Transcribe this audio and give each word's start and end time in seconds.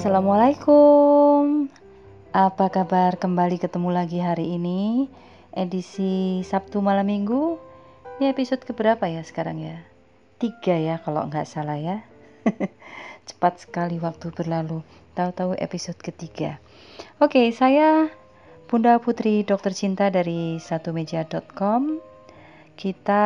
Assalamualaikum. 0.00 1.68
Apa 2.32 2.72
kabar? 2.72 3.20
Kembali 3.20 3.60
ketemu 3.60 3.92
lagi 3.92 4.16
hari 4.16 4.56
ini 4.56 5.12
edisi 5.52 6.40
Sabtu 6.40 6.80
malam 6.80 7.04
Minggu. 7.04 7.60
Ini 8.16 8.32
episode 8.32 8.64
keberapa 8.64 9.04
ya 9.12 9.20
sekarang 9.20 9.60
ya? 9.60 9.76
Tiga 10.40 10.80
ya 10.80 11.04
kalau 11.04 11.28
nggak 11.28 11.44
salah 11.44 11.76
ya. 11.76 12.00
Cepat 13.28 13.60
sekali 13.60 14.00
waktu 14.00 14.32
berlalu. 14.32 14.80
Tahu-tahu 15.12 15.52
episode 15.60 16.00
ketiga. 16.00 16.56
Oke, 17.20 17.52
saya 17.52 18.08
Bunda 18.72 18.96
Putri 19.04 19.44
Dokter 19.44 19.76
Cinta 19.76 20.08
dari 20.08 20.56
satumeja.com. 20.64 22.00
Kita 22.72 23.24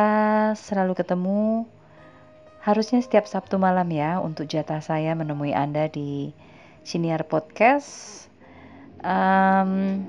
selalu 0.59 0.91
ketemu 0.91 1.71
harusnya 2.67 2.99
setiap 2.99 3.31
Sabtu 3.31 3.55
malam 3.63 3.87
ya 3.95 4.19
untuk 4.19 4.43
jatah 4.51 4.83
saya 4.83 5.15
menemui 5.15 5.55
Anda 5.55 5.87
di 5.87 6.35
Siniar 6.85 7.25
Podcast. 7.25 8.29
Um, 9.01 10.05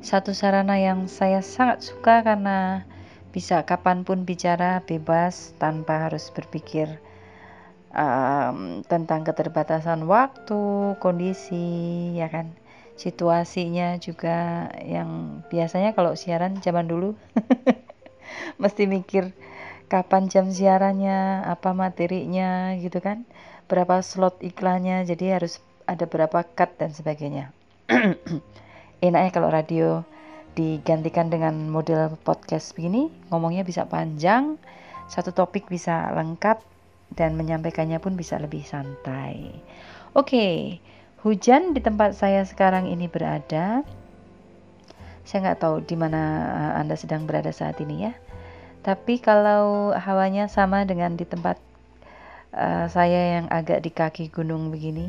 satu 0.00 0.32
sarana 0.32 0.80
yang 0.80 1.12
saya 1.12 1.44
sangat 1.44 1.84
suka 1.84 2.24
karena 2.24 2.88
bisa 3.36 3.68
kapan 3.68 4.00
pun 4.00 4.24
bicara 4.24 4.80
bebas 4.80 5.52
tanpa 5.60 6.08
harus 6.08 6.32
berpikir 6.32 6.88
um, 7.92 8.80
tentang 8.88 9.28
keterbatasan 9.28 10.08
waktu, 10.08 10.96
kondisi, 11.04 12.16
ya 12.16 12.32
kan, 12.32 12.56
situasinya 12.96 14.00
juga 14.00 14.72
yang 14.88 15.44
biasanya 15.52 15.92
kalau 15.92 16.16
siaran 16.16 16.64
zaman 16.64 16.88
dulu 16.88 17.12
mesti 18.62 18.88
mikir 18.88 19.36
kapan 19.92 20.32
jam 20.32 20.48
siarannya, 20.48 21.44
apa 21.44 21.76
materinya 21.76 22.72
gitu 22.80 23.04
kan, 23.04 23.28
berapa 23.68 24.00
slot 24.00 24.40
iklannya, 24.40 25.04
jadi 25.04 25.36
harus 25.36 25.60
ada 25.84 26.04
berapa 26.08 26.44
cut 26.56 26.76
dan 26.80 26.90
sebagainya. 26.92 27.52
Enaknya 29.04 29.30
kalau 29.32 29.52
radio 29.52 30.02
digantikan 30.54 31.28
dengan 31.28 31.68
model 31.68 32.14
podcast 32.22 32.72
begini, 32.78 33.10
ngomongnya 33.28 33.66
bisa 33.66 33.84
panjang, 33.84 34.56
satu 35.10 35.34
topik 35.34 35.66
bisa 35.66 36.14
lengkap, 36.14 36.62
dan 37.12 37.36
menyampaikannya 37.36 37.98
pun 38.00 38.16
bisa 38.16 38.40
lebih 38.40 38.62
santai. 38.64 39.52
Oke, 40.14 40.78
hujan 41.26 41.74
di 41.74 41.82
tempat 41.82 42.14
saya 42.14 42.46
sekarang 42.46 42.88
ini 42.88 43.10
berada. 43.10 43.82
Saya 45.24 45.38
nggak 45.50 45.60
tahu 45.60 45.76
di 45.84 45.96
mana 45.98 46.22
eh, 46.54 46.72
Anda 46.80 46.94
sedang 46.94 47.26
berada 47.26 47.50
saat 47.50 47.78
ini 47.82 48.08
ya. 48.08 48.12
Tapi 48.84 49.16
kalau 49.18 49.96
hawanya 49.96 50.46
sama 50.52 50.84
dengan 50.84 51.16
di 51.16 51.24
tempat 51.24 51.56
uh, 52.52 52.84
saya 52.92 53.40
yang 53.40 53.46
agak 53.48 53.80
di 53.80 53.88
kaki 53.88 54.28
gunung 54.28 54.68
begini, 54.68 55.08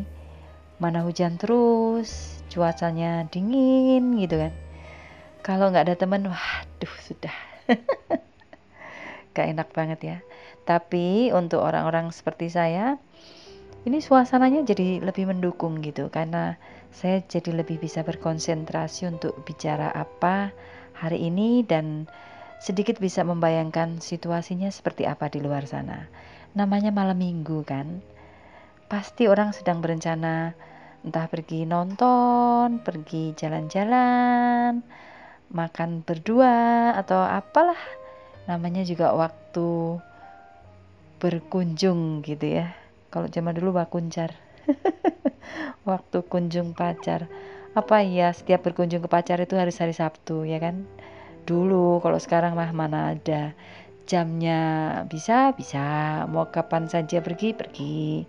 mana 0.81 1.07
hujan 1.07 1.39
terus, 1.39 2.39
cuacanya 2.51 3.27
dingin 3.31 4.19
gitu 4.19 4.35
kan. 4.39 4.53
Kalau 5.45 5.69
nggak 5.69 5.91
ada 5.91 5.95
teman, 5.95 6.27
waduh 6.27 6.95
sudah. 7.05 7.35
gak 9.35 9.51
enak 9.51 9.69
banget 9.75 9.99
ya. 10.01 10.17
Tapi 10.65 11.29
untuk 11.35 11.61
orang-orang 11.61 12.09
seperti 12.09 12.49
saya, 12.49 12.97
ini 13.85 14.01
suasananya 14.01 14.65
jadi 14.65 15.03
lebih 15.03 15.29
mendukung 15.29 15.83
gitu 15.85 16.09
karena 16.09 16.57
saya 16.89 17.21
jadi 17.21 17.61
lebih 17.61 17.77
bisa 17.77 18.01
berkonsentrasi 18.01 19.05
untuk 19.05 19.37
bicara 19.45 19.93
apa 19.93 20.49
hari 20.97 21.29
ini 21.29 21.61
dan 21.61 22.09
sedikit 22.57 22.97
bisa 22.97 23.21
membayangkan 23.21 24.01
situasinya 24.01 24.71
seperti 24.73 25.05
apa 25.05 25.29
di 25.29 25.43
luar 25.43 25.69
sana. 25.69 26.09
Namanya 26.57 26.89
malam 26.89 27.19
minggu 27.19 27.61
kan 27.67 28.01
pasti 28.85 29.25
orang 29.25 29.51
sedang 29.51 29.81
berencana 29.81 30.53
entah 31.05 31.29
pergi 31.29 31.69
nonton, 31.69 32.81
pergi 32.81 33.37
jalan-jalan, 33.37 34.81
makan 35.53 36.01
berdua 36.01 36.93
atau 36.97 37.21
apalah 37.21 37.77
namanya 38.49 38.81
juga 38.81 39.13
waktu 39.13 40.01
berkunjung 41.21 42.25
gitu 42.25 42.61
ya. 42.61 42.73
Kalau 43.13 43.29
zaman 43.29 43.53
dulu 43.57 43.77
wakuncar. 43.77 44.33
waktu 45.89 46.25
kunjung 46.25 46.73
pacar. 46.73 47.29
Apa 47.77 48.01
ya 48.01 48.33
setiap 48.33 48.65
berkunjung 48.65 49.05
ke 49.05 49.09
pacar 49.11 49.37
itu 49.37 49.53
harus 49.57 49.77
hari 49.77 49.93
Sabtu 49.93 50.45
ya 50.47 50.57
kan? 50.57 50.89
Dulu 51.45 52.01
kalau 52.01 52.17
sekarang 52.17 52.57
mah 52.57 52.73
mana 52.73 53.13
ada 53.13 53.53
jamnya 54.05 54.61
bisa 55.09 55.53
bisa 55.57 55.81
mau 56.29 56.49
kapan 56.53 56.85
saja 56.85 57.25
pergi 57.25 57.57
pergi 57.57 58.25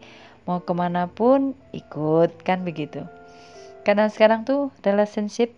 mau 0.46 0.62
ke 0.62 0.72
mana 0.72 1.10
pun 1.10 1.52
ikut 1.74 2.40
kan 2.46 2.62
begitu. 2.62 3.02
Karena 3.82 4.06
sekarang 4.06 4.46
tuh 4.46 4.70
relationship 4.86 5.52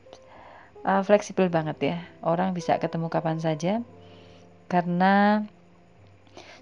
uh, 0.84 1.04
fleksibel 1.04 1.52
banget 1.52 1.78
ya. 1.80 1.98
Orang 2.24 2.56
bisa 2.56 2.80
ketemu 2.80 3.12
kapan 3.12 3.38
saja. 3.40 3.84
Karena 4.68 5.44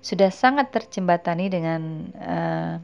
sudah 0.03 0.31
sangat 0.31 0.71
terjembatani 0.71 1.47
dengan 1.51 1.83
uh, 2.19 2.75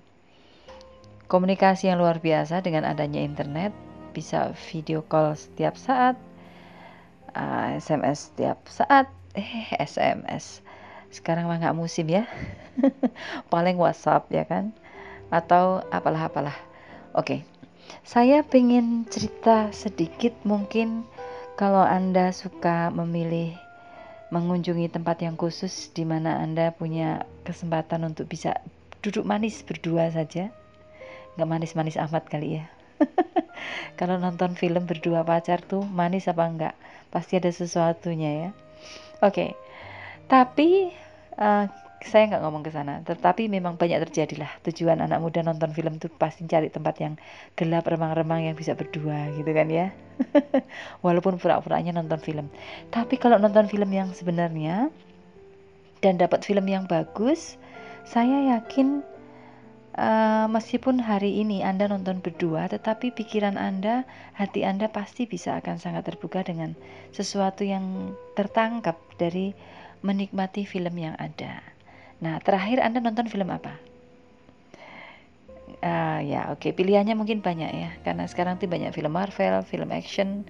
komunikasi 1.27 1.91
yang 1.91 1.99
luar 1.99 2.19
biasa 2.23 2.63
dengan 2.63 2.87
adanya 2.87 3.23
internet. 3.23 3.75
Bisa 4.15 4.55
video 4.71 5.03
call 5.07 5.35
setiap 5.35 5.75
saat 5.79 6.15
uh, 7.35 7.77
SMS 7.77 8.31
setiap 8.33 8.59
saat. 8.71 9.11
Eh 9.33 9.73
SMS 9.81 10.61
sekarang 11.13 11.49
mah 11.49 11.61
nggak 11.61 11.77
musim 11.77 12.09
ya. 12.09 12.29
Paling 13.53 13.77
WhatsApp 13.81 14.29
ya 14.33 14.45
kan 14.45 14.73
atau 15.32 15.81
apalah-apalah. 15.88 16.54
Oke, 17.16 17.48
saya 18.04 18.44
pengen 18.44 19.09
cerita 19.09 19.72
sedikit 19.72 20.37
mungkin 20.44 21.09
kalau 21.56 21.81
Anda 21.81 22.37
suka 22.37 22.93
memilih 22.93 23.56
mengunjungi 24.32 24.93
tempat 24.93 25.25
yang 25.25 25.37
khusus 25.37 25.93
di 25.93 26.04
mana 26.04 26.41
Anda 26.41 26.72
punya 26.72 27.25
kesempatan 27.44 28.04
untuk 28.04 28.28
bisa 28.28 28.60
duduk 29.04 29.25
manis 29.25 29.60
berdua 29.65 30.12
saja. 30.12 30.53
Nggak 31.37 31.49
manis-manis 31.49 31.97
amat 31.97 32.28
kali 32.28 32.60
ya. 32.60 32.64
kalau 33.99 34.16
nonton 34.20 34.56
film 34.56 34.84
berdua 34.84 35.25
pacar 35.25 35.60
tuh 35.64 35.84
manis 35.84 36.28
apa 36.28 36.44
enggak? 36.44 36.75
Pasti 37.12 37.41
ada 37.41 37.53
sesuatunya 37.53 38.31
ya. 38.31 38.50
Oke, 39.20 39.53
tapi 40.32 40.91
uh, 41.37 41.69
saya 42.09 42.31
nggak 42.31 42.43
ngomong 42.43 42.63
ke 42.67 42.71
sana, 42.73 43.05
tetapi 43.05 43.47
memang 43.47 43.77
banyak 43.77 44.01
terjadilah 44.09 44.49
tujuan 44.67 44.99
anak 45.03 45.21
muda 45.21 45.45
nonton 45.45 45.71
film 45.77 46.01
tuh 46.01 46.09
pasti 46.09 46.49
cari 46.49 46.73
tempat 46.73 46.99
yang 46.99 47.15
gelap, 47.55 47.87
remang-remang 47.87 48.49
yang 48.49 48.57
bisa 48.57 48.73
berdua 48.73 49.31
gitu 49.37 49.51
kan 49.53 49.69
ya. 49.69 49.93
Walaupun 51.05 51.37
pura-puranya 51.37 51.93
nonton 51.93 52.19
film. 52.19 52.47
Tapi 52.89 53.21
kalau 53.21 53.37
nonton 53.37 53.69
film 53.69 53.91
yang 53.93 54.11
sebenarnya 54.11 54.89
dan 56.03 56.19
dapat 56.19 56.43
film 56.43 56.67
yang 56.67 56.89
bagus, 56.91 57.61
saya 58.03 58.59
yakin 58.59 59.07
uh, 59.97 60.47
meskipun 60.49 60.99
hari 60.99 61.41
ini 61.41 61.62
Anda 61.62 61.89
nonton 61.89 62.25
berdua, 62.25 62.69
tetapi 62.69 63.12
pikiran 63.12 63.61
Anda, 63.61 64.09
hati 64.37 64.65
Anda 64.65 64.89
pasti 64.89 65.29
bisa 65.29 65.61
akan 65.61 65.79
sangat 65.79 66.09
terbuka 66.09 66.43
dengan 66.43 66.75
sesuatu 67.12 67.62
yang 67.62 68.17
tertangkap 68.35 68.97
dari 69.21 69.53
menikmati 70.03 70.67
film 70.67 70.99
yang 70.99 71.15
ada. 71.17 71.72
Nah, 72.23 72.39
terakhir 72.39 72.79
Anda 72.79 73.03
nonton 73.03 73.27
film 73.27 73.51
apa? 73.51 73.75
Uh, 75.83 76.23
ya, 76.23 76.55
oke, 76.55 76.63
okay. 76.63 76.71
pilihannya 76.71 77.19
mungkin 77.19 77.43
banyak 77.43 77.71
ya, 77.75 77.91
karena 78.07 78.31
sekarang 78.31 78.63
tuh 78.63 78.71
banyak 78.71 78.95
film 78.95 79.19
Marvel, 79.19 79.67
film 79.67 79.91
action, 79.91 80.47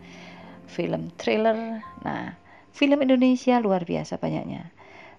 film 0.69 1.09
thriller. 1.17 1.81
Nah, 2.05 2.37
film 2.77 3.01
Indonesia 3.01 3.57
luar 3.57 3.89
biasa 3.89 4.21
banyaknya. 4.21 4.69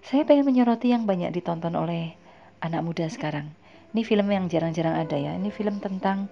Saya 0.06 0.22
pengen 0.22 0.46
menyoroti 0.46 0.94
yang 0.94 1.02
banyak 1.10 1.34
ditonton 1.34 1.74
oleh 1.74 2.14
anak 2.62 2.86
muda 2.86 3.10
sekarang. 3.10 3.50
Ini 3.90 4.06
film 4.06 4.30
yang 4.30 4.46
jarang-jarang 4.46 4.94
ada 4.94 5.18
ya. 5.18 5.34
Ini 5.34 5.50
film 5.50 5.82
tentang 5.82 6.30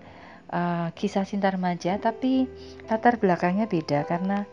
uh, 0.54 0.94
kisah 0.94 1.26
cinta 1.26 1.50
remaja, 1.50 1.98
tapi 1.98 2.46
latar 2.86 3.18
belakangnya 3.18 3.66
beda 3.66 4.06
karena 4.06 4.46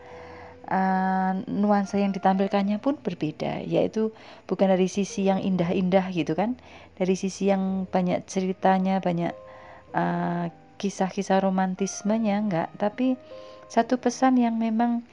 uh, 0.70 1.32
nuansa 1.50 1.98
yang 1.98 2.14
ditampilkannya 2.14 2.78
pun 2.78 2.96
berbeda 2.96 3.60
yaitu 3.66 4.14
bukan 4.46 4.70
dari 4.70 4.86
sisi 4.86 5.26
yang 5.26 5.42
indah-indah 5.42 6.08
gitu 6.14 6.32
kan 6.38 6.56
dari 6.96 7.18
sisi 7.18 7.50
yang 7.50 7.90
banyak 7.90 8.24
ceritanya 8.30 9.02
banyak 9.02 9.34
uh, 9.92 10.48
kisah-kisah 10.80 11.44
romantismenya 11.44 12.40
enggak. 12.40 12.68
Tapi 12.80 13.20
satu 13.68 14.00
pesan 14.00 14.40
yang 14.40 14.56
memang 14.56 15.04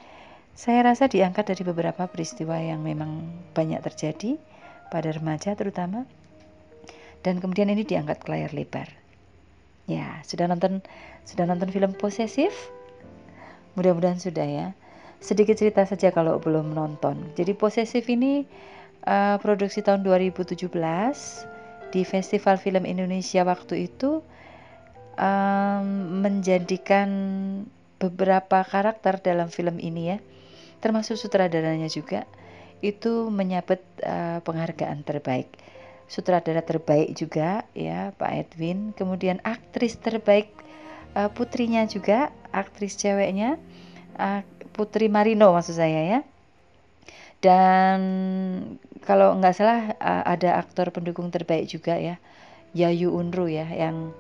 saya 0.58 0.88
rasa 0.88 1.12
diangkat 1.12 1.54
dari 1.54 1.64
beberapa 1.68 2.08
peristiwa 2.08 2.58
yang 2.58 2.82
memang 2.82 3.28
banyak 3.52 3.84
terjadi 3.84 4.40
pada 4.88 5.12
remaja 5.12 5.54
terutama 5.54 6.08
dan 7.22 7.44
kemudian 7.44 7.68
ini 7.68 7.84
diangkat 7.84 8.24
ke 8.24 8.32
layar 8.32 8.56
lebar. 8.56 8.88
Ya 9.86 10.24
sudah 10.24 10.48
nonton 10.48 10.80
sudah 11.28 11.44
nonton 11.44 11.70
film 11.70 11.92
posesif? 11.94 12.56
Mudah-mudahan 13.76 14.18
sudah 14.18 14.48
ya 14.48 14.68
sedikit 15.18 15.58
cerita 15.58 15.84
saja 15.84 16.14
kalau 16.14 16.38
belum 16.38 16.74
nonton. 16.74 17.34
Jadi 17.34 17.58
Posesif 17.58 18.06
ini 18.08 18.46
uh, 19.08 19.38
produksi 19.42 19.82
tahun 19.82 20.06
2017 20.06 20.70
di 21.90 22.02
Festival 22.04 22.56
Film 22.60 22.84
Indonesia 22.84 23.42
waktu 23.48 23.90
itu 23.90 24.22
um, 25.18 25.88
menjadikan 26.22 27.10
beberapa 27.98 28.62
karakter 28.62 29.18
dalam 29.24 29.50
film 29.50 29.82
ini 29.82 30.14
ya, 30.14 30.18
termasuk 30.84 31.18
sutradaranya 31.18 31.90
juga 31.90 32.30
itu 32.86 33.34
menyabet 33.34 33.82
uh, 34.06 34.38
penghargaan 34.46 35.02
terbaik. 35.02 35.50
Sutradara 36.08 36.64
terbaik 36.64 37.12
juga 37.20 37.68
ya 37.76 38.16
Pak 38.16 38.32
Edwin, 38.32 38.96
kemudian 38.96 39.44
aktris 39.44 40.00
terbaik 40.00 40.48
uh, 41.18 41.28
putrinya 41.28 41.84
juga, 41.84 42.32
aktris 42.56 42.96
ceweknya 42.96 43.60
uh, 44.18 44.42
Putri 44.74 45.10
Marino 45.10 45.54
maksud 45.54 45.78
saya 45.78 46.18
ya. 46.18 46.20
Dan 47.38 48.00
kalau 49.06 49.38
nggak 49.38 49.54
salah 49.54 49.94
uh, 50.02 50.24
ada 50.26 50.58
aktor 50.58 50.90
pendukung 50.90 51.30
terbaik 51.30 51.70
juga 51.70 51.96
ya, 51.98 52.18
Yayu 52.74 53.14
Unru 53.14 53.46
ya 53.46 53.70
yang 53.70 54.12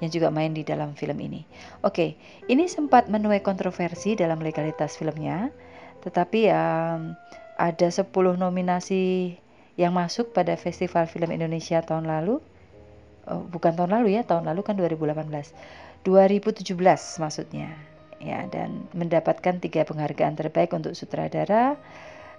yang 0.00 0.10
juga 0.12 0.28
main 0.28 0.52
di 0.52 0.60
dalam 0.60 0.92
film 0.92 1.16
ini. 1.24 1.48
Oke, 1.80 2.20
ini 2.52 2.68
sempat 2.68 3.08
menuai 3.08 3.40
kontroversi 3.40 4.12
dalam 4.12 4.44
legalitas 4.44 5.00
filmnya, 5.00 5.48
tetapi 6.04 6.52
um, 6.52 7.16
ada 7.56 7.88
10 7.88 8.12
nominasi 8.36 9.36
yang 9.80 9.96
masuk 9.96 10.36
pada 10.36 10.56
Festival 10.60 11.08
Film 11.08 11.32
Indonesia 11.32 11.80
tahun 11.80 12.08
lalu. 12.08 12.40
Oh, 13.26 13.42
bukan 13.48 13.74
tahun 13.74 13.96
lalu 13.96 14.20
ya, 14.20 14.22
tahun 14.22 14.46
lalu 14.52 14.60
kan 14.62 14.76
2018. 14.76 16.04
2017 16.04 16.76
maksudnya. 17.18 17.95
Ya, 18.16 18.48
dan 18.48 18.88
mendapatkan 18.96 19.60
tiga 19.60 19.84
penghargaan 19.84 20.40
terbaik 20.40 20.72
untuk 20.72 20.96
sutradara, 20.96 21.76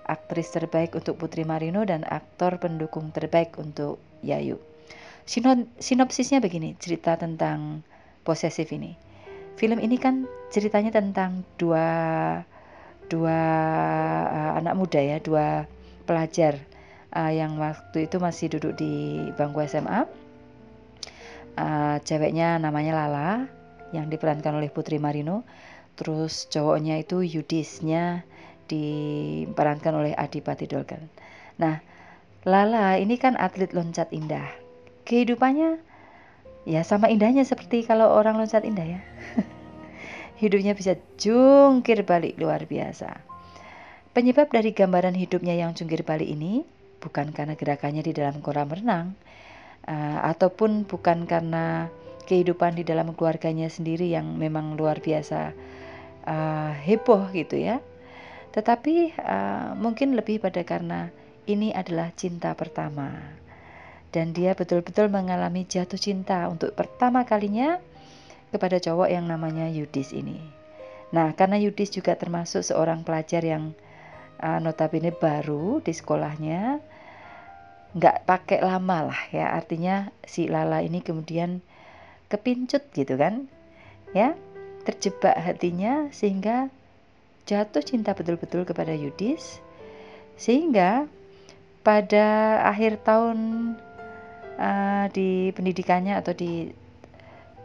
aktris 0.10 0.50
terbaik 0.50 0.98
untuk 0.98 1.22
Putri 1.22 1.46
Marino 1.46 1.86
dan 1.86 2.02
aktor 2.08 2.58
pendukung 2.58 3.14
terbaik 3.14 3.54
untuk 3.62 4.02
Yayu. 4.26 4.58
Sinopsisnya 5.78 6.42
begini, 6.42 6.74
cerita 6.80 7.20
tentang 7.20 7.86
posesif 8.24 8.72
ini. 8.74 8.98
Film 9.60 9.78
ini 9.78 10.00
kan 10.00 10.26
ceritanya 10.50 10.98
tentang 10.98 11.46
dua 11.60 11.86
dua 13.12 13.40
uh, 14.28 14.52
anak 14.58 14.74
muda 14.80 15.00
ya, 15.04 15.18
dua 15.20 15.68
pelajar 16.08 16.58
uh, 17.12 17.32
yang 17.32 17.60
waktu 17.60 18.08
itu 18.08 18.18
masih 18.18 18.54
duduk 18.56 18.80
di 18.80 19.28
bangku 19.36 19.62
SMA. 19.68 20.08
Uh, 21.58 21.98
ceweknya 22.06 22.62
namanya 22.62 22.94
Lala 22.94 23.30
yang 23.92 24.08
diperankan 24.08 24.56
oleh 24.56 24.72
Putri 24.72 25.00
Marino. 25.00 25.44
Terus 25.98 26.46
cowoknya 26.54 27.02
itu 27.02 27.26
Yudisnya 27.26 28.22
diperankan 28.70 29.94
oleh 29.98 30.14
Adipati 30.14 30.70
Dolken. 30.70 31.10
Nah, 31.58 31.82
Lala 32.48 32.96
ini 32.96 33.20
kan 33.20 33.36
atlet 33.36 33.76
loncat 33.76 34.08
indah 34.16 34.48
kehidupannya 35.04 35.80
ya 36.68 36.84
sama 36.84 37.08
indahnya 37.08 37.48
seperti 37.48 37.84
kalau 37.84 38.08
orang 38.12 38.40
loncat 38.40 38.64
indah 38.64 39.00
ya. 39.00 39.02
Hidupnya 40.42 40.72
bisa 40.78 40.96
jungkir 41.20 42.08
balik 42.08 42.40
luar 42.40 42.64
biasa. 42.64 43.20
Penyebab 44.16 44.48
dari 44.48 44.72
gambaran 44.72 45.14
hidupnya 45.18 45.60
yang 45.60 45.76
jungkir 45.76 46.08
balik 46.08 46.30
ini 46.30 46.64
bukan 47.04 47.36
karena 47.36 47.54
gerakannya 47.60 48.02
di 48.02 48.14
dalam 48.14 48.42
kolam 48.42 48.70
renang 48.70 49.14
uh, 49.86 50.20
ataupun 50.26 50.88
bukan 50.88 51.28
karena 51.30 51.92
kehidupan 52.26 52.80
di 52.80 52.84
dalam 52.88 53.14
keluarganya 53.14 53.70
sendiri 53.70 54.10
yang 54.10 54.40
memang 54.40 54.80
luar 54.80 55.04
biasa 55.04 55.54
uh, 56.28 56.76
heboh 56.76 57.32
gitu 57.32 57.56
ya. 57.56 57.80
Tetapi 58.52 59.16
uh, 59.18 59.80
mungkin 59.80 60.20
lebih 60.20 60.44
pada 60.44 60.62
karena 60.68 61.10
ini 61.48 61.72
adalah 61.72 62.12
cinta 62.14 62.52
pertama 62.54 63.40
dan 64.12 64.32
dia 64.32 64.56
betul-betul 64.56 65.12
mengalami 65.12 65.68
jatuh 65.68 66.00
cinta 66.00 66.48
untuk 66.48 66.72
pertama 66.76 67.28
kalinya 67.28 67.80
kepada 68.52 68.80
cowok 68.80 69.12
yang 69.12 69.28
namanya 69.28 69.68
Yudis 69.68 70.16
ini. 70.16 70.40
Nah, 71.12 71.36
karena 71.36 71.60
Yudis 71.60 71.92
juga 71.92 72.16
termasuk 72.16 72.64
seorang 72.64 73.04
pelajar 73.04 73.44
yang 73.44 73.76
uh, 74.40 74.60
notabene 74.60 75.12
baru 75.12 75.80
di 75.84 75.92
sekolahnya, 75.92 76.80
nggak 77.96 78.28
pakai 78.28 78.60
lama 78.64 79.12
lah 79.12 79.22
ya. 79.32 79.52
Artinya 79.56 80.12
si 80.24 80.48
Lala 80.48 80.84
ini 80.84 81.04
kemudian 81.04 81.64
kepincut 82.28 82.88
gitu 82.92 83.16
kan, 83.20 83.48
ya, 84.12 84.36
terjebak 84.88 85.36
hatinya 85.36 86.08
sehingga 86.16 86.72
jatuh 87.44 87.84
cinta 87.84 88.16
betul-betul 88.16 88.64
kepada 88.64 88.96
Yudis, 88.96 89.60
sehingga 90.40 91.12
pada 91.84 92.60
akhir 92.68 93.04
tahun 93.04 93.38
uh, 94.60 95.06
di 95.12 95.52
pendidikannya 95.52 96.16
atau 96.20 96.32
di 96.32 96.72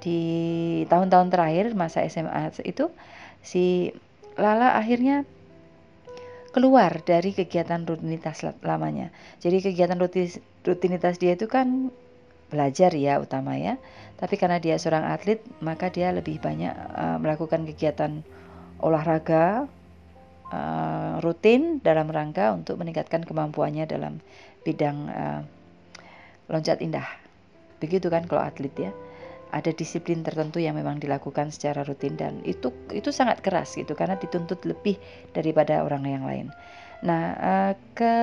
di 0.02 0.20
tahun-tahun 0.90 1.30
terakhir 1.30 1.78
masa 1.78 2.02
SMA 2.10 2.50
itu 2.66 2.90
si 3.38 3.94
Lala 4.34 4.74
akhirnya 4.74 5.22
keluar 6.50 7.00
dari 7.06 7.32
kegiatan 7.32 7.86
rutinitas 7.86 8.44
lamanya. 8.60 9.14
Jadi 9.40 9.62
kegiatan 9.62 9.98
rutinitas 10.66 11.16
dia 11.16 11.38
itu 11.38 11.46
kan 11.48 11.88
belajar 12.52 12.93
ya 12.93 13.16
utama 13.16 13.56
ya. 13.56 13.81
Tapi 14.20 14.37
karena 14.37 14.60
dia 14.60 14.76
seorang 14.76 15.08
atlet, 15.08 15.40
maka 15.64 15.88
dia 15.88 16.12
lebih 16.12 16.38
banyak 16.38 16.70
uh, 16.93 17.16
melakukan 17.19 17.64
kegiatan 17.64 18.20
olahraga 18.78 19.66
uh, 20.52 21.19
rutin 21.25 21.81
dalam 21.81 22.12
rangka 22.12 22.52
untuk 22.52 22.76
meningkatkan 22.78 23.25
kemampuannya 23.25 23.88
dalam 23.88 24.20
bidang 24.62 25.08
uh, 25.08 25.40
loncat 26.52 26.84
indah. 26.84 27.08
Begitu 27.81 28.12
kan 28.12 28.28
kalau 28.28 28.44
atlet 28.44 28.76
ya. 28.76 28.93
Ada 29.52 29.76
disiplin 29.76 30.25
tertentu 30.25 30.64
yang 30.64 30.81
memang 30.81 30.96
dilakukan 30.96 31.52
secara 31.52 31.84
rutin 31.84 32.16
dan 32.16 32.40
itu 32.48 32.72
itu 32.88 33.12
sangat 33.12 33.44
keras 33.44 33.76
gitu 33.76 33.93
karena 33.93 34.16
dituntut 34.16 34.64
lebih 34.64 34.96
daripada 35.37 35.84
orang 35.84 36.08
yang 36.08 36.25
lain. 36.25 36.46
Nah, 37.05 37.25
uh, 37.37 37.72
ke 37.93 38.16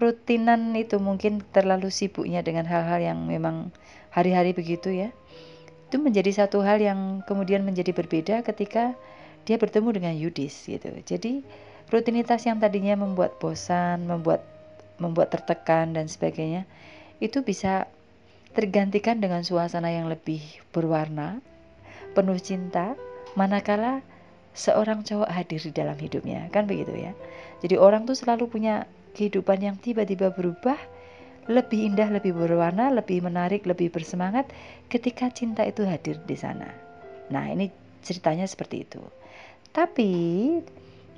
rutinan 0.00 0.72
itu 0.72 0.96
mungkin 0.96 1.44
terlalu 1.52 1.92
sibuknya 1.92 2.40
dengan 2.40 2.64
hal-hal 2.64 2.98
yang 3.04 3.28
memang 3.28 3.68
hari-hari 4.10 4.56
begitu 4.56 4.88
ya. 4.88 5.12
Itu 5.92 6.00
menjadi 6.00 6.44
satu 6.44 6.64
hal 6.64 6.80
yang 6.80 7.20
kemudian 7.28 7.62
menjadi 7.62 7.92
berbeda 7.92 8.40
ketika 8.42 8.96
dia 9.44 9.60
bertemu 9.60 9.88
dengan 9.92 10.14
Yudis 10.16 10.64
gitu. 10.64 10.88
Jadi 11.04 11.44
rutinitas 11.92 12.48
yang 12.48 12.56
tadinya 12.58 12.96
membuat 12.96 13.36
bosan, 13.36 14.08
membuat 14.08 14.42
membuat 15.00 15.32
tertekan 15.32 15.96
dan 15.96 16.08
sebagainya 16.08 16.68
itu 17.20 17.40
bisa 17.44 17.88
tergantikan 18.52 19.20
dengan 19.20 19.44
suasana 19.46 19.92
yang 19.92 20.10
lebih 20.10 20.42
berwarna, 20.74 21.38
penuh 22.16 22.36
cinta, 22.40 22.98
manakala 23.38 24.02
seorang 24.52 25.06
cowok 25.06 25.30
hadir 25.30 25.62
di 25.62 25.70
dalam 25.70 25.94
hidupnya, 25.94 26.50
kan 26.50 26.66
begitu 26.66 26.90
ya. 26.90 27.12
Jadi 27.62 27.78
orang 27.78 28.04
tuh 28.04 28.18
selalu 28.18 28.50
punya 28.50 28.90
kehidupan 29.16 29.60
yang 29.60 29.76
tiba-tiba 29.78 30.30
berubah, 30.34 30.78
lebih 31.50 31.92
indah, 31.92 32.08
lebih 32.10 32.36
berwarna, 32.36 32.94
lebih 32.94 33.24
menarik, 33.24 33.66
lebih 33.66 33.90
bersemangat 33.90 34.46
ketika 34.92 35.30
cinta 35.32 35.66
itu 35.66 35.82
hadir 35.86 36.20
di 36.24 36.36
sana. 36.38 36.70
Nah, 37.30 37.50
ini 37.50 37.70
ceritanya 38.02 38.46
seperti 38.46 38.86
itu. 38.86 39.02
Tapi 39.70 40.10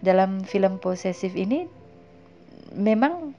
dalam 0.03 0.43
film 0.43 0.83
posesif 0.83 1.33
ini 1.39 1.65
memang 2.75 3.33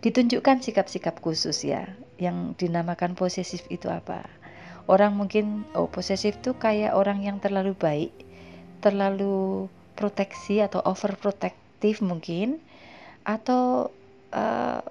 ditunjukkan 0.00 0.64
sikap-sikap 0.64 1.20
khusus 1.20 1.60
ya 1.66 1.84
yang 2.16 2.56
dinamakan 2.56 3.12
posesif 3.12 3.64
itu 3.68 3.88
apa 3.92 4.24
orang 4.88 5.12
mungkin 5.12 5.68
oh 5.76 5.90
posesif 5.92 6.40
itu 6.40 6.56
kayak 6.56 6.96
orang 6.96 7.20
yang 7.20 7.36
terlalu 7.36 7.76
baik 7.76 8.12
terlalu 8.80 9.68
proteksi 9.98 10.64
atau 10.64 10.80
overprotective 10.86 12.00
mungkin 12.00 12.62
atau 13.30 13.94
uh, 14.34 14.82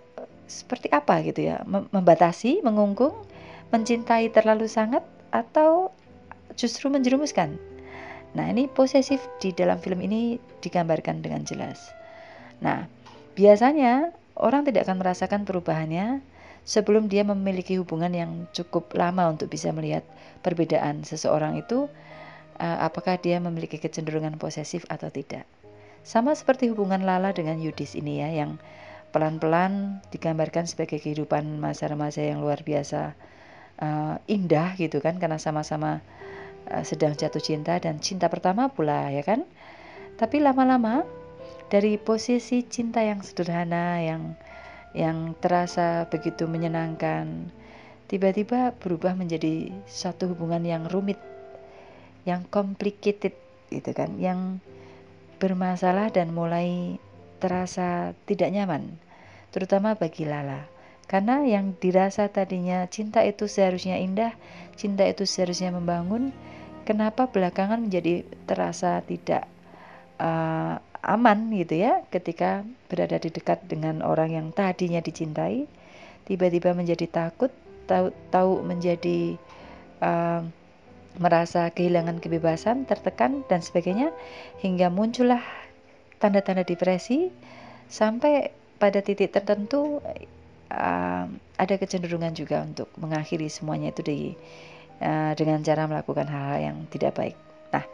seperti 0.47 0.87
apa 0.95 1.19
gitu 1.27 1.51
ya? 1.51 1.59
Membatasi 1.67 2.63
mengungkung 2.63 3.13
mencintai 3.69 4.31
terlalu 4.31 4.71
sangat 4.71 5.03
atau 5.29 5.91
justru 6.55 6.87
menjerumuskan? 6.87 7.59
Nah 8.33 8.45
ini 8.47 8.69
posesif 8.71 9.19
di 9.43 9.51
dalam 9.51 9.81
film 9.81 9.99
ini 9.99 10.39
digambarkan 10.63 11.19
dengan 11.19 11.43
jelas. 11.43 11.91
Nah 12.63 12.87
biasanya 13.35 14.15
orang 14.39 14.63
tidak 14.63 14.87
akan 14.87 14.97
merasakan 15.03 15.41
perubahannya 15.43 16.23
sebelum 16.63 17.09
dia 17.09 17.25
memiliki 17.25 17.81
hubungan 17.81 18.13
yang 18.13 18.31
cukup 18.53 18.93
lama 18.93 19.33
untuk 19.33 19.49
bisa 19.49 19.73
melihat 19.73 20.05
perbedaan 20.45 21.01
seseorang 21.01 21.57
itu 21.57 21.89
uh, 22.61 22.77
apakah 22.85 23.17
dia 23.17 23.41
memiliki 23.41 23.81
kecenderungan 23.81 24.37
posesif 24.37 24.85
atau 24.91 25.09
tidak. 25.09 25.47
Sama 26.03 26.33
seperti 26.33 26.71
hubungan 26.71 27.03
Lala 27.03 27.35
dengan 27.35 27.59
Yudis 27.59 27.93
ini 27.93 28.23
ya 28.23 28.29
yang 28.31 28.57
pelan-pelan 29.09 30.03
digambarkan 30.13 30.69
sebagai 30.69 31.01
kehidupan 31.01 31.57
masa 31.57 31.89
remaja 31.89 32.21
yang 32.21 32.45
luar 32.45 32.61
biasa 32.61 33.17
uh, 33.81 34.15
indah 34.29 34.77
gitu 34.77 35.01
kan 35.01 35.17
karena 35.17 35.41
sama-sama 35.41 36.03
uh, 36.69 36.83
sedang 36.85 37.17
jatuh 37.17 37.41
cinta 37.41 37.77
dan 37.81 37.97
cinta 37.97 38.29
pertama 38.29 38.69
pula 38.69 39.09
ya 39.09 39.25
kan. 39.25 39.43
Tapi 40.19 40.43
lama-lama 40.43 41.07
dari 41.71 41.95
posisi 41.95 42.65
cinta 42.65 42.99
yang 42.99 43.23
sederhana 43.23 44.01
yang 44.03 44.35
yang 44.97 45.37
terasa 45.37 46.09
begitu 46.09 46.49
menyenangkan 46.49 47.53
tiba-tiba 48.09 48.73
berubah 48.81 49.13
menjadi 49.13 49.69
satu 49.85 50.33
hubungan 50.33 50.65
yang 50.65 50.89
rumit, 50.89 51.21
yang 52.25 52.41
complicated 52.49 53.37
gitu 53.69 53.93
kan, 53.93 54.17
yang 54.17 54.57
bermasalah 55.39 56.11
dan 56.11 56.35
mulai 56.35 56.99
terasa 57.39 58.13
tidak 58.27 58.51
nyaman, 58.51 58.99
terutama 59.55 59.95
bagi 59.95 60.27
Lala. 60.27 60.67
Karena 61.09 61.41
yang 61.41 61.73
dirasa 61.81 62.29
tadinya 62.29 62.85
cinta 62.85 63.25
itu 63.25 63.49
seharusnya 63.49 63.97
indah, 63.97 64.37
cinta 64.77 65.07
itu 65.09 65.25
seharusnya 65.25 65.73
membangun, 65.73 66.29
kenapa 66.85 67.25
belakangan 67.31 67.89
menjadi 67.89 68.27
terasa 68.45 69.01
tidak 69.05 69.49
uh, 70.21 70.77
aman 70.99 71.53
gitu 71.55 71.79
ya 71.79 72.03
ketika 72.11 72.67
berada 72.91 73.15
di 73.17 73.31
dekat 73.31 73.63
dengan 73.65 74.03
orang 74.03 74.35
yang 74.35 74.47
tadinya 74.51 74.99
dicintai 74.99 75.65
tiba-tiba 76.27 76.75
menjadi 76.75 77.07
takut 77.07 77.53
tahu 77.87 78.11
tahu 78.29 78.61
menjadi 78.61 79.39
uh, 80.03 80.43
merasa 81.17 81.73
kehilangan 81.73 82.21
kebebasan 82.21 82.85
tertekan 82.85 83.41
dan 83.49 83.65
sebagainya 83.65 84.13
hingga 84.61 84.93
muncullah 84.93 85.41
tanda-tanda 86.21 86.61
depresi 86.61 87.33
sampai 87.89 88.53
pada 88.77 89.01
titik 89.01 89.33
tertentu 89.33 89.99
uh, 90.71 91.25
ada 91.59 91.75
kecenderungan 91.75 92.31
juga 92.37 92.63
untuk 92.63 92.87
mengakhiri 92.95 93.49
semuanya 93.49 93.91
itu 93.91 94.01
di 94.05 94.19
uh, 95.01 95.33
dengan 95.35 95.59
cara 95.65 95.89
melakukan 95.89 96.29
hal-hal 96.29 96.59
yang 96.71 96.77
tidak 96.93 97.17
baik. 97.17 97.35
Nah, 97.73 97.85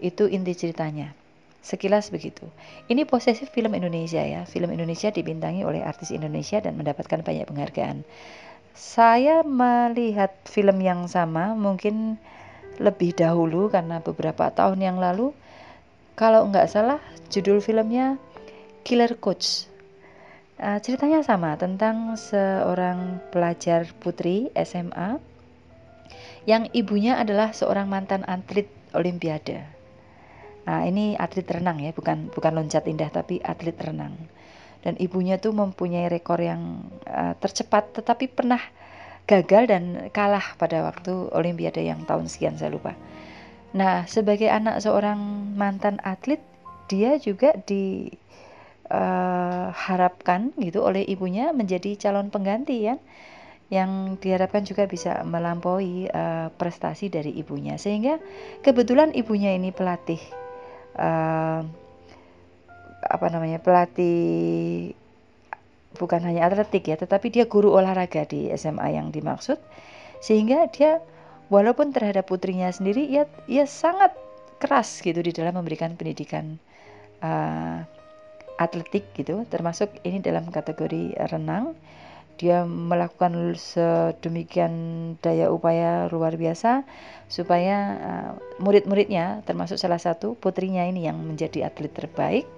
itu 0.00 0.30
inti 0.30 0.56
ceritanya. 0.56 1.12
Sekilas 1.60 2.08
begitu. 2.08 2.48
Ini 2.88 3.04
posesif 3.04 3.52
film 3.52 3.76
Indonesia 3.76 4.24
ya. 4.24 4.48
Film 4.48 4.72
Indonesia 4.72 5.12
dibintangi 5.12 5.60
oleh 5.60 5.84
artis 5.84 6.08
Indonesia 6.08 6.56
dan 6.56 6.80
mendapatkan 6.80 7.20
banyak 7.20 7.44
penghargaan. 7.44 8.00
Saya 8.72 9.44
melihat 9.44 10.32
film 10.48 10.80
yang 10.80 11.04
sama 11.04 11.52
mungkin 11.52 12.16
lebih 12.80 13.12
dahulu 13.12 13.68
karena 13.68 14.00
beberapa 14.00 14.48
tahun 14.48 14.80
yang 14.80 14.96
lalu. 14.96 15.36
Kalau 16.16 16.48
nggak 16.48 16.68
salah 16.68 16.98
judul 17.28 17.60
filmnya 17.60 18.16
Killer 18.82 19.14
Coach. 19.20 19.68
Uh, 20.60 20.76
ceritanya 20.80 21.24
sama 21.24 21.56
tentang 21.56 22.16
seorang 22.20 23.20
pelajar 23.32 23.88
putri 23.96 24.52
SMA 24.52 25.16
yang 26.44 26.68
ibunya 26.76 27.16
adalah 27.16 27.56
seorang 27.56 27.88
mantan 27.88 28.28
atlet 28.28 28.68
Olimpiade 28.92 29.80
Nah, 30.70 30.86
ini 30.86 31.18
atlet 31.18 31.46
renang 31.50 31.82
ya, 31.82 31.90
bukan 31.90 32.30
bukan 32.30 32.52
loncat 32.54 32.86
indah 32.86 33.10
tapi 33.10 33.42
atlet 33.42 33.74
renang. 33.74 34.14
Dan 34.86 34.94
ibunya 35.02 35.36
tuh 35.36 35.50
mempunyai 35.50 36.06
rekor 36.06 36.38
yang 36.38 36.86
uh, 37.10 37.34
tercepat 37.42 37.90
tetapi 37.90 38.30
pernah 38.30 38.62
gagal 39.28 39.66
dan 39.68 40.08
kalah 40.14 40.56
pada 40.56 40.84
waktu 40.84 41.32
olimpiade 41.34 41.82
yang 41.84 42.04
tahun 42.04 42.28
sekian 42.28 42.56
saya 42.60 42.70
lupa. 42.72 42.94
Nah, 43.70 44.02
sebagai 44.10 44.50
anak 44.50 44.82
seorang 44.82 45.18
mantan 45.54 46.02
atlet, 46.02 46.42
dia 46.90 47.22
juga 47.22 47.54
diharapkan 48.90 50.50
uh, 50.50 50.58
gitu 50.58 50.82
oleh 50.82 51.06
ibunya 51.06 51.54
menjadi 51.54 51.94
calon 51.94 52.34
pengganti 52.34 52.90
ya 52.90 52.98
yang 53.70 54.18
diharapkan 54.18 54.66
juga 54.66 54.90
bisa 54.90 55.22
melampaui 55.22 56.10
uh, 56.10 56.50
prestasi 56.58 57.06
dari 57.06 57.30
ibunya 57.38 57.78
sehingga 57.78 58.18
kebetulan 58.66 59.14
ibunya 59.14 59.54
ini 59.54 59.70
pelatih 59.70 60.18
uh, 60.98 61.62
apa 63.00 63.26
namanya 63.30 63.62
pelatih 63.62 64.90
bukan 66.00 66.24
hanya 66.24 66.48
atletik 66.48 66.88
ya, 66.88 66.96
tetapi 66.96 67.28
dia 67.28 67.44
guru 67.44 67.76
olahraga 67.76 68.24
di 68.24 68.48
SMA 68.56 68.96
yang 68.96 69.12
dimaksud, 69.12 69.60
sehingga 70.24 70.72
dia 70.72 71.04
walaupun 71.52 71.92
terhadap 71.92 72.24
putrinya 72.24 72.72
sendiri, 72.72 73.04
ia 73.04 73.28
ia 73.44 73.68
sangat 73.68 74.16
keras 74.56 75.04
gitu 75.04 75.20
di 75.20 75.36
dalam 75.36 75.60
memberikan 75.60 75.92
pendidikan 76.00 76.56
uh, 77.20 77.84
atletik 78.56 79.12
gitu, 79.12 79.44
termasuk 79.52 79.92
ini 80.08 80.24
dalam 80.24 80.48
kategori 80.48 81.20
renang. 81.28 81.76
Dia 82.40 82.64
melakukan 82.64 83.52
sedemikian 83.52 84.72
daya 85.20 85.52
upaya 85.52 86.08
luar 86.08 86.40
biasa 86.40 86.88
supaya 87.28 87.76
uh, 88.00 88.30
murid-muridnya 88.64 89.44
termasuk 89.44 89.76
salah 89.76 90.00
satu 90.00 90.40
putrinya 90.40 90.88
ini 90.88 91.04
yang 91.04 91.20
menjadi 91.20 91.68
atlet 91.68 91.92
terbaik 91.92 92.48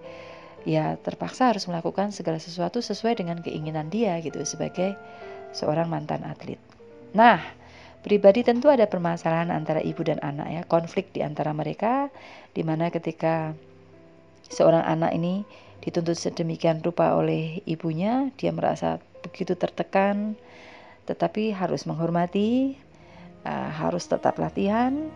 ya 0.63 0.95
terpaksa 1.01 1.51
harus 1.51 1.67
melakukan 1.67 2.15
segala 2.15 2.39
sesuatu 2.39 2.79
sesuai 2.79 3.19
dengan 3.19 3.39
keinginan 3.43 3.91
dia 3.91 4.19
gitu 4.23 4.43
sebagai 4.47 4.95
seorang 5.53 5.91
mantan 5.91 6.23
atlet. 6.25 6.59
Nah, 7.13 7.43
pribadi 8.01 8.43
tentu 8.43 8.73
ada 8.73 8.89
permasalahan 8.89 9.53
antara 9.53 9.85
ibu 9.85 10.01
dan 10.03 10.19
anak 10.25 10.49
ya, 10.49 10.63
konflik 10.67 11.13
di 11.13 11.21
antara 11.21 11.53
mereka 11.53 12.09
di 12.57 12.65
mana 12.65 12.89
ketika 12.89 13.53
seorang 14.49 14.85
anak 14.85 15.13
ini 15.15 15.45
dituntut 15.83 16.15
sedemikian 16.15 16.79
rupa 16.81 17.19
oleh 17.19 17.59
ibunya, 17.67 18.31
dia 18.39 18.55
merasa 18.55 19.03
begitu 19.27 19.59
tertekan, 19.59 20.39
tetapi 21.11 21.51
harus 21.51 21.85
menghormati, 21.91 22.79
uh, 23.43 23.71
harus 23.71 24.07
tetap 24.07 24.39
latihan, 24.39 25.11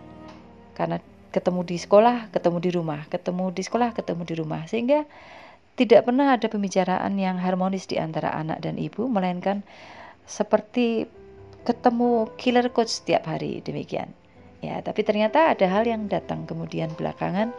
karena 0.74 0.98
ketemu 1.36 1.60
di 1.68 1.76
sekolah, 1.76 2.32
ketemu 2.32 2.58
di 2.64 2.70
rumah, 2.72 3.04
ketemu 3.12 3.52
di 3.52 3.60
sekolah, 3.60 3.92
ketemu 3.92 4.22
di 4.24 4.34
rumah, 4.40 4.64
sehingga 4.64 5.04
tidak 5.76 6.08
pernah 6.08 6.32
ada 6.32 6.48
pembicaraan 6.48 7.12
yang 7.20 7.36
harmonis 7.36 7.84
di 7.84 8.00
antara 8.00 8.32
anak 8.32 8.64
dan 8.64 8.80
ibu, 8.80 9.04
melainkan 9.04 9.60
seperti 10.24 11.04
ketemu 11.68 12.32
killer 12.40 12.72
coach 12.72 13.04
setiap 13.04 13.28
hari 13.28 13.60
demikian. 13.60 14.08
Ya, 14.64 14.80
tapi 14.80 15.04
ternyata 15.04 15.52
ada 15.52 15.68
hal 15.68 15.84
yang 15.84 16.08
datang 16.08 16.48
kemudian 16.48 16.96
belakangan 16.96 17.52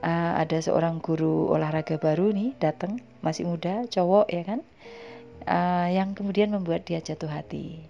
uh, 0.00 0.32
ada 0.40 0.58
seorang 0.60 0.98
guru 1.04 1.52
olahraga 1.52 2.00
baru 2.00 2.32
nih 2.32 2.56
datang 2.56 2.98
masih 3.20 3.44
muda 3.44 3.84
cowok 3.92 4.26
ya 4.32 4.42
kan 4.48 4.60
uh, 5.44 5.88
yang 5.92 6.16
kemudian 6.16 6.48
membuat 6.52 6.88
dia 6.88 7.04
jatuh 7.04 7.28
hati. 7.28 7.84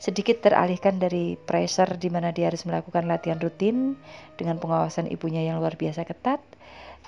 Sedikit 0.00 0.40
teralihkan 0.40 0.96
dari 0.96 1.36
pressure 1.36 2.00
di 2.00 2.08
mana 2.08 2.32
dia 2.32 2.48
harus 2.48 2.64
melakukan 2.64 3.04
latihan 3.04 3.36
rutin 3.36 4.00
dengan 4.40 4.56
pengawasan 4.56 5.12
ibunya 5.12 5.44
yang 5.44 5.60
luar 5.60 5.76
biasa 5.76 6.08
ketat, 6.08 6.40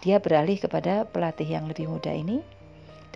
dia 0.04 0.20
beralih 0.20 0.60
kepada 0.60 1.08
pelatih 1.08 1.48
yang 1.48 1.64
lebih 1.64 1.88
muda 1.88 2.12
ini 2.12 2.44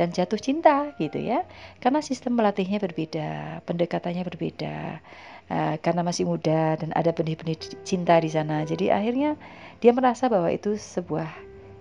dan 0.01 0.17
jatuh 0.17 0.41
cinta 0.41 0.97
gitu 0.97 1.21
ya. 1.21 1.45
Karena 1.77 2.01
sistem 2.01 2.41
melatihnya 2.41 2.81
berbeda 2.81 3.61
pendekatannya 3.69 4.25
berbeda 4.25 5.05
uh, 5.53 5.75
karena 5.85 6.01
masih 6.01 6.25
muda 6.25 6.81
dan 6.81 6.97
ada 6.97 7.13
benih-benih 7.13 7.61
cinta 7.85 8.17
di 8.17 8.33
sana. 8.33 8.65
Jadi 8.65 8.89
akhirnya 8.89 9.37
dia 9.85 9.93
merasa 9.93 10.33
bahwa 10.33 10.49
itu 10.49 10.81
sebuah 10.81 11.29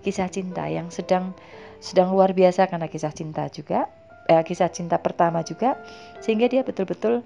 kisah 0.04 0.28
cinta 0.28 0.68
yang 0.68 0.92
sedang 0.92 1.32
sedang 1.80 2.12
luar 2.12 2.36
biasa 2.36 2.68
karena 2.68 2.92
kisah 2.92 3.16
cinta 3.16 3.48
juga 3.48 3.88
eh, 4.28 4.42
kisah 4.42 4.70
cinta 4.70 4.98
pertama 4.98 5.42
juga 5.46 5.78
sehingga 6.20 6.50
dia 6.50 6.66
betul-betul 6.66 7.22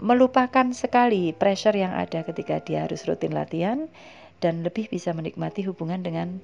melupakan 0.00 0.70
sekali 0.72 1.34
pressure 1.36 1.76
yang 1.76 1.92
ada 1.92 2.24
ketika 2.24 2.62
dia 2.62 2.88
harus 2.88 3.04
rutin 3.04 3.34
latihan 3.36 3.90
dan 4.42 4.66
lebih 4.66 4.90
bisa 4.90 5.14
menikmati 5.14 5.62
hubungan 5.66 6.02
dengan 6.02 6.42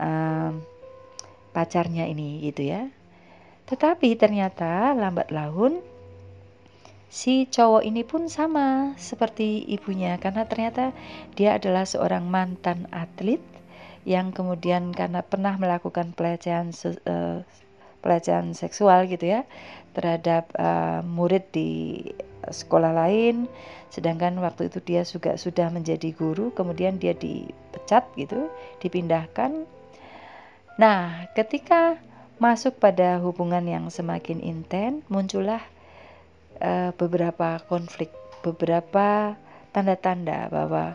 um, 0.00 0.62
pacarnya 1.52 2.08
ini 2.08 2.42
gitu 2.48 2.70
ya. 2.70 2.88
Tetapi 3.68 4.16
ternyata 4.16 4.96
lambat 4.96 5.28
laun 5.28 5.84
si 7.08 7.48
cowok 7.48 7.84
ini 7.88 8.04
pun 8.04 8.28
sama 8.28 8.92
seperti 9.00 9.64
ibunya 9.64 10.20
karena 10.20 10.44
ternyata 10.44 10.92
dia 11.32 11.56
adalah 11.56 11.88
seorang 11.88 12.28
mantan 12.28 12.84
atlet 12.92 13.40
yang 14.04 14.32
kemudian 14.32 14.92
karena 14.92 15.24
pernah 15.24 15.56
melakukan 15.56 16.12
pelecehan 16.12 16.72
uh, 17.08 17.44
pelecehan 18.04 18.52
seksual 18.52 19.08
gitu 19.08 19.40
ya 19.40 19.40
terhadap 19.96 20.52
uh, 20.56 21.00
murid 21.02 21.48
di 21.50 22.00
sekolah 22.50 22.92
lain 22.94 23.48
sedangkan 23.88 24.36
waktu 24.44 24.68
itu 24.68 24.78
dia 24.84 25.02
juga 25.02 25.40
sudah 25.40 25.72
menjadi 25.72 26.12
guru 26.12 26.52
kemudian 26.52 27.00
dia 27.00 27.16
dipecat 27.16 28.04
gitu 28.14 28.52
dipindahkan. 28.84 29.64
Nah 30.76 31.26
ketika 31.32 31.96
masuk 32.38 32.78
pada 32.78 33.18
hubungan 33.18 33.64
yang 33.66 33.84
semakin 33.90 34.38
intens 34.44 35.02
muncullah 35.10 35.64
uh, 36.62 36.94
beberapa 36.94 37.58
konflik 37.66 38.12
beberapa 38.44 39.34
tanda-tanda 39.74 40.46
bahwa 40.48 40.94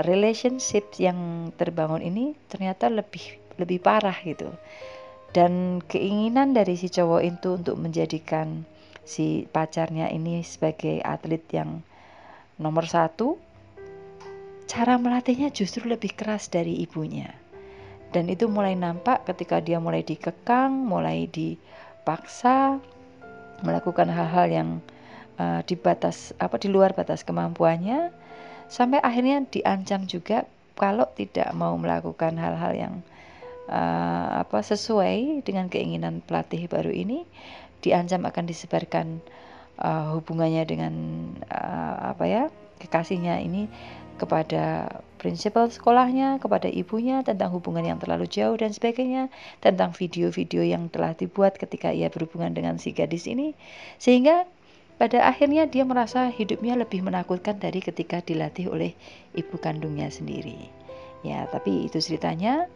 relationship 0.00 0.88
yang 0.96 1.52
terbangun 1.60 2.00
ini 2.00 2.32
ternyata 2.48 2.88
lebih 2.88 3.36
lebih 3.60 3.78
parah 3.84 4.16
gitu. 4.24 4.48
Dan 5.32 5.80
keinginan 5.88 6.52
dari 6.52 6.76
si 6.76 6.92
cowok 6.92 7.22
itu 7.24 7.56
untuk 7.56 7.80
menjadikan 7.80 8.68
si 9.02 9.50
pacarnya 9.50 10.08
ini 10.10 10.42
sebagai 10.46 11.02
atlet 11.02 11.42
yang 11.50 11.82
nomor 12.58 12.86
satu 12.86 13.38
cara 14.70 14.96
melatihnya 14.96 15.50
justru 15.52 15.84
lebih 15.84 16.14
keras 16.14 16.48
dari 16.48 16.80
ibunya. 16.80 17.34
Dan 18.12 18.28
itu 18.28 18.44
mulai 18.48 18.76
nampak 18.76 19.24
ketika 19.24 19.58
dia 19.60 19.80
mulai 19.80 20.04
dikekang 20.04 20.72
mulai 20.72 21.28
dipaksa 21.28 22.76
melakukan 23.64 24.10
hal-hal 24.10 24.46
yang 24.52 24.68
uh, 25.40 25.64
di 25.64 25.78
batas 25.78 26.36
apa 26.36 26.60
di 26.60 26.68
luar 26.68 26.92
batas 26.92 27.24
kemampuannya 27.24 28.12
sampai 28.68 29.00
akhirnya 29.00 29.44
diancam 29.48 30.04
juga 30.04 30.44
kalau 30.76 31.08
tidak 31.14 31.52
mau 31.56 31.76
melakukan 31.76 32.36
hal-hal 32.36 32.72
yang 32.74 32.94
uh, 33.68 34.42
apa 34.44 34.60
sesuai 34.60 35.44
dengan 35.46 35.68
keinginan 35.68 36.20
pelatih 36.24 36.66
baru 36.68 36.90
ini 36.90 37.24
diancam 37.82 38.22
akan 38.24 38.44
disebarkan 38.46 39.20
uh, 39.82 40.14
hubungannya 40.16 40.62
dengan 40.64 40.94
uh, 41.50 42.14
apa 42.14 42.24
ya 42.24 42.42
kekasihnya 42.80 43.42
ini 43.42 43.66
kepada 44.22 44.86
prinsipal 45.18 45.66
sekolahnya, 45.66 46.38
kepada 46.38 46.70
ibunya 46.70 47.26
tentang 47.26 47.50
hubungan 47.54 47.82
yang 47.82 47.98
terlalu 47.98 48.30
jauh 48.30 48.54
dan 48.54 48.70
sebagainya, 48.70 49.30
tentang 49.58 49.90
video-video 49.94 50.62
yang 50.62 50.86
telah 50.90 51.14
dibuat 51.14 51.58
ketika 51.58 51.90
ia 51.90 52.06
berhubungan 52.06 52.54
dengan 52.54 52.78
si 52.78 52.94
gadis 52.94 53.26
ini, 53.26 53.54
sehingga 53.98 54.46
pada 54.98 55.26
akhirnya 55.26 55.66
dia 55.66 55.82
merasa 55.82 56.30
hidupnya 56.30 56.78
lebih 56.78 57.02
menakutkan 57.02 57.58
dari 57.58 57.82
ketika 57.82 58.22
dilatih 58.22 58.70
oleh 58.70 58.94
ibu 59.34 59.58
kandungnya 59.58 60.06
sendiri. 60.10 60.70
Ya, 61.26 61.46
tapi 61.50 61.90
itu 61.90 61.98
ceritanya 61.98 62.66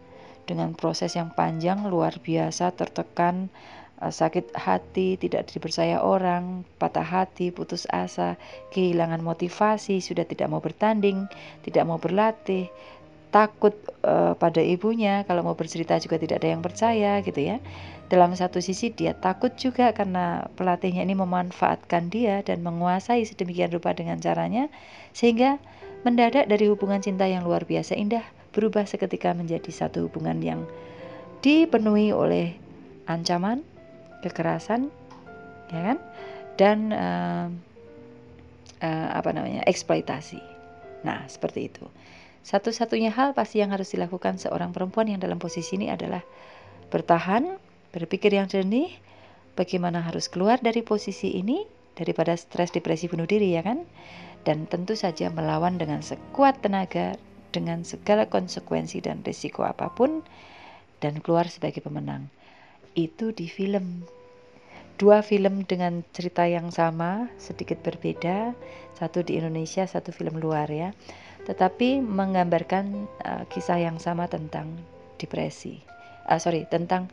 dengan 0.47 0.75
proses 0.75 1.19
yang 1.19 1.35
panjang 1.35 1.87
luar 1.87 2.19
biasa 2.23 2.75
tertekan 2.75 3.51
sakit 3.97 4.53
hati, 4.53 5.17
tidak 5.17 5.49
dipercaya 5.49 6.05
orang, 6.05 6.69
patah 6.77 7.05
hati, 7.05 7.49
putus 7.49 7.89
asa, 7.89 8.37
kehilangan 8.73 9.25
motivasi, 9.25 10.05
sudah 10.05 10.29
tidak 10.29 10.53
mau 10.53 10.61
bertanding, 10.61 11.25
tidak 11.65 11.89
mau 11.89 11.97
berlatih, 11.97 12.69
takut 13.33 13.73
uh, 14.05 14.37
pada 14.37 14.61
ibunya, 14.61 15.25
kalau 15.25 15.45
mau 15.45 15.57
bercerita 15.57 15.97
juga 16.01 16.21
tidak 16.21 16.45
ada 16.45 16.49
yang 16.53 16.63
percaya 16.65 17.21
gitu 17.25 17.41
ya. 17.41 17.57
Dalam 18.07 18.33
satu 18.39 18.63
sisi 18.63 18.95
dia 18.95 19.19
takut 19.19 19.51
juga 19.59 19.91
karena 19.91 20.47
pelatihnya 20.55 21.03
ini 21.03 21.19
memanfaatkan 21.19 22.07
dia 22.07 22.41
dan 22.47 22.63
menguasai 22.63 23.27
sedemikian 23.27 23.75
rupa 23.75 23.93
dengan 23.99 24.23
caranya 24.23 24.71
sehingga 25.11 25.59
mendadak 26.07 26.47
dari 26.47 26.71
hubungan 26.71 27.03
cinta 27.03 27.27
yang 27.27 27.43
luar 27.43 27.67
biasa 27.67 27.99
indah 27.99 28.23
berubah 28.55 28.87
seketika 28.87 29.35
menjadi 29.35 29.69
satu 29.75 30.07
hubungan 30.07 30.39
yang 30.39 30.63
dipenuhi 31.43 32.15
oleh 32.15 32.55
ancaman, 33.11 33.67
kekerasan 34.25 34.93
ya 35.73 35.81
kan? 35.93 35.99
Dan 36.57 36.79
uh, 36.93 37.47
uh, 38.81 39.09
apa 39.13 39.31
namanya 39.33 39.65
eksploitasi. 39.69 40.41
Nah 41.05 41.25
seperti 41.29 41.69
itu. 41.69 41.85
Satu-satunya 42.47 43.11
hal 43.11 43.35
pasti 43.35 43.59
yang 43.59 43.75
harus 43.75 43.91
dilakukan 43.91 44.39
seorang 44.39 44.71
perempuan 44.71 45.11
yang 45.11 45.19
dalam 45.19 45.43
posisi 45.43 45.75
ini 45.75 45.91
adalah 45.91 46.23
bertahan 46.95 47.59
berpikir 47.91 48.31
yang 48.31 48.47
jernih 48.47 48.95
bagaimana 49.59 50.07
harus 50.07 50.31
keluar 50.31 50.63
dari 50.63 50.87
posisi 50.87 51.35
ini 51.35 51.67
daripada 51.99 52.39
stres 52.39 52.71
depresi 52.71 53.11
bunuh 53.11 53.27
diri 53.27 53.59
ya 53.59 53.67
kan? 53.67 53.83
Dan 54.47 54.71
tentu 54.71 54.95
saja 54.95 55.27
melawan 55.27 55.75
dengan 55.75 56.07
sekuat 56.07 56.63
tenaga 56.63 57.19
dengan 57.51 57.83
segala 57.83 58.31
konsekuensi 58.31 59.03
dan 59.03 59.27
risiko 59.27 59.67
apa 59.67 59.91
pun 59.91 60.23
dan 61.03 61.19
keluar 61.19 61.51
sebagai 61.51 61.83
pemenang 61.83 62.31
itu 62.97 63.31
di 63.31 63.47
film. 63.47 64.03
Dua 64.97 65.21
film 65.21 65.69
dengan 65.69 66.01
cerita 66.17 66.49
yang 66.49 66.73
sama 66.73 67.29
sedikit 67.37 67.85
berbeda. 67.85 68.57
Satu 68.97 69.21
di 69.21 69.37
Indonesia 69.37 69.85
satu 69.85 70.11
film 70.11 70.41
luar 70.41 70.67
ya. 70.73 70.97
Tetapi 71.45 72.01
menggambarkan 72.01 73.07
uh, 73.23 73.45
kisah 73.53 73.79
yang 73.79 74.01
sama 74.01 74.27
tentang 74.27 74.73
depresi. 75.21 75.79
Uh, 76.27 76.41
sorry 76.41 76.65
tentang 76.67 77.13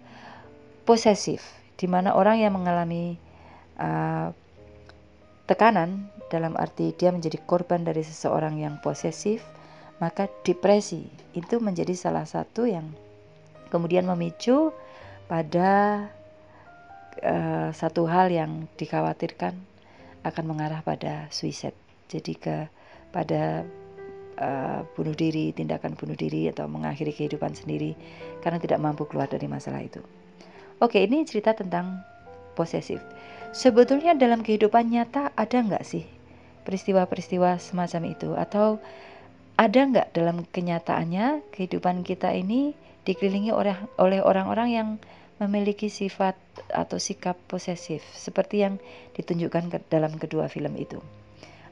posesif 0.88 1.44
di 1.76 1.86
mana 1.92 2.16
orang 2.16 2.40
yang 2.40 2.56
mengalami 2.56 3.20
uh, 3.78 4.32
tekanan 5.46 6.08
dalam 6.32 6.56
arti 6.56 6.96
dia 6.96 7.12
menjadi 7.12 7.38
korban 7.44 7.84
dari 7.84 8.02
seseorang 8.02 8.58
yang 8.58 8.80
posesif 8.80 9.44
maka 10.02 10.28
depresi 10.42 11.06
itu 11.38 11.62
menjadi 11.62 11.94
salah 11.94 12.26
satu 12.26 12.66
yang 12.66 12.90
kemudian 13.70 14.08
memicu 14.08 14.74
pada 15.28 15.72
uh, 17.24 17.70
satu 17.72 18.06
hal 18.10 18.30
yang 18.30 18.68
dikhawatirkan 18.76 19.56
akan 20.24 20.46
mengarah 20.48 20.82
pada 20.84 21.28
suicide. 21.30 21.76
Jadi 22.08 22.34
ke 22.38 22.68
pada 23.12 23.64
uh, 24.40 24.82
bunuh 24.96 25.16
diri, 25.16 25.52
tindakan 25.52 25.96
bunuh 25.98 26.16
diri 26.16 26.50
atau 26.50 26.66
mengakhiri 26.70 27.14
kehidupan 27.14 27.54
sendiri 27.54 27.94
karena 28.42 28.60
tidak 28.60 28.80
mampu 28.82 29.06
keluar 29.06 29.28
dari 29.30 29.46
masalah 29.46 29.84
itu. 29.84 30.02
Oke, 30.82 31.04
ini 31.04 31.24
cerita 31.24 31.56
tentang 31.56 32.02
posesif. 32.58 33.00
Sebetulnya 33.54 34.18
dalam 34.18 34.42
kehidupan 34.42 34.90
nyata 34.90 35.30
ada 35.38 35.58
nggak 35.62 35.86
sih 35.86 36.06
peristiwa-peristiwa 36.64 37.60
semacam 37.60 38.02
itu 38.10 38.34
atau 38.34 38.80
ada 39.60 39.80
nggak 39.86 40.08
dalam 40.16 40.48
kenyataannya 40.50 41.46
kehidupan 41.54 42.02
kita 42.02 42.34
ini 42.34 42.74
dikelilingi 43.04 43.52
oleh 43.52 43.76
oleh 44.00 44.20
orang-orang 44.24 44.70
yang 44.72 44.90
memiliki 45.42 45.90
sifat 45.92 46.38
atau 46.72 47.02
sikap 47.02 47.36
posesif 47.50 48.06
seperti 48.14 48.64
yang 48.64 48.78
ditunjukkan 49.18 49.74
ke 49.74 49.78
dalam 49.90 50.16
kedua 50.16 50.48
film 50.48 50.78
itu. 50.80 51.02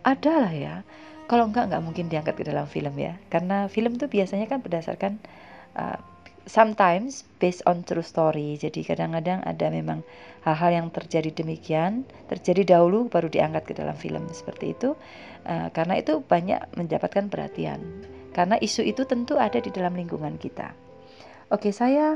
Adalah 0.01 0.51
ya, 0.51 0.75
kalau 1.29 1.47
enggak 1.47 1.69
enggak 1.69 1.83
mungkin 1.85 2.05
diangkat 2.09 2.35
ke 2.35 2.43
dalam 2.43 2.65
film 2.65 2.97
ya, 2.97 3.15
karena 3.29 3.69
film 3.69 3.95
itu 3.95 4.09
biasanya 4.09 4.49
kan 4.49 4.59
berdasarkan 4.65 5.13
uh, 5.77 5.97
sometimes 6.49 7.21
based 7.37 7.61
on 7.69 7.85
true 7.85 8.03
story. 8.03 8.57
Jadi 8.57 8.81
kadang-kadang 8.81 9.45
ada 9.45 9.69
memang 9.69 10.01
hal-hal 10.41 10.83
yang 10.83 10.87
terjadi 10.89 11.29
demikian, 11.31 12.03
terjadi 12.27 12.77
dahulu 12.77 13.07
baru 13.07 13.29
diangkat 13.29 13.71
ke 13.71 13.73
dalam 13.77 13.93
film 13.93 14.25
seperti 14.33 14.73
itu. 14.73 14.97
Uh, 15.45 15.69
karena 15.73 16.01
itu 16.01 16.21
banyak 16.25 16.59
mendapatkan 16.77 17.29
perhatian. 17.29 17.81
Karena 18.33 18.57
isu 18.57 18.85
itu 18.85 19.05
tentu 19.05 19.37
ada 19.37 19.61
di 19.61 19.69
dalam 19.69 19.93
lingkungan 19.93 20.37
kita. 20.41 20.90
Oke, 21.51 21.75
saya 21.75 22.15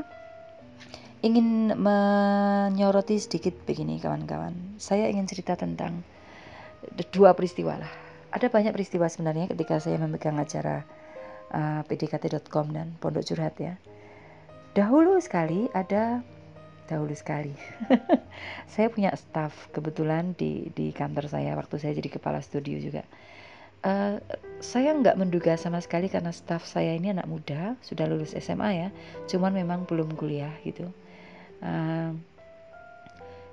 ingin 1.20 1.76
menyoroti 1.76 3.20
sedikit 3.20 3.52
begini 3.68 4.00
kawan-kawan. 4.00 4.80
Saya 4.80 5.12
ingin 5.12 5.28
cerita 5.28 5.60
tentang 5.60 6.00
dua 7.12 7.36
peristiwa 7.36 7.76
lah. 7.76 7.92
Ada 8.32 8.48
banyak 8.48 8.72
peristiwa 8.72 9.04
sebenarnya 9.12 9.52
ketika 9.52 9.76
saya 9.76 10.00
memegang 10.00 10.40
acara 10.40 10.88
uh, 11.52 11.84
pdkt.com 11.84 12.72
dan 12.72 12.96
pondok 12.96 13.28
curhat 13.28 13.60
ya. 13.60 13.76
Dahulu 14.72 15.20
sekali 15.20 15.68
ada 15.76 16.24
dahulu 16.88 17.12
sekali. 17.12 17.52
saya 18.72 18.88
punya 18.88 19.12
staff 19.20 19.68
kebetulan 19.68 20.32
di 20.32 20.72
di 20.72 20.96
kantor 20.96 21.28
saya 21.28 21.52
waktu 21.60 21.76
saya 21.76 21.92
jadi 21.92 22.08
kepala 22.08 22.40
studio 22.40 22.80
juga. 22.80 23.04
Uh, 23.84 24.18
saya 24.58 24.96
nggak 24.96 25.20
menduga 25.20 25.54
sama 25.60 25.78
sekali 25.84 26.08
karena 26.08 26.32
staff 26.32 26.64
saya 26.64 26.96
ini 26.96 27.12
anak 27.12 27.28
muda 27.28 27.76
sudah 27.84 28.08
lulus 28.08 28.32
SMA 28.34 28.70
ya, 28.72 28.88
cuman 29.28 29.52
memang 29.52 29.84
belum 29.84 30.16
kuliah 30.16 30.52
gitu 30.64 30.88
Uh, 31.62 32.12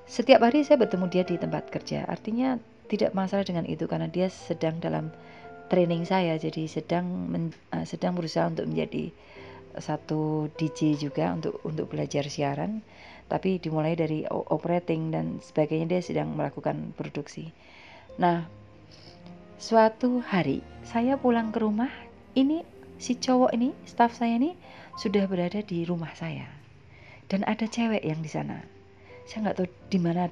setiap 0.04 0.44
hari 0.44 0.68
saya 0.68 0.76
bertemu 0.76 1.06
dia 1.08 1.24
di 1.24 1.40
tempat 1.40 1.72
kerja. 1.72 2.04
Artinya 2.04 2.60
tidak 2.92 3.16
masalah 3.16 3.48
dengan 3.48 3.64
itu 3.64 3.88
karena 3.88 4.12
dia 4.12 4.28
sedang 4.28 4.78
dalam 4.84 5.10
training 5.72 6.04
saya, 6.04 6.36
jadi 6.36 6.68
sedang 6.68 7.08
men, 7.08 7.56
uh, 7.72 7.88
sedang 7.88 8.14
berusaha 8.14 8.52
untuk 8.52 8.68
menjadi 8.68 9.10
satu 9.74 10.54
DJ 10.54 11.00
juga 11.00 11.34
untuk 11.34 11.64
untuk 11.66 11.90
belajar 11.90 12.28
siaran. 12.28 12.84
Tapi 13.32 13.58
dimulai 13.58 13.96
dari 13.98 14.28
operating 14.30 15.10
dan 15.10 15.40
sebagainya 15.40 15.98
dia 15.98 16.02
sedang 16.04 16.36
melakukan 16.36 16.92
produksi. 16.94 17.50
Nah, 18.20 18.46
suatu 19.63 20.19
hari 20.19 20.60
saya 20.84 21.15
pulang 21.15 21.56
ke 21.56 21.63
rumah, 21.63 21.88
ini 22.36 22.67
si 22.99 23.15
cowok 23.15 23.56
ini, 23.56 23.71
staff 23.88 24.12
saya 24.12 24.36
ini 24.36 24.60
sudah 24.99 25.23
berada 25.23 25.63
di 25.63 25.88
rumah 25.88 26.12
saya. 26.19 26.52
Dan 27.32 27.47
ada 27.47 27.63
cewek 27.63 28.04
yang 28.04 28.19
di 28.19 28.28
sana. 28.28 28.60
Saya 29.23 29.47
nggak 29.47 29.56
tahu 29.63 29.67
di 29.88 29.99
mana 30.04 30.28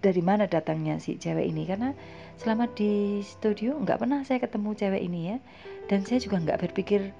dari 0.00 0.24
mana 0.24 0.48
datangnya 0.48 0.96
si 0.96 1.20
cewek 1.20 1.44
ini 1.44 1.68
karena 1.68 1.92
selama 2.40 2.72
di 2.72 3.20
studio 3.20 3.76
nggak 3.76 4.00
pernah 4.00 4.24
saya 4.24 4.40
ketemu 4.40 4.72
cewek 4.72 5.02
ini 5.04 5.20
ya. 5.28 5.36
Dan 5.92 6.08
saya 6.08 6.24
juga 6.24 6.40
nggak 6.40 6.60
berpikir 6.64 7.12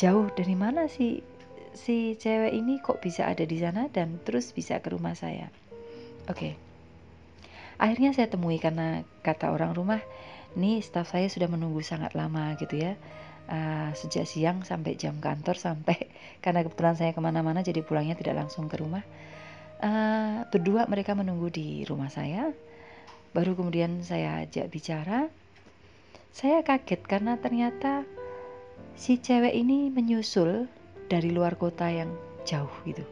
jauh 0.00 0.32
dari 0.32 0.56
mana 0.56 0.88
si 0.88 1.20
si 1.76 2.16
cewek 2.16 2.56
ini 2.56 2.80
kok 2.80 3.04
bisa 3.04 3.28
ada 3.28 3.44
di 3.44 3.60
sana 3.60 3.92
dan 3.92 4.16
terus 4.24 4.56
bisa 4.56 4.80
ke 4.80 4.88
rumah 4.88 5.12
saya. 5.12 5.52
Oke. 6.32 6.32
Okay. 6.40 6.52
akhirnya 7.82 8.14
saya 8.14 8.30
temui 8.30 8.62
karena 8.62 9.02
kata 9.26 9.50
orang 9.50 9.74
rumah 9.74 9.98
nih 10.56 10.84
staff 10.84 11.12
saya 11.12 11.28
sudah 11.28 11.48
menunggu 11.48 11.80
sangat 11.80 12.12
lama 12.12 12.54
gitu 12.60 12.80
ya. 12.80 12.96
Uh, 13.42 13.90
sejak 13.98 14.22
siang 14.24 14.62
sampai 14.62 14.94
jam 14.94 15.18
kantor 15.18 15.58
sampai 15.58 15.98
karena 16.44 16.62
kebetulan 16.62 16.94
saya 16.94 17.10
ke 17.10 17.20
mana-mana 17.20 17.60
jadi 17.60 17.82
pulangnya 17.82 18.14
tidak 18.14 18.46
langsung 18.46 18.70
ke 18.70 18.78
rumah. 18.78 19.02
Uh, 19.82 20.46
berdua 20.54 20.86
mereka 20.86 21.16
menunggu 21.18 21.50
di 21.50 21.82
rumah 21.88 22.08
saya. 22.08 22.54
Baru 23.32 23.56
kemudian 23.58 24.04
saya 24.04 24.44
ajak 24.44 24.70
bicara. 24.70 25.26
Saya 26.32 26.64
kaget 26.64 27.04
karena 27.04 27.36
ternyata 27.36 28.08
si 28.96 29.20
cewek 29.20 29.52
ini 29.52 29.92
menyusul 29.92 30.68
dari 31.10 31.28
luar 31.28 31.60
kota 31.60 31.90
yang 31.92 32.12
jauh 32.48 32.72
gitu. 32.88 33.04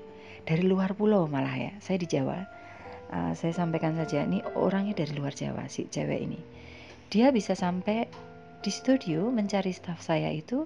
Dari 0.46 0.64
luar 0.64 0.96
pulau 0.96 1.28
malah 1.28 1.52
ya 1.52 1.72
saya 1.82 2.00
di 2.00 2.08
Jawa. 2.08 2.38
Uh, 3.10 3.34
saya 3.34 3.50
sampaikan 3.50 3.98
saja 3.98 4.22
ini 4.22 4.38
orangnya 4.54 4.94
dari 5.02 5.12
luar 5.18 5.34
Jawa 5.34 5.66
si 5.66 5.90
cewek 5.90 6.22
ini 6.22 6.59
dia 7.10 7.34
bisa 7.34 7.58
sampai 7.58 8.06
di 8.62 8.70
studio 8.70 9.28
mencari 9.34 9.74
staff 9.74 9.98
saya 9.98 10.30
itu 10.30 10.64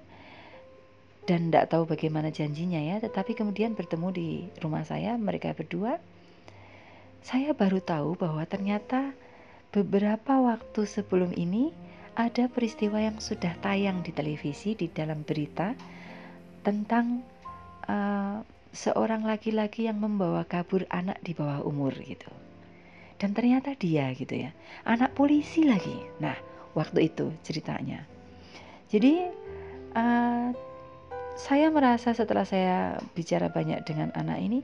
dan 1.25 1.49
tidak 1.49 1.73
tahu 1.73 1.89
bagaimana 1.89 2.29
janjinya 2.29 2.79
ya. 2.79 2.97
Tetapi 3.01 3.33
kemudian 3.33 3.73
bertemu 3.73 4.09
di 4.13 4.29
rumah 4.61 4.85
saya 4.85 5.17
mereka 5.17 5.57
berdua. 5.57 5.97
Saya 7.25 7.57
baru 7.57 7.81
tahu 7.81 8.21
bahwa 8.21 8.45
ternyata 8.45 9.17
beberapa 9.73 10.37
waktu 10.45 10.85
sebelum 10.85 11.33
ini 11.33 11.73
ada 12.15 12.47
peristiwa 12.47 13.01
yang 13.01 13.17
sudah 13.19 13.57
tayang 13.65 14.05
di 14.05 14.13
televisi 14.13 14.77
di 14.77 14.93
dalam 14.93 15.25
berita 15.25 15.73
tentang 16.61 17.25
uh, 17.89 18.45
seorang 18.71 19.25
laki-laki 19.25 19.89
yang 19.89 19.97
membawa 19.99 20.45
kabur 20.45 20.85
anak 20.93 21.17
di 21.25 21.33
bawah 21.33 21.65
umur 21.65 21.97
gitu 21.97 22.44
dan 23.25 23.33
ternyata 23.33 23.73
dia 23.73 24.13
gitu 24.13 24.37
ya. 24.37 24.53
Anak 24.85 25.17
polisi 25.17 25.65
lagi. 25.65 25.97
Nah 26.21 26.37
waktu 26.77 27.09
itu 27.09 27.33
ceritanya. 27.41 28.05
Jadi 28.93 29.25
uh, 29.97 30.53
saya 31.33 31.73
merasa 31.73 32.13
setelah 32.13 32.45
saya 32.45 33.01
bicara 33.17 33.49
banyak 33.49 33.81
dengan 33.89 34.13
anak 34.13 34.45
ini 34.45 34.61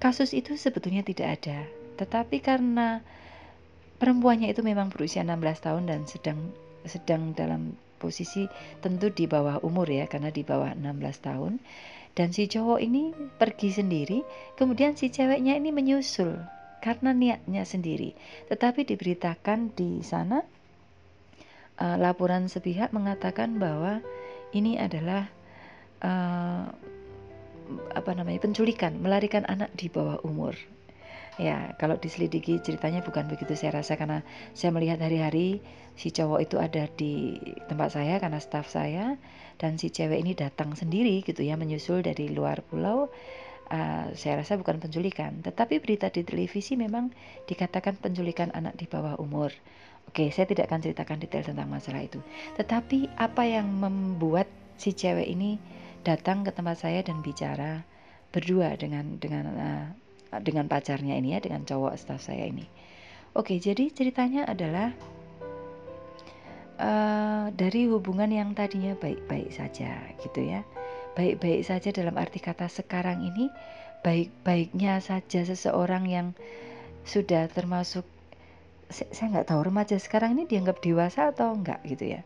kasus 0.00 0.32
itu 0.32 0.56
sebetulnya 0.56 1.04
tidak 1.04 1.36
ada. 1.36 1.68
Tetapi 2.00 2.40
karena 2.40 3.04
perempuannya 4.00 4.56
itu 4.56 4.64
memang 4.64 4.88
berusia 4.88 5.20
16 5.20 5.68
tahun 5.68 5.84
dan 5.84 6.00
sedang 6.08 6.40
sedang 6.88 7.36
dalam 7.36 7.76
posisi 8.00 8.48
tentu 8.80 9.12
di 9.12 9.28
bawah 9.28 9.60
umur 9.60 9.84
ya 9.84 10.08
karena 10.08 10.32
di 10.32 10.48
bawah 10.48 10.72
16 10.72 10.96
tahun. 11.28 11.60
Dan 12.16 12.32
si 12.32 12.48
cowok 12.48 12.80
ini 12.80 13.12
pergi 13.36 13.68
sendiri. 13.68 14.24
Kemudian 14.56 14.96
si 14.96 15.12
ceweknya 15.12 15.60
ini 15.60 15.76
menyusul 15.76 16.56
karena 16.78 17.10
niatnya 17.14 17.62
sendiri. 17.66 18.14
Tetapi 18.48 18.86
diberitakan 18.86 19.74
di 19.74 20.02
sana 20.02 20.42
uh, 21.78 21.96
laporan 21.98 22.46
sepihak 22.50 22.90
mengatakan 22.94 23.58
bahwa 23.58 24.02
ini 24.54 24.80
adalah 24.80 25.28
uh, 26.02 26.64
apa 27.92 28.10
namanya 28.16 28.40
penculikan, 28.40 28.96
melarikan 28.98 29.44
anak 29.44 29.68
di 29.76 29.92
bawah 29.92 30.18
umur. 30.24 30.56
Ya, 31.38 31.78
kalau 31.78 31.94
diselidiki 31.94 32.58
ceritanya 32.58 32.98
bukan 32.98 33.30
begitu 33.30 33.54
saya 33.54 33.78
rasa 33.78 33.94
karena 33.94 34.26
saya 34.58 34.74
melihat 34.74 34.98
hari-hari 34.98 35.62
si 35.94 36.10
cowok 36.10 36.42
itu 36.42 36.58
ada 36.58 36.90
di 36.98 37.38
tempat 37.70 37.94
saya 37.94 38.18
karena 38.18 38.42
staf 38.42 38.66
saya 38.66 39.14
dan 39.54 39.78
si 39.78 39.90
cewek 39.90 40.18
ini 40.18 40.34
datang 40.34 40.74
sendiri 40.74 41.22
gitu 41.22 41.46
ya 41.46 41.54
menyusul 41.54 42.02
dari 42.02 42.30
luar 42.34 42.66
pulau 42.66 43.10
uh, 43.72 44.12
saya 44.16 44.40
rasa 44.40 44.56
bukan 44.56 44.80
penculikan, 44.80 45.40
tetapi 45.44 45.80
berita 45.80 46.08
di 46.08 46.24
televisi 46.24 46.74
memang 46.74 47.12
dikatakan 47.44 48.00
penculikan 48.00 48.52
anak 48.52 48.76
di 48.76 48.88
bawah 48.88 49.16
umur. 49.20 49.52
Oke, 50.08 50.32
saya 50.32 50.48
tidak 50.48 50.72
akan 50.72 50.80
ceritakan 50.80 51.20
detail 51.20 51.44
tentang 51.44 51.68
masalah 51.68 52.00
itu. 52.00 52.20
Tetapi 52.56 53.20
apa 53.20 53.44
yang 53.44 53.68
membuat 53.68 54.48
si 54.80 54.96
cewek 54.96 55.28
ini 55.28 55.60
datang 56.00 56.48
ke 56.48 56.50
tempat 56.54 56.80
saya 56.80 57.04
dan 57.04 57.20
bicara 57.20 57.84
berdua 58.32 58.72
dengan 58.80 59.20
dengan 59.20 59.44
uh, 59.52 59.86
dengan 60.40 60.64
pacarnya 60.68 61.16
ini 61.16 61.36
ya, 61.36 61.40
dengan 61.44 61.64
cowok 61.68 61.96
staff 62.00 62.24
saya 62.24 62.48
ini. 62.48 62.64
Oke, 63.36 63.60
jadi 63.60 63.92
ceritanya 63.92 64.48
adalah 64.48 64.96
uh, 66.80 67.52
dari 67.52 67.84
hubungan 67.92 68.32
yang 68.32 68.56
tadinya 68.56 68.96
baik-baik 68.96 69.52
saja, 69.52 69.92
gitu 70.24 70.40
ya 70.40 70.64
baik-baik 71.18 71.66
saja 71.66 71.90
dalam 71.90 72.14
arti 72.14 72.38
kata 72.38 72.70
sekarang 72.70 73.26
ini 73.26 73.50
baik-baiknya 74.06 75.02
saja 75.02 75.42
seseorang 75.42 76.06
yang 76.06 76.26
sudah 77.02 77.50
termasuk 77.50 78.06
saya 78.88 79.26
nggak 79.34 79.50
tahu 79.50 79.66
remaja 79.66 79.98
sekarang 79.98 80.38
ini 80.38 80.46
dianggap 80.46 80.78
dewasa 80.80 81.34
atau 81.34 81.52
enggak 81.52 81.82
gitu 81.84 82.14
ya. 82.16 82.22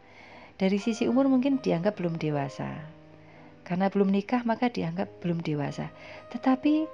Dari 0.61 0.79
sisi 0.79 1.09
umur 1.11 1.27
mungkin 1.27 1.59
dianggap 1.59 1.99
belum 1.99 2.21
dewasa. 2.21 2.71
Karena 3.67 3.89
belum 3.89 4.13
nikah 4.13 4.45
maka 4.47 4.71
dianggap 4.71 5.09
belum 5.25 5.43
dewasa. 5.43 5.91
Tetapi 6.31 6.87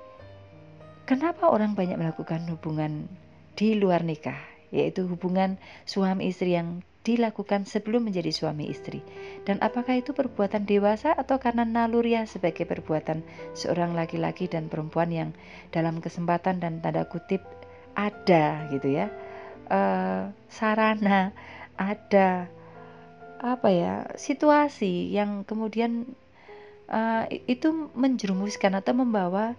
kenapa 1.05 1.51
orang 1.51 1.77
banyak 1.77 2.01
melakukan 2.01 2.49
hubungan 2.49 3.11
di 3.59 3.77
luar 3.77 4.07
nikah? 4.07 4.39
Yaitu 4.73 5.05
hubungan 5.05 5.61
suami 5.85 6.33
istri 6.33 6.57
yang 6.57 6.81
dilakukan 7.07 7.65
sebelum 7.65 8.11
menjadi 8.11 8.31
suami 8.35 8.69
istri. 8.69 9.01
Dan 9.47 9.63
apakah 9.65 9.99
itu 9.99 10.13
perbuatan 10.13 10.67
dewasa 10.69 11.15
atau 11.15 11.41
karena 11.41 11.65
naluriah 11.65 12.27
sebagai 12.29 12.67
perbuatan 12.69 13.25
seorang 13.55 13.95
laki-laki 13.97 14.51
dan 14.51 14.69
perempuan 14.69 15.09
yang 15.09 15.31
dalam 15.73 16.03
kesempatan 16.03 16.61
dan 16.61 16.85
tanda 16.85 17.07
kutip 17.07 17.41
ada 17.97 18.69
gitu 18.75 18.93
ya. 18.93 19.09
Uh, 19.69 20.33
sarana 20.49 21.37
ada 21.77 22.49
apa 23.39 23.69
ya 23.71 23.95
situasi 24.19 25.15
yang 25.15 25.47
kemudian 25.47 26.09
uh, 26.91 27.29
itu 27.31 27.71
menjerumuskan 27.95 28.75
atau 28.81 28.97
membawa 28.97 29.55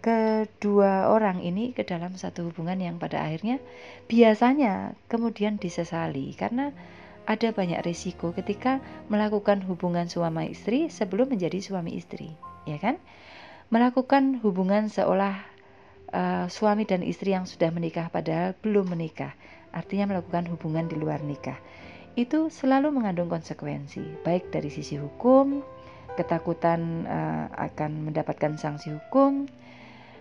kedua 0.00 1.12
orang 1.12 1.44
ini 1.44 1.76
ke 1.76 1.84
dalam 1.84 2.16
satu 2.16 2.48
hubungan 2.48 2.80
yang 2.80 2.96
pada 2.96 3.20
akhirnya 3.20 3.60
biasanya 4.08 4.96
kemudian 5.12 5.60
disesali 5.60 6.32
karena 6.34 6.72
ada 7.28 7.54
banyak 7.54 7.78
risiko 7.86 8.34
ketika 8.34 8.82
melakukan 9.06 9.62
hubungan 9.62 10.10
suami 10.10 10.50
istri 10.50 10.90
sebelum 10.90 11.30
menjadi 11.30 11.62
suami 11.62 11.94
istri, 11.94 12.32
ya 12.66 12.80
kan? 12.82 12.98
Melakukan 13.70 14.42
hubungan 14.42 14.90
seolah 14.90 15.38
uh, 16.10 16.50
suami 16.50 16.90
dan 16.90 17.06
istri 17.06 17.30
yang 17.30 17.46
sudah 17.46 17.70
menikah 17.70 18.10
padahal 18.10 18.58
belum 18.58 18.90
menikah, 18.98 19.30
artinya 19.70 20.10
melakukan 20.16 20.50
hubungan 20.50 20.90
di 20.90 20.98
luar 20.98 21.22
nikah. 21.22 21.54
Itu 22.18 22.50
selalu 22.50 22.90
mengandung 22.90 23.30
konsekuensi, 23.30 24.26
baik 24.26 24.50
dari 24.50 24.66
sisi 24.66 24.98
hukum, 24.98 25.62
ketakutan 26.18 27.06
uh, 27.06 27.46
akan 27.54 28.10
mendapatkan 28.10 28.58
sanksi 28.58 28.90
hukum, 28.90 29.46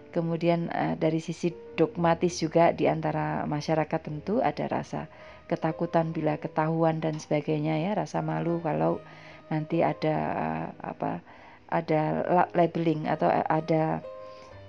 Kemudian 0.10 0.74
uh, 0.74 0.98
dari 0.98 1.22
sisi 1.22 1.54
dogmatis 1.78 2.42
juga 2.42 2.74
di 2.74 2.90
antara 2.90 3.46
masyarakat 3.46 4.00
tentu 4.02 4.42
ada 4.42 4.66
rasa 4.66 5.06
ketakutan 5.46 6.14
bila 6.14 6.38
ketahuan 6.38 7.02
dan 7.02 7.18
sebagainya 7.18 7.78
ya, 7.78 7.92
rasa 7.98 8.22
malu 8.26 8.62
kalau 8.62 9.02
nanti 9.50 9.82
ada 9.82 10.16
uh, 10.34 10.68
apa 10.82 11.22
ada 11.70 12.26
labeling 12.58 13.06
atau 13.06 13.30
ada 13.30 14.02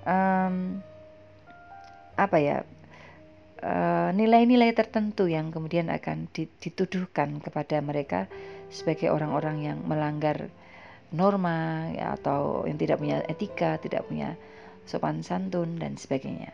um, 0.04 0.84
apa 2.20 2.36
ya 2.36 2.56
nilai-nilai 4.12 4.72
uh, 4.72 4.76
tertentu 4.76 5.28
yang 5.28 5.52
kemudian 5.52 5.92
akan 5.92 6.32
dituduhkan 6.32 7.44
kepada 7.44 7.80
mereka 7.84 8.24
sebagai 8.72 9.12
orang-orang 9.12 9.60
yang 9.60 9.78
melanggar 9.84 10.48
norma 11.12 11.90
ya, 11.92 12.16
atau 12.16 12.64
yang 12.64 12.78
tidak 12.78 13.02
punya 13.02 13.20
etika, 13.26 13.76
tidak 13.82 14.06
punya 14.06 14.38
sopan 14.90 15.22
santun, 15.22 15.78
dan 15.78 15.94
sebagainya. 15.94 16.50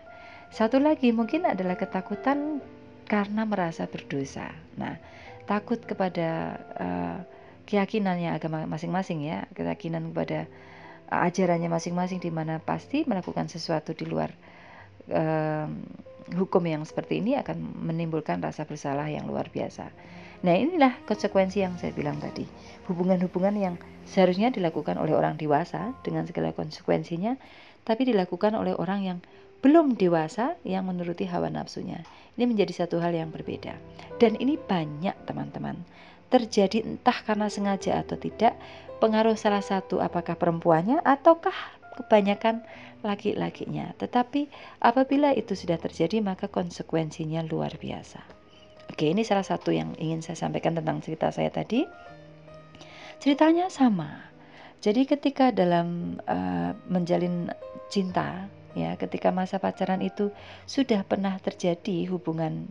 Satu 0.52 0.76
lagi 0.76 1.10
mungkin 1.16 1.48
adalah 1.48 1.80
ketakutan 1.80 2.60
karena 3.08 3.48
merasa 3.48 3.88
berdosa. 3.88 4.52
Nah, 4.76 5.00
takut 5.48 5.80
kepada 5.80 6.60
uh, 6.76 7.18
keyakinannya 7.64 8.36
agama 8.36 8.68
masing-masing 8.68 9.24
ya, 9.24 9.48
keyakinan 9.56 10.12
kepada 10.12 10.44
uh, 11.08 11.26
ajarannya 11.26 11.72
masing-masing 11.72 12.20
di 12.20 12.28
mana 12.28 12.60
pasti 12.60 13.08
melakukan 13.08 13.48
sesuatu 13.48 13.96
di 13.96 14.04
luar 14.04 14.30
uh, 15.10 15.66
hukum 16.34 16.62
yang 16.66 16.82
seperti 16.82 17.22
ini 17.22 17.38
akan 17.38 17.86
menimbulkan 17.86 18.42
rasa 18.42 18.66
bersalah 18.66 19.06
yang 19.06 19.30
luar 19.30 19.48
biasa. 19.50 19.86
Nah, 20.44 20.52
inilah 20.52 21.00
konsekuensi 21.08 21.64
yang 21.64 21.80
saya 21.80 21.96
bilang 21.96 22.20
tadi. 22.20 22.44
Hubungan-hubungan 22.90 23.54
yang 23.56 23.74
seharusnya 24.04 24.52
dilakukan 24.52 25.00
oleh 25.00 25.16
orang 25.16 25.40
dewasa 25.40 25.96
dengan 26.04 26.28
segala 26.28 26.52
konsekuensinya 26.52 27.38
tapi 27.86 28.02
dilakukan 28.10 28.58
oleh 28.58 28.74
orang 28.74 29.00
yang 29.06 29.18
belum 29.64 29.96
dewasa 29.96 30.58
yang 30.66 30.84
menuruti 30.90 31.24
hawa 31.24 31.48
nafsunya. 31.48 32.04
Ini 32.36 32.44
menjadi 32.44 32.84
satu 32.84 33.00
hal 33.00 33.16
yang 33.16 33.32
berbeda. 33.32 33.72
Dan 34.20 34.36
ini 34.36 34.60
banyak 34.60 35.16
teman-teman. 35.24 35.80
Terjadi 36.28 36.84
entah 36.84 37.16
karena 37.24 37.48
sengaja 37.48 38.02
atau 38.02 38.20
tidak, 38.20 38.52
pengaruh 39.00 39.38
salah 39.38 39.64
satu 39.64 40.02
apakah 40.02 40.36
perempuannya 40.36 41.00
ataukah 41.00 41.54
kebanyakan 41.96 42.60
laki-lakinya. 43.00 43.96
Tetapi 43.96 44.50
apabila 44.82 45.32
itu 45.32 45.56
sudah 45.56 45.80
terjadi 45.80 46.20
maka 46.20 46.50
konsekuensinya 46.50 47.40
luar 47.48 47.80
biasa. 47.80 48.20
Oke, 48.92 49.10
ini 49.10 49.26
salah 49.26 49.42
satu 49.42 49.74
yang 49.74 49.96
ingin 49.98 50.22
saya 50.22 50.38
sampaikan 50.38 50.76
tentang 50.76 51.02
cerita 51.02 51.32
saya 51.32 51.50
tadi. 51.50 51.82
Ceritanya 53.18 53.72
sama. 53.72 54.35
Jadi 54.84 55.08
ketika 55.08 55.50
dalam 55.50 56.20
uh, 56.28 56.76
menjalin 56.86 57.50
cinta 57.88 58.46
ya 58.76 58.92
ketika 59.00 59.32
masa 59.32 59.56
pacaran 59.56 60.04
itu 60.04 60.28
sudah 60.68 61.00
pernah 61.00 61.40
terjadi 61.40 62.12
hubungan 62.12 62.68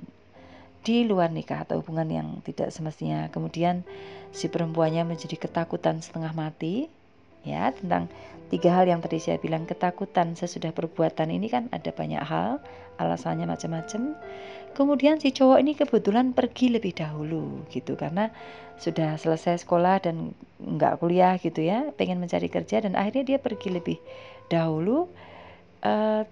di 0.85 1.01
luar 1.01 1.33
nikah 1.33 1.65
atau 1.65 1.81
hubungan 1.81 2.05
yang 2.05 2.27
tidak 2.45 2.69
semestinya 2.69 3.25
kemudian 3.33 3.81
si 4.29 4.45
perempuannya 4.45 5.01
menjadi 5.01 5.33
ketakutan 5.33 6.05
setengah 6.05 6.29
mati 6.37 6.93
ya 7.41 7.73
tentang 7.73 8.05
tiga 8.53 8.77
hal 8.77 8.85
yang 8.85 9.01
tadi 9.01 9.17
saya 9.17 9.41
bilang 9.41 9.65
ketakutan 9.65 10.37
sesudah 10.37 10.69
perbuatan 10.69 11.33
ini 11.33 11.49
kan 11.49 11.73
ada 11.73 11.89
banyak 11.89 12.21
hal 12.21 12.61
alasannya 13.01 13.49
macam-macam 13.49 14.13
kemudian 14.75 15.17
si 15.17 15.31
cowok 15.31 15.57
ini 15.63 15.73
kebetulan 15.73 16.35
pergi 16.35 16.69
lebih 16.75 16.93
dahulu 16.93 17.63
gitu. 17.71 17.95
Karena 17.95 18.29
sudah 18.75 19.15
selesai 19.15 19.63
sekolah 19.63 20.03
dan 20.03 20.35
nggak 20.59 20.99
kuliah 20.99 21.39
gitu 21.39 21.63
ya. 21.63 21.89
Pengen 21.95 22.19
mencari 22.19 22.51
kerja 22.51 22.83
dan 22.83 22.93
akhirnya 22.99 23.35
dia 23.35 23.39
pergi 23.39 23.73
lebih 23.73 23.97
dahulu. 24.51 25.07
Uh, 25.79 26.27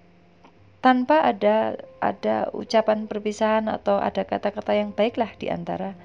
tanpa 0.83 1.23
ada 1.23 1.79
ada 2.03 2.51
ucapan 2.51 3.07
perpisahan 3.07 3.71
atau 3.71 3.95
ada 4.03 4.27
kata-kata 4.27 4.75
yang 4.75 4.91
baiklah 4.91 5.31
di 5.39 5.47
antara 5.47 5.95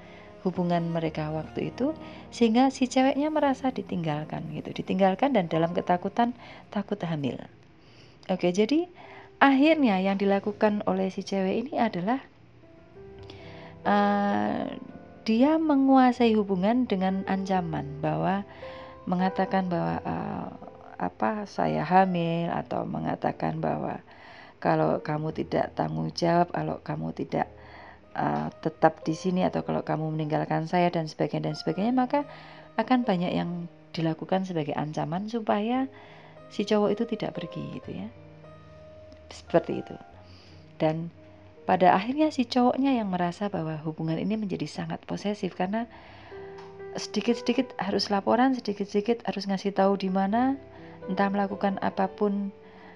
hubungan 0.47 0.87
mereka 0.87 1.35
waktu 1.35 1.75
itu 1.75 1.91
sehingga 2.31 2.71
si 2.71 2.87
ceweknya 2.87 3.27
merasa 3.27 3.75
ditinggalkan 3.75 4.47
gitu. 4.55 4.71
Ditinggalkan 4.71 5.35
dan 5.35 5.51
dalam 5.51 5.75
ketakutan 5.75 6.31
takut 6.71 6.95
hamil. 7.03 7.35
Oke 8.31 8.55
jadi 8.55 8.87
akhirnya 9.39 10.03
yang 10.03 10.19
dilakukan 10.19 10.83
oleh 10.85 11.07
si 11.11 11.23
cewek 11.23 11.67
ini 11.67 11.73
adalah 11.79 12.19
uh, 13.87 14.67
dia 15.23 15.55
menguasai 15.55 16.35
hubungan 16.35 16.87
dengan 16.87 17.23
ancaman 17.27 18.03
bahwa 18.03 18.43
mengatakan 19.07 19.71
bahwa 19.71 19.95
uh, 20.03 20.47
apa 20.99 21.47
saya 21.47 21.87
hamil 21.87 22.51
atau 22.51 22.83
mengatakan 22.83 23.63
bahwa 23.63 24.03
kalau 24.59 24.99
kamu 24.99 25.31
tidak 25.31 25.71
tanggung 25.71 26.11
jawab, 26.11 26.51
kalau 26.51 26.83
kamu 26.83 27.15
tidak 27.15 27.47
uh, 28.11 28.51
tetap 28.59 28.99
di 29.07 29.15
sini 29.15 29.47
atau 29.47 29.63
kalau 29.63 29.87
kamu 29.87 30.11
meninggalkan 30.11 30.67
saya 30.67 30.91
dan 30.91 31.07
sebagainya 31.07 31.51
dan 31.51 31.55
sebagainya, 31.55 31.95
maka 31.95 32.27
akan 32.75 33.07
banyak 33.07 33.31
yang 33.31 33.71
dilakukan 33.95 34.43
sebagai 34.43 34.75
ancaman 34.75 35.31
supaya 35.31 35.87
si 36.51 36.67
cowok 36.67 36.91
itu 36.91 37.03
tidak 37.15 37.39
pergi 37.39 37.63
gitu 37.79 38.03
ya. 38.03 38.07
Seperti 39.29 39.85
itu. 39.85 39.95
Dan 40.81 41.13
pada 41.69 41.93
akhirnya 41.93 42.33
si 42.33 42.49
cowoknya 42.49 42.97
yang 42.97 43.13
merasa 43.13 43.45
bahwa 43.47 43.77
hubungan 43.85 44.17
ini 44.17 44.35
menjadi 44.35 44.65
sangat 44.65 45.05
posesif 45.05 45.53
karena 45.53 45.85
sedikit-sedikit 46.97 47.77
harus 47.77 48.09
laporan, 48.09 48.57
sedikit-sedikit 48.57 49.21
harus 49.29 49.45
ngasih 49.45 49.77
tahu 49.77 49.93
di 49.93 50.09
mana, 50.09 50.57
entah 51.05 51.29
melakukan 51.29 51.77
apa 51.85 52.09
pun 52.09 52.49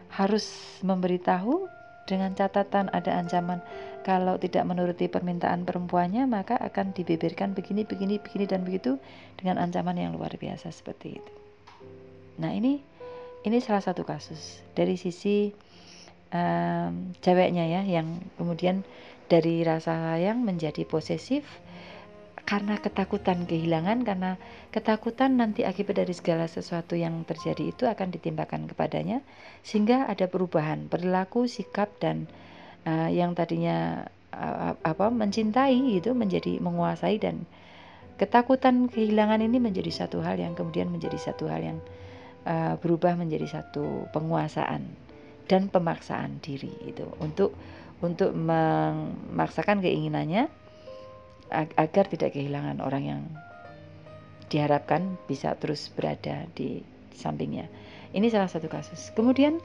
harus 0.10 0.50
memberitahu 0.82 1.70
dengan 2.04 2.36
catatan 2.36 2.92
ada 2.92 3.16
ancaman 3.16 3.64
kalau 4.04 4.36
tidak 4.36 4.68
menuruti 4.68 5.08
permintaan 5.08 5.64
perempuannya 5.64 6.28
maka 6.28 6.60
akan 6.60 6.92
dibeberkan 6.92 7.56
begini 7.56 7.88
begini 7.88 8.20
begini 8.20 8.46
dan 8.46 8.68
begitu 8.68 9.00
dengan 9.40 9.58
ancaman 9.64 9.96
yang 9.96 10.12
luar 10.12 10.36
biasa 10.36 10.70
seperti 10.70 11.18
itu. 11.18 11.34
Nah 12.44 12.52
ini 12.52 12.84
ini 13.48 13.58
salah 13.64 13.84
satu 13.84 14.04
kasus 14.04 14.60
dari 14.76 15.00
sisi 15.00 15.56
um, 16.34 17.14
ceweknya 17.22 17.70
ya 17.70 17.82
yang 17.86 18.20
kemudian 18.36 18.82
dari 19.30 19.62
rasa 19.64 20.18
sayang 20.18 20.44
menjadi 20.44 20.84
posesif 20.84 21.46
karena 22.44 22.76
ketakutan 22.76 23.48
kehilangan 23.48 24.04
karena 24.04 24.36
ketakutan 24.76 25.40
nanti 25.40 25.64
akibat 25.64 26.04
dari 26.04 26.12
segala 26.12 26.44
sesuatu 26.52 27.00
yang 27.00 27.24
terjadi 27.24 27.72
itu 27.72 27.88
akan 27.88 28.12
ditimpakan 28.12 28.68
kepadanya 28.68 29.24
sehingga 29.64 30.12
ada 30.12 30.28
perubahan 30.28 30.92
perilaku 30.92 31.48
sikap 31.48 31.88
dan 32.04 32.28
uh, 32.84 33.08
yang 33.08 33.32
tadinya 33.32 34.12
uh, 34.36 34.76
apa 34.76 35.08
mencintai 35.08 35.96
itu 35.96 36.12
menjadi 36.12 36.60
menguasai 36.60 37.16
dan 37.16 37.48
ketakutan 38.20 38.92
kehilangan 38.92 39.40
ini 39.40 39.64
menjadi 39.64 40.04
satu 40.04 40.20
hal 40.20 40.36
yang 40.36 40.52
kemudian 40.52 40.92
menjadi 40.92 41.16
satu 41.16 41.48
hal 41.48 41.64
yang 41.64 41.80
uh, 42.44 42.76
berubah 42.76 43.16
menjadi 43.16 43.48
satu 43.48 44.12
penguasaan 44.12 45.03
dan 45.48 45.68
pemaksaan 45.68 46.40
diri 46.40 46.72
itu 46.88 47.04
untuk 47.20 47.56
untuk 48.04 48.36
memaksakan 48.36 49.80
keinginannya 49.80 50.52
agar 51.54 52.06
tidak 52.10 52.36
kehilangan 52.36 52.84
orang 52.84 53.04
yang 53.04 53.22
diharapkan 54.52 55.16
bisa 55.30 55.56
terus 55.56 55.88
berada 55.94 56.46
di 56.54 56.84
sampingnya. 57.16 57.70
Ini 58.12 58.28
salah 58.30 58.52
satu 58.52 58.68
kasus. 58.68 59.10
Kemudian 59.16 59.58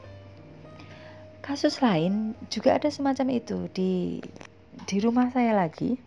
kasus 1.43 1.81
lain 1.83 2.33
juga 2.47 2.77
ada 2.77 2.87
semacam 2.89 3.27
itu 3.33 3.67
di 3.75 4.23
di 4.87 4.97
rumah 5.03 5.29
saya 5.33 5.53
lagi. 5.53 5.99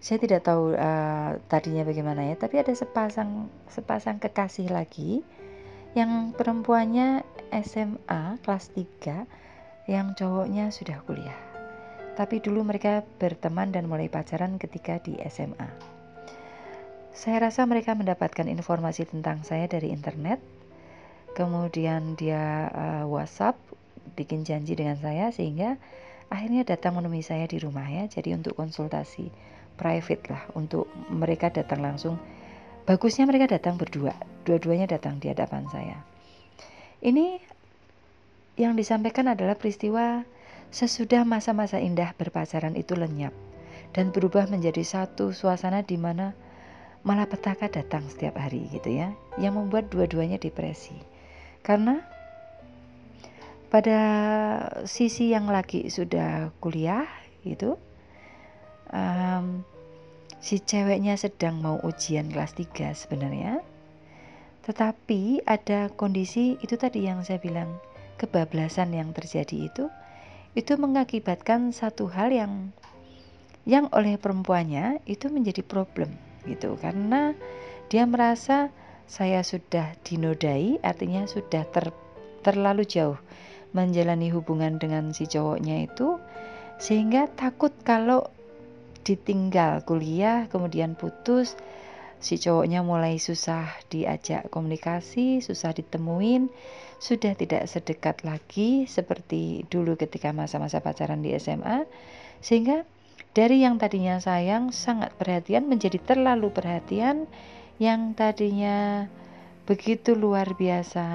Saya 0.00 0.16
tidak 0.16 0.48
tahu 0.48 0.72
uh, 0.72 1.36
tadinya 1.52 1.84
bagaimana 1.84 2.24
ya, 2.32 2.36
tapi 2.40 2.56
ada 2.56 2.72
sepasang 2.72 3.52
sepasang 3.68 4.16
kekasih 4.16 4.72
lagi 4.72 5.20
yang 5.92 6.32
perempuannya 6.32 7.20
SMA 7.50 8.38
kelas 8.42 8.72
3 8.72 9.90
yang 9.90 10.14
cowoknya 10.14 10.70
sudah 10.70 11.02
kuliah 11.04 11.50
tapi 12.20 12.36
dulu 12.36 12.68
mereka 12.68 13.00
berteman 13.16 13.72
dan 13.72 13.88
mulai 13.88 14.12
pacaran 14.12 14.60
ketika 14.60 15.00
di 15.00 15.16
SMA. 15.32 15.64
Saya 17.16 17.48
rasa 17.48 17.64
mereka 17.64 17.96
mendapatkan 17.96 18.44
informasi 18.44 19.08
tentang 19.08 19.40
saya 19.40 19.64
dari 19.64 19.88
internet. 19.88 20.36
Kemudian 21.32 22.20
dia 22.20 22.68
uh, 22.68 23.04
WhatsApp 23.08 23.56
bikin 24.20 24.44
janji 24.44 24.76
dengan 24.76 25.00
saya 25.00 25.32
sehingga 25.32 25.80
akhirnya 26.28 26.68
datang 26.68 27.00
menemui 27.00 27.24
saya 27.24 27.48
di 27.48 27.56
rumah 27.56 27.88
ya. 27.88 28.04
Jadi 28.04 28.36
untuk 28.36 28.52
konsultasi 28.52 29.32
private 29.80 30.24
lah 30.28 30.44
untuk 30.52 30.92
mereka 31.08 31.48
datang 31.48 31.80
langsung. 31.80 32.20
Bagusnya 32.84 33.24
mereka 33.24 33.48
datang 33.48 33.80
berdua, 33.80 34.12
dua-duanya 34.44 34.90
datang 34.92 35.16
di 35.22 35.32
hadapan 35.32 35.64
saya. 35.72 36.09
Ini 37.00 37.40
yang 38.60 38.76
disampaikan 38.76 39.32
adalah 39.32 39.56
peristiwa 39.56 40.24
Sesudah 40.70 41.26
masa-masa 41.26 41.82
indah 41.82 42.14
berpacaran 42.14 42.78
itu 42.78 42.94
lenyap 42.94 43.34
dan 43.90 44.14
berubah 44.14 44.46
menjadi 44.46 44.86
satu 44.86 45.34
suasana 45.34 45.82
di 45.82 45.98
mana 45.98 46.30
malapetaka 47.02 47.66
datang 47.66 48.06
setiap 48.06 48.38
hari 48.38 48.70
gitu 48.70 48.86
ya, 48.86 49.10
yang 49.42 49.58
membuat 49.58 49.90
dua-duanya 49.90 50.38
depresi. 50.38 50.94
Karena 51.66 51.98
pada 53.66 54.00
sisi 54.86 55.34
yang 55.34 55.50
lagi 55.50 55.90
sudah 55.90 56.54
kuliah 56.62 57.10
gitu, 57.42 57.74
um, 58.94 59.66
si 60.38 60.62
ceweknya 60.62 61.18
sedang 61.18 61.58
mau 61.58 61.82
ujian 61.82 62.30
kelas 62.30 62.54
3 62.54 62.94
sebenarnya, 62.94 63.58
tetapi 64.64 65.44
ada 65.48 65.88
kondisi 65.94 66.60
itu 66.60 66.76
tadi 66.76 67.08
yang 67.08 67.24
saya 67.24 67.40
bilang 67.40 67.80
kebablasan 68.20 68.92
yang 68.92 69.16
terjadi 69.16 69.72
itu 69.72 69.88
itu 70.52 70.74
mengakibatkan 70.76 71.70
satu 71.70 72.10
hal 72.10 72.34
yang 72.34 72.74
yang 73.68 73.88
oleh 73.94 74.16
perempuannya 74.16 75.04
itu 75.06 75.30
menjadi 75.30 75.62
problem 75.62 76.10
gitu. 76.48 76.74
Karena 76.80 77.36
dia 77.92 78.04
merasa 78.08 78.72
saya 79.10 79.42
sudah 79.42 79.94
dinodai 80.06 80.78
artinya 80.82 81.26
sudah 81.26 81.66
ter, 81.66 81.90
terlalu 82.46 82.86
jauh 82.86 83.18
menjalani 83.70 84.30
hubungan 84.34 84.78
dengan 84.82 85.14
si 85.14 85.26
cowoknya 85.30 85.86
itu 85.86 86.18
sehingga 86.82 87.30
takut 87.30 87.70
kalau 87.86 88.26
ditinggal 89.06 89.82
kuliah 89.86 90.46
kemudian 90.50 90.98
putus 90.98 91.54
si 92.20 92.36
cowoknya 92.36 92.84
mulai 92.84 93.16
susah 93.16 93.66
diajak 93.88 94.52
komunikasi, 94.52 95.40
susah 95.40 95.72
ditemuin, 95.72 96.52
sudah 97.00 97.32
tidak 97.32 97.64
sedekat 97.64 98.20
lagi 98.28 98.84
seperti 98.84 99.64
dulu 99.72 99.96
ketika 99.96 100.30
masa-masa 100.36 100.84
pacaran 100.84 101.24
di 101.24 101.32
SMA, 101.40 101.88
sehingga 102.44 102.84
dari 103.32 103.64
yang 103.64 103.80
tadinya 103.80 104.20
sayang 104.20 104.68
sangat 104.68 105.16
perhatian 105.16 105.64
menjadi 105.64 105.96
terlalu 106.02 106.52
perhatian 106.52 107.24
yang 107.80 108.12
tadinya 108.12 109.08
begitu 109.64 110.18
luar 110.18 110.52
biasa 110.58 111.06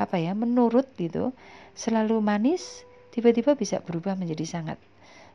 apa 0.00 0.16
ya 0.22 0.32
menurut 0.32 0.86
gitu 0.96 1.34
selalu 1.74 2.22
manis 2.22 2.86
tiba-tiba 3.10 3.58
bisa 3.58 3.82
berubah 3.82 4.14
menjadi 4.14 4.46
sangat 4.46 4.78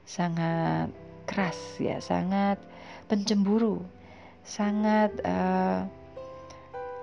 sangat 0.07 0.89
keras 1.27 1.59
ya 1.77 1.99
sangat 1.99 2.57
pencemburu 3.11 3.83
sangat 4.45 5.11
uh, 5.23 5.85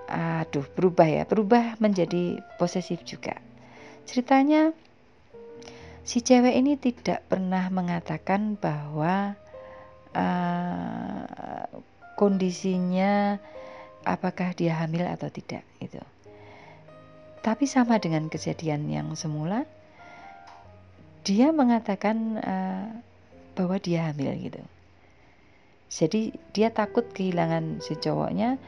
aduh 0.08 0.64
berubah 0.72 1.08
ya 1.08 1.22
berubah 1.28 1.76
menjadi 1.78 2.40
posesif 2.56 3.04
juga. 3.04 3.36
Ceritanya 4.08 4.72
si 6.08 6.24
cewek 6.24 6.56
ini 6.56 6.80
tidak 6.80 7.28
pernah 7.28 7.68
mengatakan 7.68 8.56
bahwa 8.56 9.36
uh, 10.16 11.68
kondisinya 12.16 13.36
apakah 14.08 14.56
dia 14.56 14.74
hamil 14.80 15.04
atau 15.04 15.28
tidak 15.28 15.62
itu 15.84 16.00
tapi 17.44 17.64
sama 17.68 18.00
dengan 18.02 18.26
kejadian 18.26 18.88
yang 18.88 19.12
semula 19.14 19.68
dia 21.22 21.52
mengatakan 21.52 22.40
uh, 22.40 22.88
bahwa 23.52 23.76
dia 23.78 24.08
hamil 24.10 24.32
gitu 24.40 24.62
jadi 25.88 26.36
dia 26.52 26.68
takut 26.70 27.08
kehilangan 27.10 27.80
si 27.80 27.96
cowoknya 27.96 28.60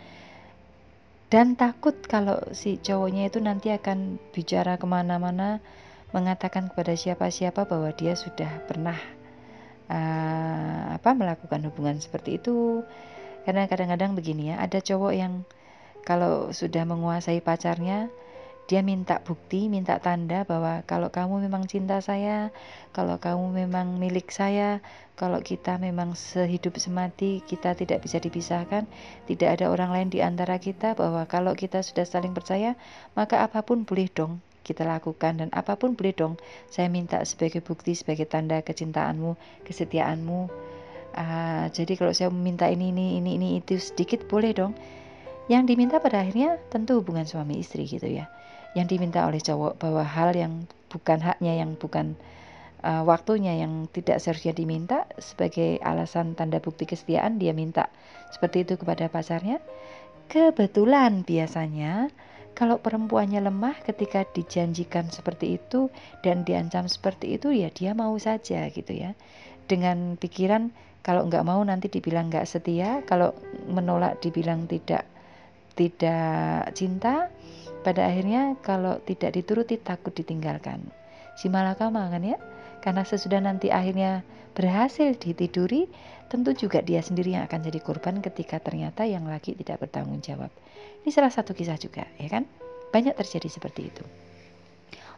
dan 1.31 1.55
takut 1.55 1.95
kalau 2.11 2.43
si 2.51 2.83
cowoknya 2.83 3.31
itu 3.31 3.39
nanti 3.39 3.71
akan 3.71 4.19
bicara 4.35 4.81
ke 4.81 4.87
mana-mana 4.89 5.63
mengatakan 6.11 6.67
kepada 6.67 6.99
siapa-siapa 6.99 7.71
bahwa 7.71 7.95
dia 7.95 8.19
sudah 8.19 8.51
pernah 8.67 8.99
uh, 9.87 10.99
apa 10.99 11.11
melakukan 11.15 11.63
hubungan 11.71 12.03
seperti 12.03 12.43
itu. 12.43 12.83
Karena 13.47 13.71
kadang-kadang 13.71 14.19
begini 14.19 14.53
ya 14.53 14.59
ada 14.59 14.83
cowok 14.83 15.13
yang 15.15 15.47
kalau 16.03 16.51
sudah 16.51 16.83
menguasai 16.83 17.39
pacarnya 17.41 18.11
dia 18.71 18.87
minta 18.87 19.19
bukti, 19.19 19.67
minta 19.67 19.99
tanda 19.99 20.47
bahwa 20.47 20.87
kalau 20.87 21.11
kamu 21.11 21.51
memang 21.51 21.67
cinta 21.67 21.99
saya, 21.99 22.55
kalau 22.95 23.19
kamu 23.19 23.67
memang 23.67 23.99
milik 23.99 24.31
saya, 24.31 24.79
kalau 25.19 25.43
kita 25.43 25.75
memang 25.83 26.15
sehidup 26.15 26.79
semati, 26.79 27.43
kita 27.43 27.75
tidak 27.75 28.07
bisa 28.07 28.23
dipisahkan, 28.23 28.87
tidak 29.27 29.59
ada 29.59 29.75
orang 29.75 29.91
lain 29.91 30.09
di 30.15 30.23
antara 30.23 30.63
kita, 30.63 30.95
bahwa 30.95 31.27
kalau 31.27 31.59
kita 31.59 31.83
sudah 31.83 32.07
saling 32.07 32.31
percaya, 32.31 32.79
maka 33.19 33.43
apa 33.43 33.67
pun 33.67 33.83
boleh 33.83 34.07
dong 34.07 34.39
kita 34.63 34.87
lakukan. 34.87 35.43
Dan 35.43 35.49
apa 35.51 35.75
pun 35.75 35.99
boleh 35.99 36.15
dong 36.15 36.39
saya 36.71 36.87
minta 36.87 37.19
sebagai 37.27 37.59
bukti 37.67 37.99
sebagai 37.99 38.31
tanda 38.31 38.63
kecintaanmu 38.63 39.35
kesetiaanmu. 39.67 40.47
Uh, 41.11 41.67
jadi 41.75 41.99
kalau 41.99 42.15
saya 42.15 42.31
minta 42.31 42.71
ini 42.71 42.95
ini 42.95 43.19
ini 43.19 43.35
ini 43.35 43.49
itu 43.59 43.83
sedikit 43.83 44.31
boleh 44.31 44.55
dong 44.55 44.79
yang 45.51 45.67
diminta 45.67 45.99
pada 45.99 46.23
akhirnya 46.23 46.63
tentu 46.71 47.03
hubungan 47.03 47.27
suami 47.27 47.59
istri 47.59 47.83
gitu 47.91 48.07
ya. 48.07 48.31
Yang 48.79 48.95
diminta 48.95 49.27
oleh 49.27 49.43
cowok 49.43 49.83
bahwa 49.83 50.07
hal 50.07 50.31
yang 50.39 50.71
bukan 50.87 51.19
haknya 51.19 51.59
yang 51.59 51.75
bukan 51.75 52.15
uh, 52.87 53.03
waktunya 53.03 53.59
yang 53.59 53.91
tidak 53.91 54.23
seharusnya 54.23 54.55
diminta 54.55 55.11
sebagai 55.19 55.83
alasan 55.83 56.39
tanda 56.39 56.63
bukti 56.63 56.87
kesetiaan 56.87 57.43
dia 57.43 57.51
minta 57.51 57.91
seperti 58.31 58.63
itu 58.63 58.79
kepada 58.79 59.11
pacarnya. 59.11 59.59
Kebetulan 60.31 61.27
biasanya 61.27 62.15
kalau 62.55 62.79
perempuannya 62.79 63.43
lemah 63.43 63.75
ketika 63.83 64.23
dijanjikan 64.31 65.11
seperti 65.11 65.59
itu 65.59 65.91
dan 66.23 66.47
diancam 66.47 66.87
seperti 66.87 67.35
itu 67.35 67.51
ya 67.51 67.75
dia 67.75 67.91
mau 67.99 68.15
saja 68.23 68.71
gitu 68.71 68.95
ya. 68.95 69.19
Dengan 69.67 70.15
pikiran 70.15 70.71
kalau 71.03 71.27
nggak 71.27 71.43
mau 71.43 71.59
nanti 71.67 71.91
dibilang 71.91 72.31
nggak 72.31 72.47
setia 72.47 73.03
kalau 73.03 73.35
menolak 73.67 74.23
dibilang 74.23 74.71
tidak 74.71 75.11
tidak 75.75 76.75
cinta 76.75 77.31
pada 77.81 78.07
akhirnya 78.07 78.59
kalau 78.61 79.01
tidak 79.05 79.37
dituruti 79.37 79.81
takut 79.81 80.13
ditinggalkan. 80.13 80.85
Si 81.39 81.49
malakama 81.49 82.07
kan 82.13 82.21
ya? 82.21 82.37
Karena 82.85 83.05
sesudah 83.05 83.41
nanti 83.41 83.73
akhirnya 83.73 84.25
berhasil 84.53 85.17
ditiduri, 85.17 85.89
tentu 86.29 86.53
juga 86.53 86.85
dia 86.85 87.01
sendiri 87.01 87.37
yang 87.37 87.45
akan 87.49 87.61
jadi 87.65 87.81
korban 87.81 88.21
ketika 88.21 88.61
ternyata 88.61 89.09
yang 89.09 89.25
lagi 89.29 89.57
tidak 89.57 89.85
bertanggung 89.85 90.21
jawab. 90.21 90.53
Ini 91.05 91.11
salah 91.13 91.33
satu 91.33 91.57
kisah 91.57 91.81
juga, 91.81 92.05
ya 92.21 92.29
kan? 92.29 92.45
Banyak 92.93 93.17
terjadi 93.17 93.49
seperti 93.49 93.89
itu. 93.89 94.05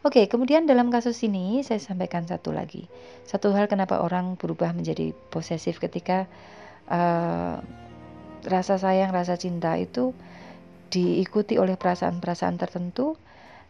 Oke, 0.03 0.27
kemudian 0.27 0.67
dalam 0.67 0.91
kasus 0.91 1.15
ini 1.23 1.63
saya 1.63 1.79
sampaikan 1.79 2.27
satu 2.27 2.51
lagi. 2.51 2.91
Satu 3.23 3.55
hal 3.55 3.71
kenapa 3.71 4.03
orang 4.03 4.35
berubah 4.35 4.75
menjadi 4.75 5.15
posesif 5.31 5.79
ketika 5.79 6.27
uh, 6.91 7.63
rasa 8.43 8.83
sayang, 8.83 9.15
rasa 9.15 9.39
cinta 9.39 9.79
itu 9.79 10.11
diikuti 10.93 11.57
oleh 11.57 11.81
perasaan-perasaan 11.81 12.61
tertentu 12.61 13.17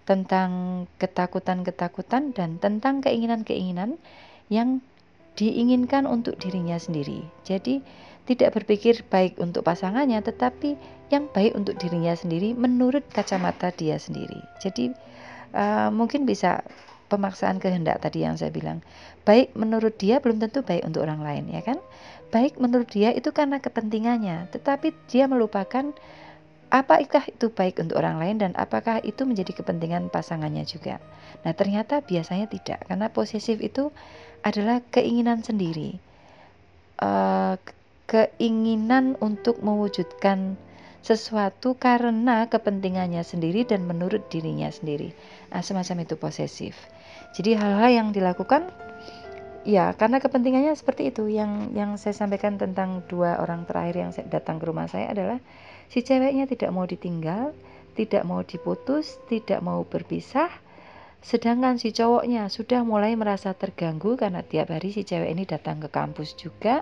tentang 0.02 0.84
ketakutan-ketakutan 0.98 2.34
dan 2.34 2.58
tentang 2.58 2.98
keinginan-keinginan 3.06 3.96
yang 4.50 4.82
diinginkan 5.38 6.04
untuk 6.04 6.36
dirinya 6.42 6.76
sendiri. 6.76 7.22
Jadi 7.46 7.80
tidak 8.26 8.58
berpikir 8.58 9.06
baik 9.06 9.38
untuk 9.38 9.62
pasangannya 9.62 10.20
tetapi 10.22 10.74
yang 11.14 11.30
baik 11.30 11.54
untuk 11.54 11.78
dirinya 11.78 12.12
sendiri 12.12 12.52
menurut 12.52 13.06
kacamata 13.14 13.70
dia 13.72 13.96
sendiri. 13.96 14.42
Jadi 14.58 14.90
uh, 15.54 15.88
mungkin 15.94 16.26
bisa 16.26 16.66
pemaksaan 17.12 17.60
kehendak 17.60 18.00
tadi 18.00 18.24
yang 18.24 18.40
saya 18.40 18.48
bilang. 18.48 18.80
Baik 19.22 19.52
menurut 19.52 19.94
dia 20.00 20.18
belum 20.18 20.40
tentu 20.40 20.64
baik 20.64 20.82
untuk 20.88 21.04
orang 21.04 21.20
lain 21.20 21.44
ya 21.52 21.62
kan? 21.62 21.78
Baik 22.32 22.56
menurut 22.56 22.88
dia 22.88 23.12
itu 23.12 23.28
karena 23.28 23.60
kepentingannya, 23.60 24.48
tetapi 24.48 24.96
dia 25.12 25.28
melupakan 25.28 25.92
apakah 26.72 27.28
itu 27.28 27.52
baik 27.52 27.84
untuk 27.84 28.00
orang 28.00 28.16
lain 28.16 28.40
dan 28.40 28.52
apakah 28.56 29.04
itu 29.04 29.28
menjadi 29.28 29.60
kepentingan 29.60 30.08
pasangannya 30.08 30.64
juga. 30.64 31.04
Nah, 31.44 31.52
ternyata 31.52 32.00
biasanya 32.00 32.48
tidak, 32.48 32.88
karena 32.88 33.12
posesif 33.12 33.60
itu 33.60 33.92
adalah 34.40 34.80
keinginan 34.88 35.44
sendiri, 35.44 36.00
uh, 37.04 37.60
keinginan 38.08 39.20
untuk 39.20 39.60
mewujudkan 39.60 40.56
sesuatu 41.04 41.76
karena 41.76 42.48
kepentingannya 42.48 43.20
sendiri 43.20 43.68
dan 43.68 43.84
menurut 43.84 44.32
dirinya 44.32 44.72
sendiri. 44.72 45.12
Nah, 45.52 45.60
semacam 45.60 46.08
itu 46.08 46.14
posesif. 46.16 46.74
Jadi 47.36 47.52
hal-hal 47.52 47.90
yang 47.92 48.08
dilakukan 48.16 48.72
ya 49.62 49.92
karena 49.98 50.22
kepentingannya 50.22 50.72
seperti 50.78 51.10
itu. 51.10 51.26
Yang 51.26 51.52
yang 51.74 51.90
saya 51.98 52.14
sampaikan 52.14 52.56
tentang 52.56 53.02
dua 53.10 53.42
orang 53.42 53.66
terakhir 53.66 53.94
yang 53.98 54.10
datang 54.30 54.62
ke 54.62 54.64
rumah 54.64 54.86
saya 54.86 55.10
adalah 55.10 55.38
Si 55.92 56.00
ceweknya 56.00 56.48
tidak 56.48 56.72
mau 56.72 56.88
ditinggal, 56.88 57.52
tidak 57.92 58.24
mau 58.24 58.40
diputus, 58.40 59.20
tidak 59.28 59.60
mau 59.60 59.84
berpisah. 59.84 60.48
Sedangkan 61.20 61.76
si 61.76 61.92
cowoknya 61.92 62.48
sudah 62.48 62.80
mulai 62.80 63.12
merasa 63.12 63.52
terganggu 63.52 64.16
karena 64.16 64.40
tiap 64.40 64.72
hari 64.72 64.88
si 64.88 65.04
cewek 65.04 65.28
ini 65.28 65.44
datang 65.44 65.84
ke 65.84 65.92
kampus 65.92 66.32
juga, 66.32 66.80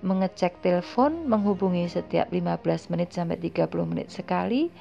mengecek 0.00 0.64
telepon, 0.64 1.28
menghubungi 1.28 1.92
setiap 1.92 2.32
15 2.32 2.88
menit 2.88 3.12
sampai 3.12 3.36
30 3.36 3.68
menit 3.84 4.08
sekali. 4.08 4.72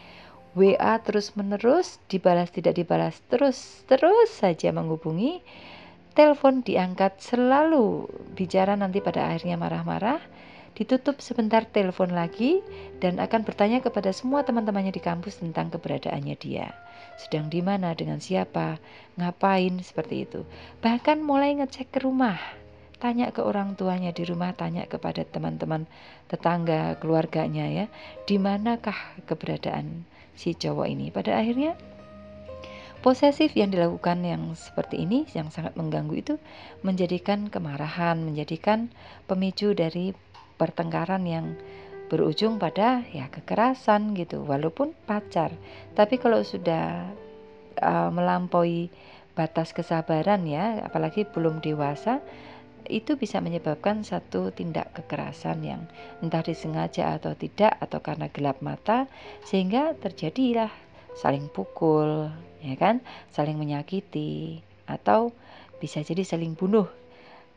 WA 0.56 1.03
terus 1.03 1.36
menerus, 1.36 1.99
dibalas 2.08 2.56
tidak 2.56 2.80
dibalas 2.80 3.19
terus 3.27 3.84
terus 3.84 4.32
saja 4.32 4.71
menghubungi. 4.71 5.43
Telepon 6.15 6.63
diangkat 6.63 7.19
selalu 7.19 8.08
bicara 8.32 8.80
nanti 8.80 9.03
pada 9.03 9.27
akhirnya 9.27 9.60
marah-marah 9.60 10.23
ditutup 10.78 11.18
sebentar 11.26 11.66
telepon 11.66 12.13
lagi 12.13 12.62
dan 13.02 13.18
akan 13.18 13.42
bertanya 13.42 13.82
kepada 13.82 14.13
semua 14.13 14.46
teman-temannya 14.46 14.94
di 14.94 15.02
kampus 15.02 15.42
tentang 15.42 15.74
keberadaannya 15.74 16.38
dia. 16.38 16.70
Sedang 17.18 17.50
di 17.50 17.66
mana, 17.66 17.98
dengan 17.98 18.22
siapa, 18.22 18.78
ngapain, 19.18 19.82
seperti 19.82 20.30
itu. 20.30 20.46
Bahkan 20.86 21.26
mulai 21.26 21.58
ngecek 21.58 21.98
ke 21.98 22.06
rumah, 22.06 22.38
tanya 23.02 23.34
ke 23.34 23.42
orang 23.42 23.74
tuanya 23.74 24.13
di 24.13 24.22
rumah, 24.22 24.54
tanya 24.54 24.86
kepada 24.86 25.26
teman-teman 25.26 25.90
tetangga, 26.30 26.94
keluarganya 27.02 27.66
ya, 27.66 27.86
di 28.30 28.38
manakah 28.38 29.18
keberadaan 29.26 30.06
si 30.38 30.54
cowok 30.54 30.94
ini. 30.94 31.10
Pada 31.10 31.42
akhirnya 31.42 31.74
posesif 33.02 33.58
yang 33.58 33.74
dilakukan 33.74 34.22
yang 34.22 34.54
seperti 34.54 35.02
ini 35.02 35.26
yang 35.34 35.50
sangat 35.50 35.74
mengganggu 35.74 36.13
itu 36.22 36.36
menjadikan 36.86 37.50
kemarahan, 37.50 38.22
menjadikan 38.22 38.94
pemicu 39.26 39.74
dari 39.74 40.13
pertengkaran 40.58 41.24
yang 41.24 41.56
berujung 42.08 42.58
pada 42.58 43.04
ya 43.12 43.28
kekerasan 43.28 44.15
gitu 44.15 44.43
walaupun 44.43 44.96
pacar. 45.06 45.52
Tapi 45.93 46.17
kalau 46.17 46.41
sudah 46.41 47.12
uh, 47.84 48.10
melampaui 48.10 48.89
batas 49.38 49.70
kesabaran 49.76 50.50
ya 50.50 50.82
apalagi 50.82 51.28
belum 51.30 51.62
dewasa 51.62 52.26
itu 52.88 53.20
bisa 53.20 53.43
menyebabkan 53.43 54.02
satu 54.02 54.50
tindak 54.56 54.96
kekerasan 54.96 55.60
yang 55.62 55.82
entah 56.24 56.41
disengaja 56.41 57.20
atau 57.20 57.36
tidak 57.36 57.76
atau 57.84 58.00
karena 58.00 58.32
gelap 58.32 58.63
mata 58.63 59.12
sehingga 59.43 59.93
terjadilah 60.00 60.72
saling 61.13 61.52
pukul 61.52 62.31
ya 62.63 62.75
kan? 62.79 63.04
Saling 63.36 63.60
menyakiti 63.60 64.63
atau 64.88 65.36
bisa 65.77 66.00
jadi 66.02 66.23
saling 66.23 66.56
bunuh 66.56 66.88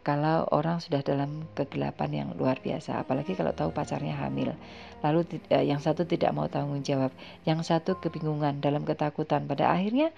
kalau 0.00 0.48
orang 0.48 0.80
sudah 0.80 1.04
dalam 1.04 1.44
kegelapan 1.52 2.10
yang 2.24 2.28
luar 2.40 2.56
biasa 2.60 3.04
apalagi 3.04 3.36
kalau 3.36 3.52
tahu 3.52 3.70
pacarnya 3.70 4.16
hamil. 4.16 4.56
Lalu 5.04 5.40
eh, 5.52 5.68
yang 5.68 5.80
satu 5.80 6.08
tidak 6.08 6.32
mau 6.32 6.48
tanggung 6.48 6.80
jawab 6.80 7.12
yang 7.44 7.60
satu 7.60 8.00
kebingungan 8.00 8.64
dalam 8.64 8.88
ketakutan. 8.88 9.44
Pada 9.44 9.68
akhirnya 9.72 10.12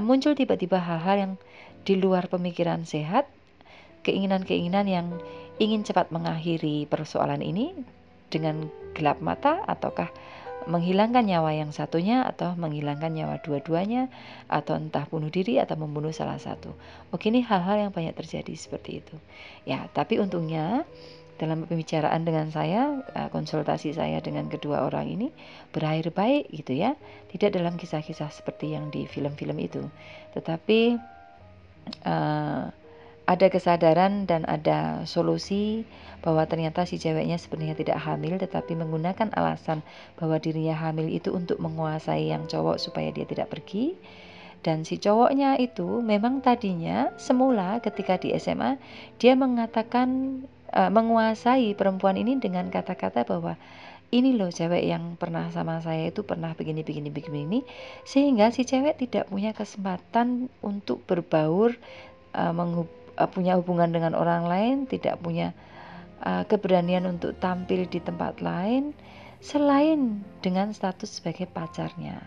muncul 0.00 0.32
tiba-tiba 0.32 0.80
hal-hal 0.80 1.16
yang 1.20 1.32
di 1.84 1.96
luar 2.00 2.28
pemikiran 2.32 2.88
sehat 2.88 3.28
keinginan-keinginan 4.04 4.88
yang 4.88 5.06
ingin 5.60 5.84
cepat 5.84 6.08
mengakhiri 6.08 6.88
persoalan 6.88 7.44
ini 7.44 7.76
dengan 8.32 8.72
gelap 8.96 9.20
mata 9.20 9.60
ataukah 9.68 10.08
menghilangkan 10.70 11.26
nyawa 11.26 11.50
yang 11.52 11.74
satunya 11.74 12.22
atau 12.22 12.54
menghilangkan 12.54 13.10
nyawa 13.10 13.42
dua-duanya 13.42 14.06
atau 14.46 14.78
entah 14.78 15.04
bunuh 15.10 15.28
diri 15.28 15.58
atau 15.58 15.74
membunuh 15.74 16.14
salah 16.14 16.38
satu. 16.38 16.72
Oke 17.10 17.28
ini 17.28 17.42
hal-hal 17.42 17.88
yang 17.88 17.92
banyak 17.92 18.14
terjadi 18.14 18.54
seperti 18.54 19.02
itu. 19.02 19.16
Ya, 19.66 19.90
tapi 19.90 20.22
untungnya 20.22 20.86
dalam 21.40 21.64
pembicaraan 21.64 22.22
dengan 22.22 22.52
saya, 22.52 23.02
eh, 23.16 23.28
konsultasi 23.32 23.96
saya 23.96 24.20
dengan 24.20 24.46
kedua 24.46 24.84
orang 24.84 25.08
ini 25.08 25.28
berakhir 25.74 26.14
baik 26.14 26.52
gitu 26.54 26.78
ya. 26.78 26.94
Tidak 27.32 27.50
dalam 27.50 27.74
kisah-kisah 27.74 28.30
seperti 28.30 28.76
yang 28.76 28.92
di 28.94 29.08
film-film 29.10 29.56
itu. 29.58 29.82
Tetapi 30.36 31.00
uh, 32.06 32.79
ada 33.30 33.46
kesadaran 33.46 34.26
dan 34.26 34.42
ada 34.50 35.06
solusi 35.06 35.86
bahwa 36.18 36.42
ternyata 36.50 36.82
si 36.82 36.98
ceweknya 36.98 37.38
sebenarnya 37.38 37.78
tidak 37.78 38.02
hamil 38.02 38.34
tetapi 38.42 38.74
menggunakan 38.74 39.30
alasan 39.38 39.86
bahwa 40.18 40.42
dirinya 40.42 40.74
hamil 40.74 41.06
itu 41.06 41.30
untuk 41.30 41.62
menguasai 41.62 42.34
yang 42.34 42.50
cowok 42.50 42.82
supaya 42.82 43.14
dia 43.14 43.22
tidak 43.22 43.54
pergi. 43.54 43.94
Dan 44.60 44.82
si 44.82 44.98
cowoknya 44.98 45.56
itu 45.62 46.02
memang 46.02 46.42
tadinya 46.42 47.14
semula 47.16 47.78
ketika 47.80 48.18
di 48.18 48.34
SMA 48.36 48.76
dia 49.16 49.32
mengatakan 49.38 50.42
uh, 50.74 50.90
menguasai 50.90 51.72
perempuan 51.78 52.18
ini 52.18 52.36
dengan 52.36 52.68
kata-kata 52.68 53.24
bahwa 53.24 53.56
ini 54.10 54.34
loh 54.34 54.50
cewek 54.50 54.84
yang 54.90 55.14
pernah 55.16 55.48
sama 55.54 55.78
saya 55.78 56.10
itu 56.10 56.26
pernah 56.26 56.52
begini 56.58 56.82
begini 56.82 57.14
begini 57.14 57.62
sehingga 58.02 58.50
si 58.50 58.66
cewek 58.66 58.98
tidak 58.98 59.30
punya 59.30 59.54
kesempatan 59.54 60.50
untuk 60.60 61.06
berbaur 61.06 61.72
uh, 61.72 62.52
uh, 62.52 62.52
punya 63.28 63.60
hubungan 63.60 63.92
dengan 63.92 64.16
orang 64.16 64.48
lain, 64.48 64.76
tidak 64.88 65.20
punya 65.20 65.52
uh, 66.24 66.48
keberanian 66.48 67.04
untuk 67.04 67.36
tampil 67.36 67.84
di 67.84 68.00
tempat 68.00 68.40
lain 68.40 68.96
selain 69.40 70.24
dengan 70.40 70.72
status 70.72 71.20
sebagai 71.20 71.48
pacarnya. 71.48 72.20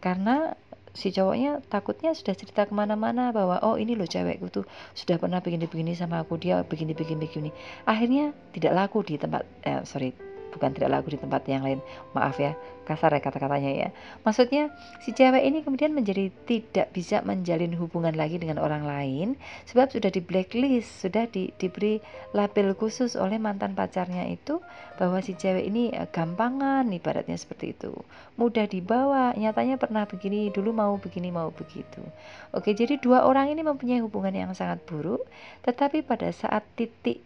Karena 0.00 0.56
si 0.94 1.10
cowoknya 1.10 1.58
takutnya 1.66 2.14
sudah 2.14 2.38
cerita 2.38 2.70
ke 2.70 2.72
mana-mana 2.72 3.34
bahwa 3.34 3.58
oh 3.66 3.74
ini 3.74 3.98
loh 3.98 4.06
cewekku 4.06 4.46
tuh 4.46 4.64
sudah 4.94 5.18
pernah 5.18 5.42
begini-begini 5.42 5.90
sama 5.98 6.22
aku 6.22 6.38
dia 6.38 6.62
begini-begini 6.62 7.26
begini 7.26 7.50
akhirnya 7.82 8.30
tidak 8.54 8.72
laku 8.78 9.02
di 9.02 9.18
tempat 9.18 9.42
eh, 9.66 9.82
sorry 9.82 10.14
bukan 10.54 10.70
tidak 10.70 10.94
laku 10.94 11.18
di 11.18 11.20
tempat 11.20 11.42
yang 11.50 11.66
lain. 11.66 11.82
Maaf 12.14 12.38
ya 12.38 12.54
kasar 12.84 13.16
ya 13.16 13.20
kata-katanya 13.24 13.72
ya. 13.72 13.88
Maksudnya 14.22 14.70
si 15.00 15.16
cewek 15.16 15.40
ini 15.40 15.64
kemudian 15.64 15.96
menjadi 15.96 16.28
tidak 16.44 16.92
bisa 16.92 17.24
menjalin 17.24 17.72
hubungan 17.74 18.12
lagi 18.12 18.36
dengan 18.36 18.60
orang 18.60 18.84
lain 18.84 19.28
sebab 19.66 19.90
sudah 19.90 20.12
di 20.12 20.20
blacklist 20.20 21.02
sudah 21.02 21.24
di, 21.26 21.50
diberi 21.56 21.98
label 22.36 22.76
khusus 22.76 23.16
oleh 23.16 23.40
mantan 23.40 23.72
pacarnya 23.72 24.28
itu 24.28 24.60
bahwa 25.00 25.18
si 25.24 25.34
cewek 25.34 25.64
ini 25.64 25.90
eh, 25.90 26.06
gampangan 26.06 26.86
ibaratnya 26.92 27.34
seperti 27.34 27.74
itu. 27.74 27.96
Mudah 28.38 28.68
dibawa 28.68 29.32
nyatanya 29.34 29.80
pernah 29.80 30.04
begini 30.04 30.52
dulu 30.52 30.70
mau 30.76 30.94
begini 31.00 31.32
mau 31.32 31.50
begitu. 31.50 32.04
Oke 32.52 32.76
jadi 32.76 33.00
dua 33.00 33.24
orang 33.26 33.50
ini 33.50 33.64
mempunyai 33.64 34.04
hubungan 34.04 34.36
yang 34.36 34.52
sangat 34.52 34.84
buruk 34.84 35.24
tetapi 35.64 36.04
pada 36.04 36.28
saat 36.30 36.62
titik 36.76 37.24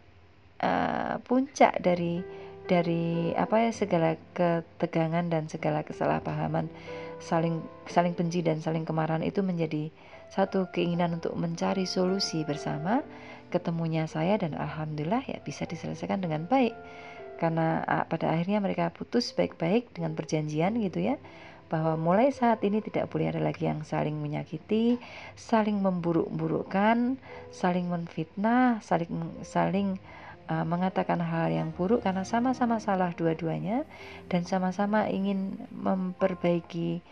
uh, 0.63 1.19
puncak 1.27 1.83
dari 1.83 2.23
dari 2.69 3.33
apa 3.33 3.65
ya 3.65 3.71
segala 3.73 4.21
ketegangan 4.37 5.33
dan 5.33 5.49
segala 5.49 5.81
kesalahpahaman 5.83 6.69
saling 7.19 7.65
saling 7.91 8.15
benci 8.15 8.45
dan 8.45 8.63
saling 8.63 8.87
kemarahan 8.87 9.25
itu 9.27 9.43
menjadi 9.43 9.91
satu 10.29 10.69
keinginan 10.71 11.19
untuk 11.19 11.35
mencari 11.35 11.89
solusi 11.89 12.45
bersama 12.45 13.01
ketemunya 13.49 14.05
saya 14.05 14.37
dan 14.37 14.53
alhamdulillah 14.55 15.25
ya 15.25 15.41
bisa 15.41 15.65
diselesaikan 15.65 16.21
dengan 16.21 16.45
baik. 16.45 16.77
Karena 17.39 17.87
pada 18.11 18.35
akhirnya 18.35 18.59
mereka 18.59 18.91
putus 18.91 19.31
baik-baik 19.31 19.95
dengan 19.95 20.19
perjanjian 20.19 20.75
gitu 20.83 21.01
ya 21.01 21.17
bahwa 21.69 22.01
mulai 22.01 22.33
saat 22.33 22.65
ini 22.65 22.81
tidak 22.81 23.13
boleh 23.13 23.29
ada 23.29 23.45
lagi 23.45 23.69
yang 23.69 23.85
saling 23.85 24.17
menyakiti, 24.17 24.97
saling 25.37 25.79
memburuk-burukkan, 25.85 27.21
saling 27.53 27.87
menfitnah, 27.93 28.81
saling 28.81 29.13
saling 29.45 30.01
uh, 30.49 30.65
mengatakan 30.65 31.21
hal 31.21 31.53
yang 31.53 31.69
buruk 31.77 32.03
karena 32.03 32.25
sama-sama 32.25 32.81
salah 32.81 33.13
dua-duanya 33.15 33.85
dan 34.33 34.43
sama-sama 34.49 35.07
ingin 35.07 35.61
memperbaiki 35.71 37.05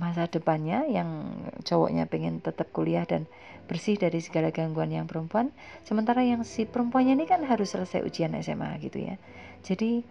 masa 0.00 0.24
depannya 0.24 0.88
yang 0.88 1.36
cowoknya 1.68 2.08
pengen 2.08 2.40
tetap 2.40 2.72
kuliah 2.72 3.04
dan 3.04 3.28
bersih 3.68 4.00
dari 4.00 4.24
segala 4.24 4.48
gangguan 4.48 4.88
yang 4.88 5.04
perempuan 5.04 5.52
sementara 5.84 6.24
yang 6.24 6.44
si 6.48 6.64
perempuannya 6.64 7.16
ini 7.16 7.24
kan 7.28 7.44
harus 7.44 7.76
selesai 7.76 8.04
ujian 8.04 8.32
SMA 8.40 8.72
gitu 8.80 9.04
ya. 9.04 9.16
Jadi 9.62 10.02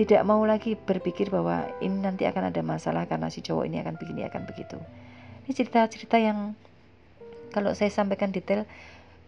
tidak 0.00 0.22
mau 0.24 0.40
lagi 0.48 0.78
berpikir 0.78 1.28
bahwa 1.28 1.68
ini 1.84 2.00
nanti 2.00 2.24
akan 2.24 2.48
ada 2.48 2.62
masalah 2.64 3.04
karena 3.04 3.28
si 3.28 3.44
cowok 3.44 3.68
ini 3.68 3.82
akan 3.84 3.94
begini 4.00 4.24
akan 4.24 4.42
begitu. 4.48 4.78
Ini 5.44 5.52
cerita-cerita 5.52 6.16
yang 6.16 6.56
kalau 7.50 7.74
saya 7.74 7.90
sampaikan 7.90 8.30
detail 8.30 8.64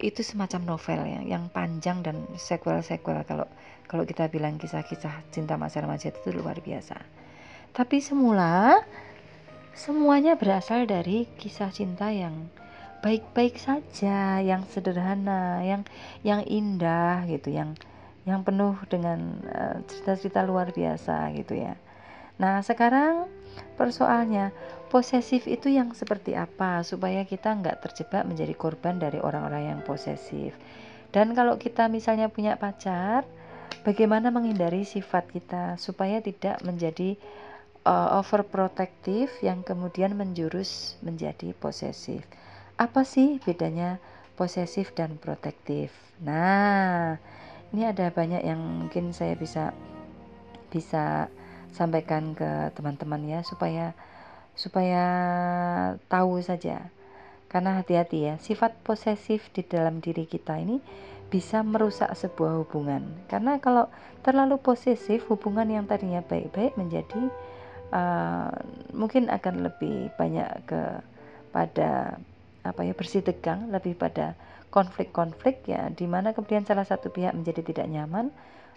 itu 0.01 0.25
semacam 0.25 0.75
novel 0.75 0.99
ya 1.05 1.21
yang 1.37 1.47
panjang 1.53 2.01
dan 2.01 2.25
sequel-sequel 2.35 3.23
kalau 3.27 3.47
kalau 3.85 4.03
kita 4.07 4.25
bilang 4.31 4.57
kisah-kisah 4.57 5.29
cinta 5.29 5.53
masa 5.59 5.83
remaja 5.83 6.09
itu 6.09 6.33
luar 6.33 6.57
biasa. 6.59 6.97
Tapi 7.73 8.01
semula 8.01 8.81
semuanya 9.73 10.37
berasal 10.37 10.85
dari 10.85 11.25
kisah 11.37 11.73
cinta 11.73 12.13
yang 12.13 12.49
baik-baik 13.03 13.59
saja, 13.59 14.39
yang 14.39 14.63
sederhana, 14.71 15.59
yang 15.65 15.81
yang 16.23 16.41
indah 16.47 17.27
gitu, 17.27 17.51
yang 17.51 17.75
yang 18.23 18.41
penuh 18.47 18.79
dengan 18.87 19.19
eh, 19.51 19.77
cerita-cerita 19.83 20.41
uh, 20.41 20.47
luar 20.47 20.71
biasa 20.71 21.35
gitu 21.35 21.59
ya. 21.59 21.75
Nah, 22.39 22.63
sekarang 22.63 23.27
persoalnya 23.75 24.55
posesif 24.93 25.49
itu 25.49 25.73
yang 25.73 25.89
seperti 25.97 26.37
apa 26.37 26.85
supaya 26.85 27.25
kita 27.25 27.49
nggak 27.49 27.81
terjebak 27.81 28.29
menjadi 28.29 28.53
korban 28.53 29.01
dari 29.01 29.17
orang-orang 29.17 29.73
yang 29.73 29.79
posesif. 29.81 30.53
Dan 31.09 31.33
kalau 31.33 31.57
kita 31.57 31.89
misalnya 31.89 32.29
punya 32.29 32.61
pacar, 32.61 33.25
bagaimana 33.81 34.29
menghindari 34.29 34.85
sifat 34.85 35.33
kita 35.33 35.81
supaya 35.81 36.21
tidak 36.21 36.61
menjadi 36.61 37.17
uh, 37.89 38.21
overprotective 38.21 39.33
yang 39.41 39.65
kemudian 39.65 40.13
menjurus 40.13 40.93
menjadi 41.01 41.57
posesif. 41.57 42.21
Apa 42.77 43.01
sih 43.01 43.41
bedanya 43.41 43.97
posesif 44.37 44.93
dan 44.93 45.17
protektif? 45.17 45.89
Nah, 46.21 47.17
ini 47.73 47.89
ada 47.89 48.13
banyak 48.13 48.45
yang 48.45 48.61
mungkin 48.85 49.09
saya 49.09 49.33
bisa 49.33 49.73
bisa 50.69 51.33
sampaikan 51.73 52.37
ke 52.37 52.69
teman-teman 52.77 53.21
ya 53.25 53.41
supaya 53.41 53.97
supaya 54.53 55.05
tahu 56.07 56.41
saja. 56.41 56.89
Karena 57.49 57.77
hati-hati 57.77 58.33
ya 58.33 58.35
sifat 58.41 58.73
posesif 58.81 59.53
di 59.53 59.61
dalam 59.61 60.01
diri 60.01 60.25
kita 60.25 60.57
ini 60.57 60.81
bisa 61.29 61.61
merusak 61.61 62.09
sebuah 62.13 62.65
hubungan. 62.65 63.05
Karena 63.29 63.57
kalau 63.61 63.89
terlalu 64.25 64.57
posesif 64.61 65.25
hubungan 65.29 65.69
yang 65.69 65.85
tadinya 65.85 66.21
baik-baik 66.25 66.73
menjadi 66.77 67.29
uh, 67.93 68.49
mungkin 68.93 69.29
akan 69.29 69.69
lebih 69.69 70.09
banyak 70.17 70.49
ke 70.65 70.81
pada 71.53 72.17
apa 72.65 72.81
ya 72.81 72.97
bersih 72.97 73.21
tegang 73.21 73.69
lebih 73.69 73.93
pada 73.93 74.33
konflik-konflik 74.73 75.69
ya 75.69 75.93
di 75.93 76.09
mana 76.09 76.33
kemudian 76.33 76.65
salah 76.65 76.87
satu 76.87 77.13
pihak 77.13 77.37
menjadi 77.37 77.61
tidak 77.61 77.87
nyaman 77.91 78.33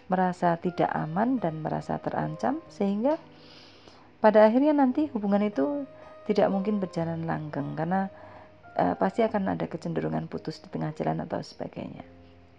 merasa 0.07 0.55
tidak 0.61 0.87
aman 0.93 1.41
dan 1.41 1.65
merasa 1.65 1.97
terancam 1.97 2.61
sehingga 2.69 3.17
pada 4.27 4.43
akhirnya 4.43 4.75
nanti 4.75 5.07
hubungan 5.15 5.39
itu 5.39 5.87
tidak 6.27 6.51
mungkin 6.51 6.83
berjalan 6.83 7.23
langgeng 7.23 7.79
karena 7.79 8.11
uh, 8.75 8.91
pasti 8.99 9.23
akan 9.23 9.55
ada 9.55 9.71
kecenderungan 9.71 10.27
putus 10.27 10.59
di 10.59 10.67
tengah 10.67 10.91
jalan 10.99 11.23
atau 11.23 11.39
sebagainya. 11.39 12.03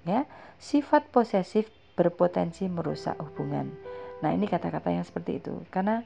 Ya, 0.08 0.24
sifat 0.56 1.12
posesif 1.12 1.68
berpotensi 1.92 2.64
merusak 2.72 3.20
hubungan. 3.20 3.68
Nah, 4.24 4.32
ini 4.32 4.48
kata-kata 4.48 4.88
yang 4.88 5.04
seperti 5.04 5.44
itu 5.44 5.60
karena 5.68 6.00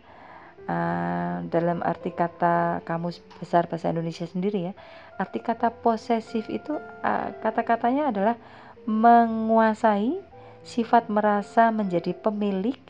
uh, 0.66 1.46
dalam 1.46 1.78
arti 1.86 2.10
kata 2.10 2.82
kamus 2.82 3.22
besar 3.38 3.70
bahasa 3.70 3.94
Indonesia 3.94 4.26
sendiri 4.26 4.66
ya, 4.66 4.74
arti 5.14 5.38
kata 5.38 5.70
posesif 5.70 6.50
itu 6.50 6.74
uh, 7.06 7.30
kata-katanya 7.38 8.10
adalah 8.10 8.34
menguasai 8.90 10.18
sifat 10.66 11.06
merasa 11.06 11.70
menjadi 11.70 12.18
pemilik 12.18 12.82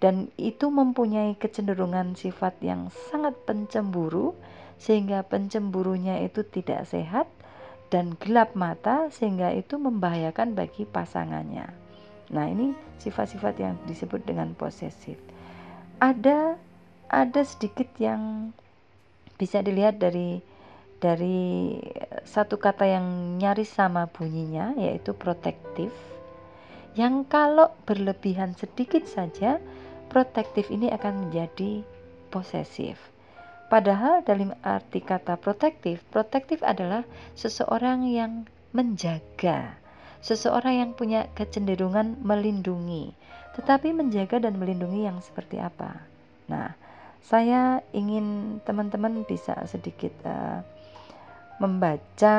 dan 0.00 0.32
itu 0.40 0.72
mempunyai 0.72 1.36
kecenderungan 1.36 2.16
sifat 2.16 2.56
yang 2.64 2.88
sangat 3.12 3.36
pencemburu 3.44 4.32
sehingga 4.80 5.20
pencemburunya 5.28 6.24
itu 6.24 6.40
tidak 6.40 6.88
sehat 6.88 7.28
dan 7.92 8.16
gelap 8.16 8.56
mata 8.56 9.12
sehingga 9.12 9.52
itu 9.52 9.76
membahayakan 9.76 10.56
bagi 10.56 10.88
pasangannya. 10.88 11.68
Nah, 12.32 12.46
ini 12.48 12.72
sifat-sifat 12.96 13.54
yang 13.60 13.74
disebut 13.84 14.24
dengan 14.24 14.56
posesif. 14.56 15.20
Ada 16.00 16.56
ada 17.10 17.42
sedikit 17.44 17.90
yang 18.00 18.54
bisa 19.36 19.60
dilihat 19.60 20.00
dari 20.00 20.40
dari 21.00 21.76
satu 22.24 22.56
kata 22.56 22.88
yang 22.88 23.36
nyaris 23.36 23.72
sama 23.72 24.08
bunyinya 24.08 24.76
yaitu 24.76 25.16
protektif 25.16 25.90
yang 26.94 27.24
kalau 27.24 27.72
berlebihan 27.88 28.52
sedikit 28.58 29.08
saja 29.08 29.62
protektif 30.10 30.68
ini 30.68 30.90
akan 30.90 31.26
menjadi 31.30 31.86
posesif. 32.34 32.98
Padahal 33.70 34.26
dalam 34.26 34.50
arti 34.66 34.98
kata 34.98 35.38
protektif, 35.38 36.02
protektif 36.10 36.58
adalah 36.66 37.06
seseorang 37.38 38.02
yang 38.10 38.50
menjaga, 38.74 39.78
seseorang 40.18 40.82
yang 40.82 40.90
punya 40.98 41.30
kecenderungan 41.38 42.18
melindungi. 42.18 43.14
Tetapi 43.54 43.94
menjaga 43.94 44.42
dan 44.42 44.58
melindungi 44.58 45.06
yang 45.06 45.22
seperti 45.22 45.62
apa? 45.62 46.02
Nah, 46.50 46.74
saya 47.22 47.78
ingin 47.94 48.58
teman-teman 48.66 49.22
bisa 49.22 49.54
sedikit 49.70 50.10
uh, 50.26 50.66
membaca 51.62 52.38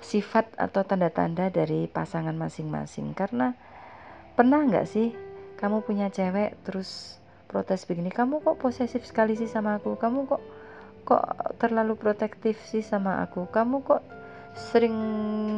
sifat 0.00 0.48
atau 0.56 0.84
tanda-tanda 0.84 1.52
dari 1.52 1.88
pasangan 1.88 2.36
masing-masing 2.36 3.12
karena 3.16 3.56
pernah 4.36 4.60
nggak 4.64 4.88
sih 4.88 5.16
kamu 5.64 5.80
punya 5.80 6.12
cewek 6.12 6.60
terus 6.60 7.16
protes 7.48 7.88
begini 7.88 8.12
kamu 8.12 8.44
kok 8.44 8.60
posesif 8.60 9.00
sekali 9.08 9.32
sih 9.32 9.48
sama 9.48 9.80
aku? 9.80 9.96
Kamu 9.96 10.28
kok 10.28 10.44
kok 11.08 11.24
terlalu 11.56 11.96
protektif 11.96 12.60
sih 12.68 12.84
sama 12.84 13.24
aku? 13.24 13.48
Kamu 13.48 13.80
kok 13.80 14.04
sering 14.52 14.92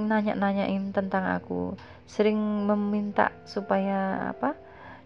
nanya-nanyain 0.07 0.94
tentang 0.94 1.26
aku? 1.26 1.74
Sering 2.07 2.38
meminta 2.70 3.34
supaya 3.50 4.30
apa 4.30 4.54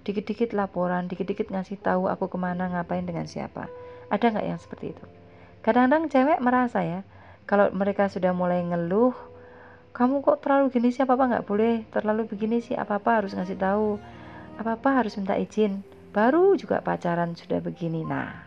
dikit-dikit 0.04 0.52
laporan 0.52 1.08
dikit-dikit 1.08 1.48
ngasih 1.48 1.80
tahu 1.80 2.04
aku 2.04 2.28
ke 2.28 2.36
mana 2.36 2.68
ngapain 2.68 3.08
dengan 3.08 3.24
siapa? 3.24 3.72
Ada 4.12 4.36
nggak 4.36 4.46
yang 4.52 4.60
seperti 4.60 4.92
itu? 4.92 5.04
Kadang-kadang 5.64 6.12
cewek 6.12 6.44
merasa 6.44 6.84
ya 6.84 7.00
kalau 7.48 7.72
mereka 7.72 8.12
sudah 8.12 8.36
mulai 8.36 8.60
ngeluh 8.68 9.16
kamu 9.96 10.20
kok 10.20 10.44
terlalu 10.44 10.76
gini 10.76 10.92
sih 10.92 11.08
apa 11.08 11.16
apa 11.16 11.24
nggak 11.24 11.46
boleh? 11.48 11.88
Terlalu 11.88 12.28
begini 12.28 12.60
sih 12.60 12.76
apa 12.76 13.00
apa 13.00 13.24
harus 13.24 13.32
ngasih 13.32 13.56
tahu 13.56 13.96
apa 14.60 14.76
apa 14.76 15.00
harus 15.00 15.16
minta 15.16 15.40
izin. 15.40 15.80
Baru 16.12 16.52
juga 16.60 16.84
pacaran 16.84 17.32
sudah 17.32 17.64
begini. 17.64 18.04
Nah 18.04 18.44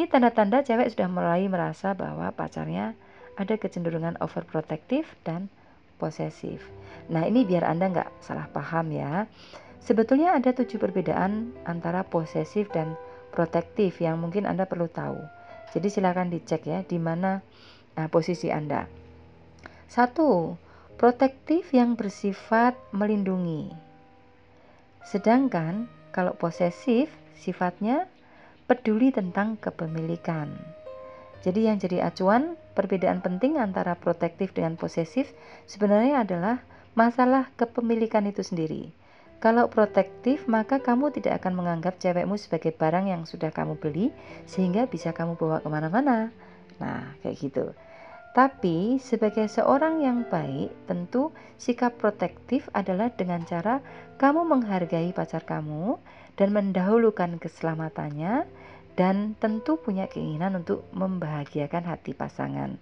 ini 0.00 0.08
tanda-tanda 0.08 0.64
cewek 0.64 0.88
sudah 0.96 1.12
mulai 1.12 1.44
merasa 1.52 1.92
bahwa 1.92 2.32
pacarnya 2.32 2.96
ada 3.36 3.60
kecenderungan 3.60 4.16
overprotective 4.24 5.04
dan 5.20 5.52
posesif. 6.00 6.64
Nah 7.12 7.28
ini 7.28 7.44
biar 7.44 7.68
anda 7.68 7.92
nggak 7.92 8.24
salah 8.24 8.48
paham 8.48 8.88
ya. 8.88 9.28
Sebetulnya 9.84 10.32
ada 10.32 10.56
tujuh 10.56 10.80
perbedaan 10.80 11.52
antara 11.68 12.08
posesif 12.08 12.72
dan 12.72 12.96
protektif 13.36 14.00
yang 14.00 14.16
mungkin 14.16 14.48
anda 14.48 14.64
perlu 14.64 14.88
tahu. 14.88 15.20
Jadi 15.76 15.92
silakan 15.92 16.32
dicek 16.32 16.64
ya 16.64 16.80
di 16.88 16.96
mana 16.96 17.44
nah, 18.00 18.08
posisi 18.08 18.48
anda. 18.48 18.88
Satu 19.92 20.56
protektif 20.96 21.76
yang 21.76 22.00
bersifat 22.00 22.80
melindungi. 22.96 23.89
Sedangkan 25.04 25.88
kalau 26.10 26.34
posesif 26.34 27.10
sifatnya 27.38 28.06
peduli 28.68 29.10
tentang 29.10 29.58
kepemilikan. 29.58 30.52
Jadi 31.40 31.66
yang 31.66 31.80
jadi 31.80 32.04
acuan 32.04 32.54
perbedaan 32.76 33.24
penting 33.24 33.56
antara 33.56 33.96
protektif 33.96 34.52
dengan 34.52 34.76
posesif 34.76 35.32
sebenarnya 35.64 36.22
adalah 36.22 36.60
masalah 36.92 37.48
kepemilikan 37.56 38.28
itu 38.28 38.44
sendiri. 38.44 38.92
Kalau 39.40 39.72
protektif, 39.72 40.44
maka 40.44 40.84
kamu 40.84 41.16
tidak 41.16 41.40
akan 41.40 41.56
menganggap 41.56 41.96
cewekmu 41.96 42.36
sebagai 42.36 42.76
barang 42.76 43.08
yang 43.08 43.24
sudah 43.24 43.48
kamu 43.48 43.80
beli 43.80 44.12
sehingga 44.44 44.84
bisa 44.84 45.16
kamu 45.16 45.40
bawa 45.40 45.64
ke 45.64 45.68
mana-mana. 45.72 46.28
Nah, 46.76 47.16
kayak 47.24 47.40
gitu. 47.40 47.72
Tapi 48.30 49.02
sebagai 49.02 49.50
seorang 49.50 50.06
yang 50.06 50.22
baik, 50.22 50.70
tentu 50.86 51.34
sikap 51.58 51.98
protektif 51.98 52.70
adalah 52.70 53.10
dengan 53.10 53.42
cara 53.42 53.82
kamu 54.22 54.46
menghargai 54.46 55.10
pacar 55.10 55.42
kamu 55.42 55.98
dan 56.38 56.54
mendahulukan 56.54 57.42
keselamatannya 57.42 58.46
dan 58.94 59.34
tentu 59.42 59.82
punya 59.82 60.06
keinginan 60.06 60.62
untuk 60.62 60.86
membahagiakan 60.94 61.90
hati 61.90 62.14
pasangan. 62.14 62.78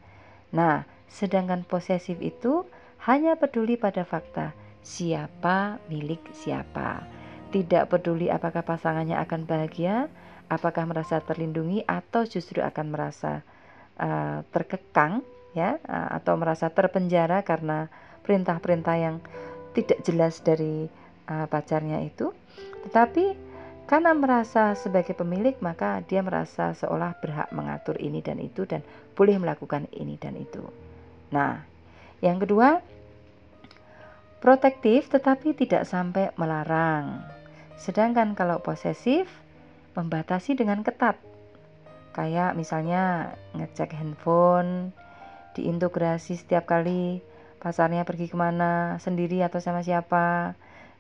Nah, 0.53 0.85
sedangkan 1.09 1.65
posesif 1.65 2.21
itu 2.21 2.69
hanya 3.09 3.41
peduli 3.41 3.81
pada 3.81 4.05
fakta 4.05 4.53
siapa 4.85 5.81
milik 5.89 6.29
siapa. 6.37 7.09
Tidak 7.49 7.89
peduli 7.89 8.29
apakah 8.29 8.61
pasangannya 8.61 9.17
akan 9.17 9.49
bahagia, 9.49 10.13
apakah 10.53 10.85
merasa 10.85 11.25
terlindungi 11.25 11.89
atau 11.89 12.29
justru 12.29 12.61
akan 12.61 12.93
merasa 12.93 13.41
uh, 13.97 14.45
terkekang 14.53 15.25
ya 15.57 15.81
atau 15.87 16.37
merasa 16.37 16.69
terpenjara 16.69 17.41
karena 17.43 17.89
perintah-perintah 18.25 18.97
yang 19.01 19.17
tidak 19.73 20.05
jelas 20.05 20.41
dari 20.45 20.89
uh, 21.29 21.47
pacarnya 21.49 22.05
itu. 22.05 22.33
Tetapi 22.89 23.49
karena 23.89 24.13
merasa 24.13 24.77
sebagai 24.77 25.17
pemilik 25.17 25.57
maka 25.65 26.05
dia 26.05 26.21
merasa 26.21 26.77
seolah 26.77 27.17
berhak 27.25 27.49
mengatur 27.57 27.97
ini 27.97 28.21
dan 28.21 28.37
itu 28.37 28.69
dan 28.69 28.85
boleh 29.17 29.41
melakukan 29.41 29.89
ini 29.97 30.21
dan 30.21 30.37
itu. 30.37 30.61
Nah 31.33 31.65
yang 32.21 32.37
kedua 32.37 32.85
protektif 34.45 35.09
tetapi 35.09 35.57
tidak 35.57 35.89
sampai 35.89 36.37
melarang. 36.37 37.25
Sedangkan 37.81 38.37
kalau 38.37 38.61
posesif 38.61 39.25
membatasi 39.97 40.59
dengan 40.59 40.85
ketat. 40.85 41.17
Kayak 42.13 42.59
misalnya 42.59 43.35
ngecek 43.55 43.95
handphone 43.95 44.91
diintegrasi 45.59 46.39
setiap 46.39 46.71
kali 46.71 47.21
pasarnya 47.59 48.07
pergi 48.07 48.31
ke 48.31 48.37
mana 48.39 49.03
sendiri 49.03 49.43
atau 49.43 49.59
sama 49.59 49.83
siapa 49.83 50.55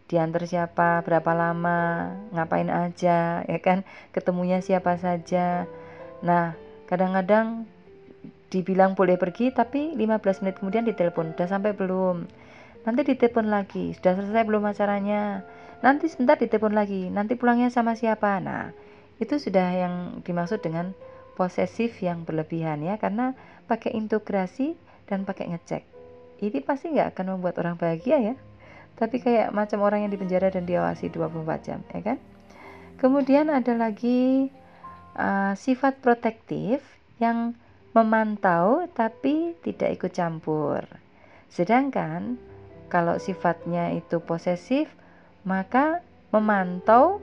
diantar 0.08 0.48
siapa 0.48 1.04
berapa 1.04 1.36
lama 1.36 2.10
ngapain 2.32 2.72
aja 2.72 3.18
ya 3.52 3.58
kan? 3.60 3.84
Ketemunya 4.10 4.58
siapa 4.64 4.96
saja. 4.98 5.68
Nah 6.24 6.56
kadang-kadang 6.88 7.68
dibilang 8.48 8.96
boleh 8.96 9.20
pergi 9.20 9.52
tapi 9.52 9.92
15 9.94 10.42
menit 10.42 10.56
kemudian 10.58 10.88
ditelepon. 10.88 11.36
Udah 11.36 11.46
sampai 11.46 11.76
belum? 11.76 12.26
Nanti 12.88 13.00
ditelepon 13.04 13.52
lagi. 13.52 13.92
Sudah 13.92 14.16
selesai 14.16 14.42
belum 14.48 14.64
acaranya? 14.64 15.44
Nanti 15.84 16.08
sebentar 16.08 16.40
ditelepon 16.40 16.72
lagi. 16.72 17.12
Nanti 17.12 17.36
pulangnya 17.36 17.68
sama 17.68 17.92
siapa? 17.92 18.40
Nah 18.40 18.72
itu 19.20 19.36
sudah 19.36 19.68
yang 19.76 19.94
dimaksud 20.24 20.64
dengan 20.64 20.96
posesif 21.38 22.02
yang 22.02 22.26
berlebihan 22.26 22.82
ya 22.82 22.98
karena 22.98 23.38
pakai 23.70 23.94
integrasi 23.94 24.74
dan 25.06 25.22
pakai 25.22 25.54
ngecek. 25.54 25.86
Ini 26.42 26.58
pasti 26.66 26.90
nggak 26.90 27.14
akan 27.14 27.38
membuat 27.38 27.62
orang 27.62 27.78
bahagia 27.78 28.18
ya. 28.18 28.34
Tapi 28.98 29.22
kayak 29.22 29.54
macam 29.54 29.86
orang 29.86 30.02
yang 30.02 30.10
dipenjara 30.10 30.50
dan 30.50 30.66
diawasi 30.66 31.14
24 31.14 31.62
jam 31.62 31.78
ya 31.94 32.02
kan? 32.02 32.18
Kemudian 32.98 33.46
ada 33.54 33.70
lagi 33.78 34.50
uh, 35.14 35.54
sifat 35.54 36.02
protektif 36.02 36.82
yang 37.22 37.54
memantau 37.94 38.90
tapi 38.90 39.54
tidak 39.62 40.02
ikut 40.02 40.10
campur. 40.10 40.82
Sedangkan 41.46 42.34
kalau 42.90 43.22
sifatnya 43.22 43.94
itu 43.94 44.18
posesif 44.18 44.90
maka 45.46 46.02
memantau 46.34 47.22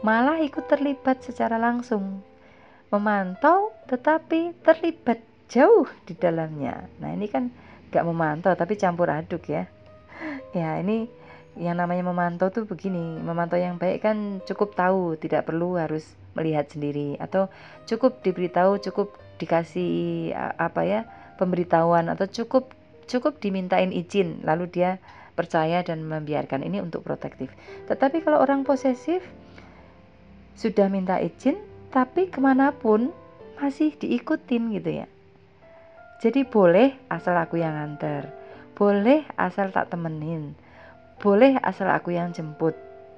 malah 0.00 0.40
ikut 0.40 0.64
terlibat 0.66 1.20
secara 1.20 1.60
langsung 1.60 2.24
memantau 2.88 3.72
tetapi 3.86 4.56
terlibat 4.64 5.20
jauh 5.48 5.86
di 6.08 6.16
dalamnya. 6.16 6.88
Nah 7.00 7.12
ini 7.12 7.28
kan 7.28 7.52
gak 7.92 8.04
memantau 8.04 8.52
tapi 8.58 8.74
campur 8.74 9.08
aduk 9.12 9.48
ya. 9.48 9.68
Ya 10.54 10.78
ini 10.78 11.10
yang 11.58 11.78
namanya 11.78 12.06
memantau 12.06 12.50
tuh 12.50 12.66
begini, 12.66 13.18
memantau 13.22 13.58
yang 13.58 13.78
baik 13.78 14.06
kan 14.06 14.42
cukup 14.42 14.74
tahu, 14.74 15.18
tidak 15.18 15.46
perlu 15.46 15.78
harus 15.78 16.14
melihat 16.34 16.66
sendiri 16.66 17.14
atau 17.18 17.46
cukup 17.86 18.22
diberitahu, 18.22 18.82
cukup 18.82 19.14
dikasih 19.38 20.30
apa 20.58 20.82
ya 20.86 21.00
pemberitahuan 21.38 22.06
atau 22.06 22.30
cukup 22.30 22.70
cukup 23.10 23.42
dimintain 23.42 23.90
izin 23.90 24.46
lalu 24.46 24.70
dia 24.70 25.02
percaya 25.34 25.82
dan 25.82 26.06
membiarkan 26.06 26.62
ini 26.62 26.78
untuk 26.78 27.02
protektif. 27.02 27.50
Tetapi 27.90 28.22
kalau 28.22 28.38
orang 28.38 28.62
posesif 28.62 29.20
sudah 30.54 30.86
minta 30.86 31.18
izin 31.18 31.58
tapi 31.94 32.26
ke 32.26 32.42
mana 32.42 32.74
pun 32.74 33.14
masih 33.54 33.94
diikutin 33.94 34.74
gitu 34.74 34.90
ya. 34.90 35.06
Jadi 36.18 36.42
boleh 36.42 36.98
asal 37.06 37.38
aku 37.38 37.62
yang 37.62 37.78
nganter 37.78 38.26
boleh 38.74 39.22
asal 39.38 39.70
tak 39.70 39.94
temenin 39.94 40.58
boleh 41.22 41.56
asal 41.62 41.88
aku 41.88 42.12
yang 42.12 42.34
jemput. 42.34 42.74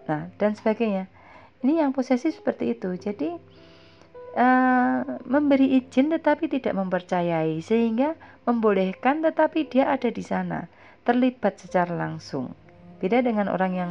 Nah 0.06 0.28
dan 0.36 0.54
sebagainya. 0.54 1.08
Ini 1.64 1.82
yang 1.82 1.90
posesif 1.96 2.36
seperti 2.38 2.76
itu. 2.76 2.94
Jadi 2.94 3.32
uh, 4.36 5.00
memberi 5.24 5.80
izin 5.80 6.12
tetapi 6.12 6.46
tidak 6.52 6.76
mempercayai 6.76 7.58
sehingga 7.64 8.14
membolehkan 8.44 9.24
tetapi 9.24 9.66
dia 9.66 9.90
ada 9.90 10.12
di 10.12 10.22
sana 10.22 10.68
terlibat 11.02 11.58
secara 11.58 11.90
langsung. 11.96 12.52
Beda 13.00 13.24
dengan 13.24 13.48
orang 13.50 13.72
yang 13.74 13.90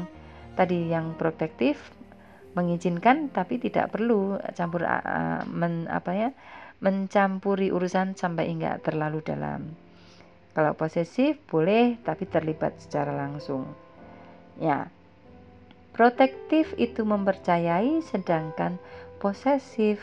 tadi 0.56 0.88
yang 0.88 1.18
protektif 1.20 1.92
mengizinkan 2.56 3.30
tapi 3.30 3.60
tidak 3.60 3.92
perlu 3.92 4.40
campur 4.56 4.88
uh, 4.88 5.44
men, 5.46 5.86
apa 5.92 6.12
ya 6.16 6.30
mencampuri 6.80 7.72
urusan 7.72 8.16
sampai 8.16 8.52
enggak 8.52 8.84
terlalu 8.84 9.24
dalam. 9.24 9.76
Kalau 10.56 10.72
posesif 10.76 11.36
boleh 11.52 12.00
tapi 12.04 12.28
terlibat 12.28 12.80
secara 12.80 13.12
langsung. 13.12 13.68
Ya. 14.60 14.88
Protektif 15.96 16.76
itu 16.76 17.08
mempercayai 17.08 18.04
sedangkan 18.04 18.80
posesif 19.20 20.00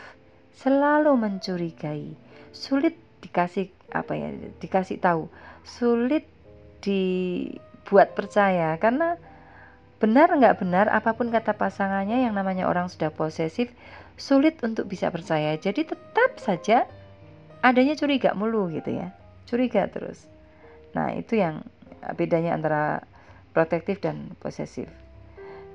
selalu 0.57 1.13
mencurigai. 1.17 2.13
Sulit 2.53 2.97
dikasih 3.21 3.69
apa 3.93 4.13
ya? 4.17 4.29
Dikasih 4.61 4.97
tahu. 5.01 5.29
Sulit 5.65 6.25
dibuat 6.81 8.13
percaya 8.17 8.77
karena 8.77 9.17
Benar 10.03 10.35
nggak 10.35 10.59
benar, 10.59 10.91
apa 10.91 11.15
pun 11.15 11.31
kata 11.31 11.55
pasangannya 11.55 12.27
yang 12.27 12.35
namanya 12.35 12.67
orang 12.67 12.91
sudah 12.91 13.07
posesif, 13.07 13.71
sulit 14.19 14.59
untuk 14.59 14.91
bisa 14.91 15.07
percaya. 15.07 15.55
Jadi 15.55 15.87
tetap 15.87 16.35
saja 16.43 16.83
adanya 17.63 17.95
curiga 17.95 18.35
mulu 18.35 18.67
gitu 18.67 18.91
ya. 18.91 19.15
Curiga 19.47 19.87
terus. 19.87 20.27
Nah, 20.91 21.15
itu 21.15 21.39
yang 21.39 21.63
bedanya 22.19 22.51
antara 22.51 23.07
protektif 23.55 24.03
dan 24.03 24.35
posesif. 24.43 24.91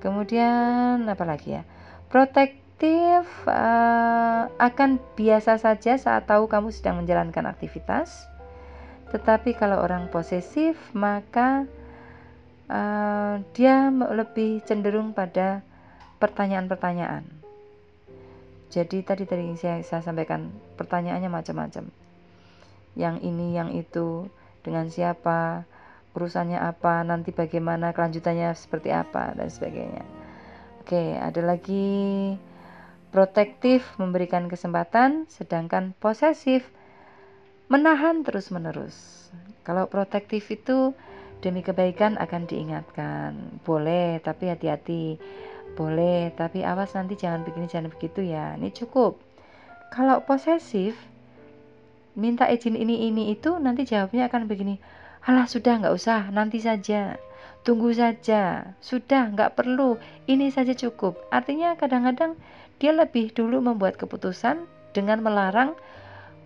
Kemudian 0.05 1.09
apa 1.09 1.25
lagi 1.25 1.57
ya? 1.57 1.65
Protektif 2.13 3.25
uh, 3.49 4.45
akan 4.61 5.01
biasa 5.17 5.57
saja 5.57 5.97
saat 5.97 6.29
tahu 6.29 6.53
kamu 6.53 6.69
sedang 6.69 7.01
menjalankan 7.01 7.49
aktivitas. 7.49 8.29
Tetapi 9.09 9.57
kalau 9.57 9.81
orang 9.81 10.13
posesif 10.13 10.77
maka 10.93 11.65
uh, 12.69 13.41
dia 13.57 13.89
lebih 13.93 14.63
cenderung 14.65 15.17
pada 15.17 15.65
pertanyaan-pertanyaan. 16.23 17.25
Jadi 18.69 19.01
tadi 19.01 19.25
tadi 19.25 19.57
saya, 19.57 19.81
saya 19.81 20.05
sampaikan 20.05 20.53
pertanyaannya 20.77 21.31
macam-macam. 21.33 21.89
Yang 22.93 23.17
ini, 23.25 23.57
yang 23.57 23.73
itu, 23.73 24.29
dengan 24.61 24.93
siapa, 24.93 25.65
urusannya 26.13 26.61
apa, 26.61 27.01
nanti 27.01 27.33
bagaimana, 27.33 27.97
kelanjutannya 27.97 28.53
seperti 28.53 28.93
apa 28.93 29.33
dan 29.33 29.49
sebagainya. 29.49 30.05
Oke, 30.85 31.17
ada 31.17 31.41
lagi 31.41 32.37
protektif 33.09 33.89
memberikan 33.97 34.53
kesempatan, 34.53 35.25
sedangkan 35.33 35.97
posesif 35.97 36.69
menahan 37.73 38.21
terus-menerus. 38.21 39.29
Kalau 39.65 39.89
protektif 39.89 40.49
itu 40.53 40.93
demi 41.41 41.63
kebaikan 41.63 42.19
akan 42.19 42.47
diingatkan. 42.51 43.61
Boleh, 43.63 44.19
tapi 44.23 44.51
hati-hati 44.51 45.19
boleh, 45.79 46.35
tapi 46.35 46.67
awas 46.67 46.95
nanti 46.99 47.15
jangan 47.15 47.47
begini, 47.47 47.71
jangan 47.71 47.95
begitu 47.95 48.27
ya. 48.27 48.59
Ini 48.59 48.75
cukup. 48.75 49.23
Kalau 49.95 50.27
posesif, 50.27 50.99
minta 52.19 52.51
izin 52.51 52.75
ini, 52.75 53.07
ini, 53.07 53.31
itu, 53.31 53.57
nanti 53.63 53.87
jawabnya 53.87 54.27
akan 54.27 54.51
begini. 54.51 54.83
Alah 55.23 55.47
sudah 55.47 55.79
nggak 55.79 55.95
usah, 55.95 56.35
nanti 56.35 56.59
saja. 56.59 57.17
Tunggu 57.63 57.95
saja, 57.95 58.75
sudah 58.83 59.31
nggak 59.35 59.55
perlu, 59.59 59.99
ini 60.27 60.51
saja 60.51 60.75
cukup. 60.75 61.19
Artinya 61.31 61.75
kadang-kadang 61.79 62.35
dia 62.79 62.95
lebih 62.95 63.35
dulu 63.35 63.59
membuat 63.59 63.99
keputusan 63.99 64.63
dengan 64.95 65.21
melarang 65.21 65.75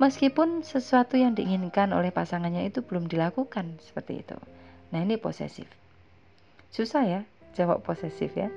meskipun 0.01 0.65
sesuatu 0.65 1.21
yang 1.21 1.37
diinginkan 1.37 1.93
oleh 1.93 2.11
pasangannya 2.11 2.67
itu 2.67 2.81
belum 2.83 3.07
dilakukan 3.07 3.79
seperti 3.85 4.25
itu. 4.25 4.37
Nah 4.93 5.01
ini 5.03 5.17
posesif. 5.17 5.67
Susah 6.69 7.05
ya 7.05 7.21
jawab 7.57 7.81
posesif 7.85 8.33
ya. 8.37 8.49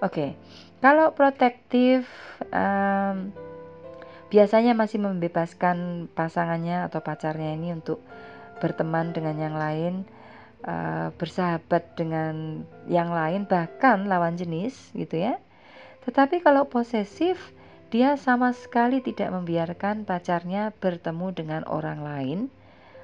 Oke, 0.00 0.32
kalau 0.80 1.12
protektif 1.12 2.08
um, 2.48 3.28
biasanya 4.32 4.72
masih 4.72 4.96
membebaskan 4.96 6.08
pasangannya 6.16 6.88
atau 6.88 7.04
pacarnya 7.04 7.52
ini 7.52 7.76
untuk 7.76 8.00
berteman 8.64 9.12
dengan 9.12 9.36
yang 9.36 9.56
lain, 9.56 9.94
uh, 10.64 11.12
bersahabat 11.20 12.00
dengan 12.00 12.64
yang 12.88 13.12
lain, 13.12 13.44
bahkan 13.44 14.08
lawan 14.08 14.40
jenis, 14.40 14.92
gitu 14.96 15.20
ya. 15.20 15.36
Tetapi 16.08 16.40
kalau 16.40 16.64
posesif, 16.64 17.52
dia 17.92 18.14
sama 18.16 18.54
sekali 18.56 19.02
tidak 19.02 19.34
membiarkan 19.34 20.08
pacarnya 20.08 20.72
bertemu 20.78 21.28
dengan 21.34 21.62
orang 21.68 22.00
lain, 22.00 22.38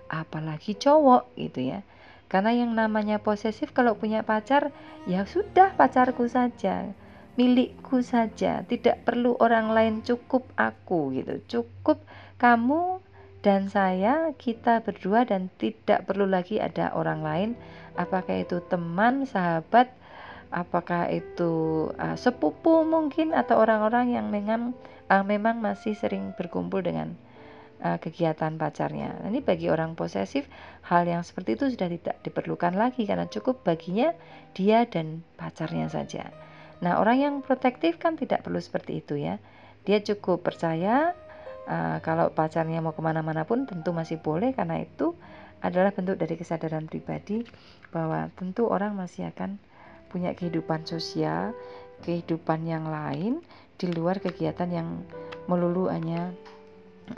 apalagi 0.09 0.79
cowok, 0.79 1.29
gitu 1.37 1.77
ya. 1.77 1.81
Karena 2.27 2.51
yang 2.51 2.75
namanya 2.75 3.23
posesif 3.23 3.71
kalau 3.71 3.95
punya 3.95 4.27
pacar 4.27 4.75
ya 5.07 5.23
sudah 5.23 5.79
pacarku 5.79 6.27
saja, 6.27 6.91
milikku 7.39 8.03
saja, 8.03 8.67
tidak 8.67 9.07
perlu 9.07 9.39
orang 9.39 9.71
lain 9.71 9.95
cukup 10.03 10.43
aku 10.59 11.15
gitu. 11.15 11.35
Cukup 11.47 12.03
kamu 12.43 12.99
dan 13.47 13.71
saya 13.71 14.35
kita 14.35 14.83
berdua 14.83 15.23
dan 15.23 15.47
tidak 15.55 16.03
perlu 16.11 16.27
lagi 16.27 16.59
ada 16.59 16.91
orang 16.99 17.23
lain 17.23 17.51
apakah 17.97 18.45
itu 18.45 18.61
teman, 18.69 19.25
sahabat, 19.25 19.91
apakah 20.53 21.11
itu 21.11 21.87
uh, 21.97 22.15
sepupu 22.15 22.85
mungkin 22.87 23.33
atau 23.35 23.59
orang-orang 23.59 24.15
yang 24.15 24.27
memang 24.31 24.77
uh, 25.11 25.25
memang 25.25 25.59
masih 25.59 25.97
sering 25.97 26.37
berkumpul 26.37 26.85
dengan 26.85 27.17
uh, 27.83 27.99
kegiatan 28.01 28.57
pacarnya. 28.57 29.27
Ini 29.27 29.41
bagi 29.45 29.69
orang 29.69 29.99
posesif 29.99 30.47
hal 30.87 31.05
yang 31.05 31.27
seperti 31.27 31.59
itu 31.59 31.65
sudah 31.73 31.89
tidak 31.91 32.17
diperlukan 32.23 32.77
lagi 32.77 33.05
karena 33.05 33.27
cukup 33.29 33.65
baginya 33.67 34.15
dia 34.57 34.87
dan 34.89 35.27
pacarnya 35.37 35.91
saja. 35.91 36.31
Nah 36.81 37.01
orang 37.01 37.17
yang 37.21 37.35
protektif 37.41 37.97
kan 37.97 38.21
tidak 38.21 38.45
perlu 38.45 38.61
seperti 38.61 39.01
itu 39.01 39.17
ya. 39.17 39.41
Dia 39.87 40.03
cukup 40.03 40.43
percaya 40.43 41.15
uh, 41.69 41.99
kalau 42.03 42.33
pacarnya 42.33 42.83
mau 42.83 42.93
ke 42.93 43.03
mana-mana 43.03 43.47
pun 43.47 43.65
tentu 43.65 43.93
masih 43.93 44.21
boleh 44.21 44.53
karena 44.53 44.83
itu 44.83 45.15
adalah 45.65 45.91
bentuk 45.91 46.21
dari 46.21 46.37
kesadaran 46.37 46.85
pribadi 46.85 47.43
bahwa 47.89 48.29
tentu 48.37 48.69
orang 48.69 48.93
masih 48.93 49.33
akan 49.33 49.57
punya 50.13 50.37
kehidupan 50.37 50.85
sosial, 50.85 51.57
kehidupan 52.05 52.69
yang 52.69 52.87
lain 52.87 53.41
di 53.77 53.89
luar 53.93 54.21
kegiatan 54.21 54.69
yang 54.69 54.89
melulu 55.49 55.89
hanya 55.89 56.33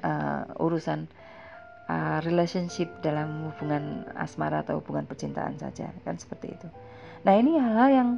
uh, 0.04 0.44
urusan 0.60 1.08
uh, 1.88 2.18
relationship 2.22 2.88
dalam 3.00 3.52
hubungan 3.52 4.04
asmara 4.14 4.62
atau 4.62 4.80
hubungan 4.80 5.08
percintaan 5.08 5.56
saja 5.56 5.90
kan 6.04 6.16
seperti 6.20 6.54
itu. 6.54 6.68
Nah 7.24 7.34
ini 7.34 7.58
hal-hal 7.58 7.90
yang 7.90 8.10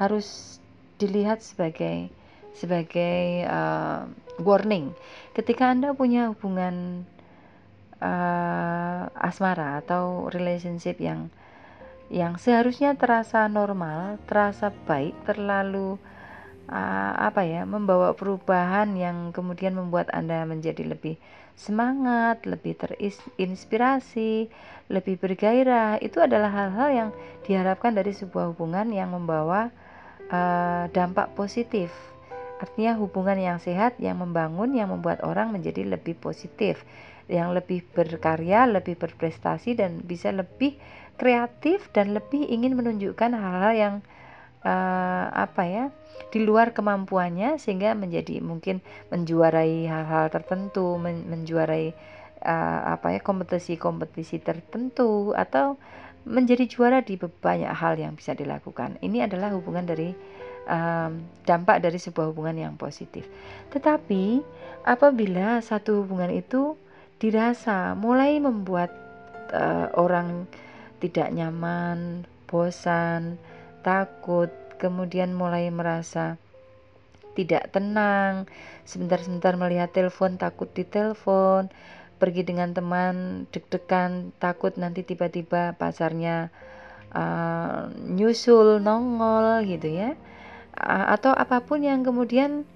harus 0.00 0.58
dilihat 0.96 1.44
sebagai 1.44 2.08
sebagai 2.56 3.44
uh, 3.44 4.08
warning 4.40 4.96
ketika 5.36 5.68
anda 5.68 5.92
punya 5.92 6.32
hubungan 6.32 7.04
uh, 8.00 9.12
asmara 9.12 9.84
atau 9.84 10.32
relationship 10.32 10.96
yang 10.96 11.28
yang 12.06 12.38
seharusnya 12.38 12.94
terasa 12.94 13.50
normal, 13.50 14.22
terasa 14.30 14.70
baik, 14.86 15.12
terlalu 15.26 15.98
uh, 16.70 17.12
apa 17.18 17.46
ya 17.46 17.62
membawa 17.66 18.14
perubahan 18.14 18.94
yang 18.98 19.30
kemudian 19.30 19.74
membuat 19.74 20.10
anda 20.14 20.42
menjadi 20.46 20.86
lebih 20.86 21.18
semangat, 21.56 22.44
lebih 22.44 22.76
terinspirasi, 22.76 24.52
lebih 24.92 25.16
bergairah 25.16 25.98
itu 26.04 26.20
adalah 26.20 26.52
hal-hal 26.52 26.88
yang 26.92 27.10
diharapkan 27.48 27.96
dari 27.96 28.12
sebuah 28.12 28.52
hubungan 28.52 28.92
yang 28.92 29.10
membawa 29.10 29.72
uh, 30.28 30.84
dampak 30.92 31.32
positif. 31.32 31.88
Artinya 32.56 32.96
hubungan 32.96 33.36
yang 33.36 33.58
sehat, 33.60 34.00
yang 34.00 34.20
membangun, 34.20 34.72
yang 34.72 34.88
membuat 34.92 35.20
orang 35.24 35.52
menjadi 35.52 35.84
lebih 35.84 36.16
positif, 36.16 36.84
yang 37.28 37.52
lebih 37.52 37.84
berkarya, 37.92 38.64
lebih 38.64 38.96
berprestasi 38.96 39.76
dan 39.76 40.00
bisa 40.04 40.32
lebih 40.32 40.76
kreatif 41.16 41.88
dan 41.96 42.12
lebih 42.12 42.44
ingin 42.48 42.76
menunjukkan 42.76 43.32
hal-hal 43.32 43.74
yang 43.76 43.94
uh, 44.66 45.24
apa 45.30 45.62
ya 45.62 45.84
di 46.34 46.42
luar 46.42 46.74
kemampuannya 46.74 47.62
sehingga 47.62 47.94
menjadi 47.94 48.42
mungkin 48.42 48.82
menjuarai 49.14 49.86
hal-hal 49.86 50.26
tertentu 50.34 50.98
men 50.98 51.22
menjuarai 51.30 51.94
uh, 52.42 52.80
apa 52.98 53.14
ya 53.14 53.20
kompetisi-kompetisi 53.22 54.42
tertentu 54.42 55.30
atau 55.38 55.78
menjadi 56.26 56.66
juara 56.66 56.98
di 57.06 57.14
banyak 57.22 57.70
hal 57.70 57.94
yang 58.02 58.18
bisa 58.18 58.34
dilakukan. 58.34 58.98
Ini 58.98 59.30
adalah 59.30 59.54
hubungan 59.54 59.86
dari 59.86 60.10
um, 60.66 61.22
dampak 61.46 61.78
dari 61.78 62.02
sebuah 62.02 62.34
hubungan 62.34 62.58
yang 62.58 62.74
positif. 62.74 63.22
Tetapi 63.70 64.42
apabila 64.82 65.62
satu 65.62 66.02
hubungan 66.02 66.34
itu 66.34 66.74
dirasa 67.22 67.94
mulai 67.94 68.42
membuat 68.42 68.90
uh, 69.54 69.94
orang 69.94 70.50
tidak 70.98 71.30
nyaman 71.30 72.26
bosan 72.50 73.38
takut, 73.86 74.50
kemudian 74.82 75.30
mulai 75.30 75.70
merasa 75.70 76.34
tidak 77.38 77.70
tenang, 77.70 78.50
sebentar-sebentar 78.82 79.54
melihat 79.54 79.94
telepon 79.94 80.34
takut 80.34 80.66
ditelepon, 80.74 81.70
pergi 82.18 82.42
dengan 82.42 82.74
teman 82.74 83.46
deg-degan 83.54 84.34
takut 84.42 84.74
nanti 84.80 85.04
tiba-tiba 85.06 85.76
pacarnya 85.76 86.50
uh, 87.14 87.92
nyusul 87.92 88.82
nongol 88.82 89.62
gitu 89.68 89.86
ya, 89.86 90.18
uh, 90.80 91.06
atau 91.14 91.30
apa 91.30 91.62
pun 91.62 91.84
yang 91.84 92.02
kemudian 92.02 92.66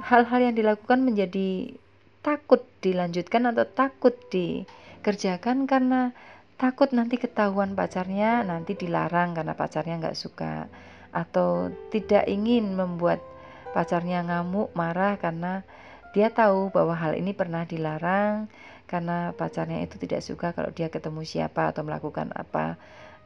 hal-hal 0.00 0.40
yang 0.40 0.54
dilakukan 0.56 1.02
menjadi 1.04 1.74
takut 2.22 2.64
dilanjutkan 2.80 3.50
atau 3.50 3.66
takut 3.68 4.14
dikerjakan 4.30 5.66
karena 5.68 6.14
takut 6.60 6.92
nanti 6.92 7.16
ketahuan 7.16 7.72
pacarnya 7.72 8.44
nanti 8.44 8.76
dilarang 8.76 9.32
karena 9.32 9.56
pacarnya 9.56 9.96
nggak 9.96 10.18
suka 10.18 10.68
atau 11.08 11.72
tidak 11.88 12.28
ingin 12.28 12.76
membuat 12.76 13.24
pacarnya 13.72 14.20
ngamuk 14.20 14.68
marah 14.76 15.16
karena 15.16 15.64
dia 16.12 16.28
tahu 16.28 16.68
bahwa 16.68 16.92
hal 16.92 17.16
ini 17.16 17.32
pernah 17.32 17.64
dilarang 17.64 18.52
karena 18.84 19.32
pacarnya 19.32 19.80
itu 19.88 19.96
tidak 19.96 20.20
suka 20.20 20.52
kalau 20.52 20.68
dia 20.68 20.92
ketemu 20.92 21.24
siapa 21.24 21.72
atau 21.72 21.80
melakukan 21.80 22.28
apa 22.36 22.76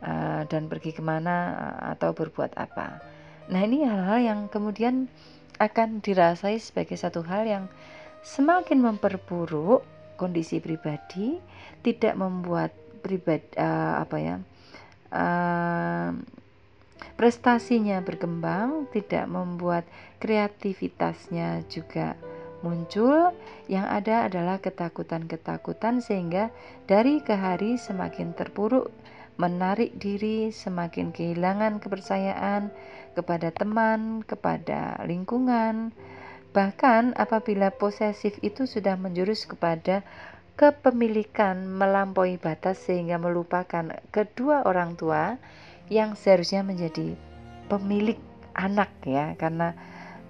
uh, 0.04 0.46
dan 0.46 0.70
pergi 0.70 0.94
ke 0.94 1.02
mana 1.02 1.36
uh, 1.56 1.98
atau 1.98 2.14
berbuat 2.14 2.54
apa. 2.54 3.02
Nah 3.50 3.60
ini 3.64 3.82
hal-hal 3.82 4.20
yang 4.22 4.40
kemudian 4.46 5.08
akan 5.58 6.04
dirasai 6.04 6.60
sebagai 6.60 6.94
satu 6.94 7.24
hal 7.24 7.48
yang 7.48 7.64
semakin 8.20 8.84
memperburuk 8.84 9.82
kondisi 10.20 10.60
pribadi, 10.60 11.40
tidak 11.80 12.14
membuat 12.20 12.83
pribadi 13.04 13.44
uh, 13.60 14.00
apa 14.00 14.16
ya 14.16 14.36
uh, 15.12 16.10
prestasinya 17.20 18.00
berkembang 18.00 18.88
tidak 18.90 19.28
membuat 19.28 19.84
kreativitasnya 20.18 21.62
juga 21.68 22.16
muncul. 22.64 23.36
Yang 23.68 23.86
ada 23.86 24.16
adalah 24.26 24.56
ketakutan-ketakutan 24.64 26.00
sehingga 26.00 26.48
dari 26.88 27.20
ke 27.20 27.36
hari 27.36 27.76
semakin 27.76 28.32
terpuruk 28.32 28.88
menarik 29.34 29.98
diri 29.98 30.54
semakin 30.54 31.10
kehilangan 31.10 31.82
kepercayaan 31.82 32.70
kepada 33.12 33.52
teman 33.52 34.24
kepada 34.24 34.98
lingkungan. 35.04 35.92
Bahkan 36.54 37.18
apabila 37.18 37.74
posesif 37.74 38.38
itu 38.46 38.62
sudah 38.70 38.94
menjurus 38.94 39.42
kepada 39.42 40.06
kepemilikan 40.54 41.66
melampaui 41.66 42.38
batas 42.38 42.78
sehingga 42.78 43.18
melupakan 43.18 43.90
kedua 44.14 44.62
orang 44.66 44.94
tua 44.94 45.42
yang 45.90 46.14
seharusnya 46.14 46.62
menjadi 46.62 47.18
pemilik 47.66 48.18
anak 48.54 48.90
ya 49.02 49.34
karena 49.34 49.74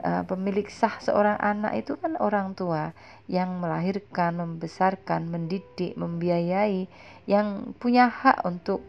uh, 0.05 0.23
pemilik 0.29 0.69
sah 0.69 0.97
seorang 1.01 1.37
anak 1.41 1.77
itu 1.81 1.97
kan 2.01 2.17
orang 2.21 2.57
tua 2.57 2.97
yang 3.29 3.61
melahirkan, 3.61 4.37
membesarkan, 4.37 5.29
mendidik, 5.29 5.97
membiayai, 5.97 6.89
yang 7.25 7.73
punya 7.81 8.09
hak 8.09 8.45
untuk 8.45 8.85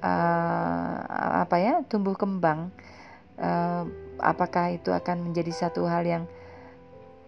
uh, 0.00 0.96
apa 1.44 1.56
ya 1.60 1.74
tumbuh 1.88 2.16
kembang. 2.16 2.72
Uh, 3.34 3.88
apakah 4.22 4.78
itu 4.78 4.94
akan 4.94 5.26
menjadi 5.30 5.66
satu 5.66 5.90
hal 5.90 6.06
yang 6.06 6.24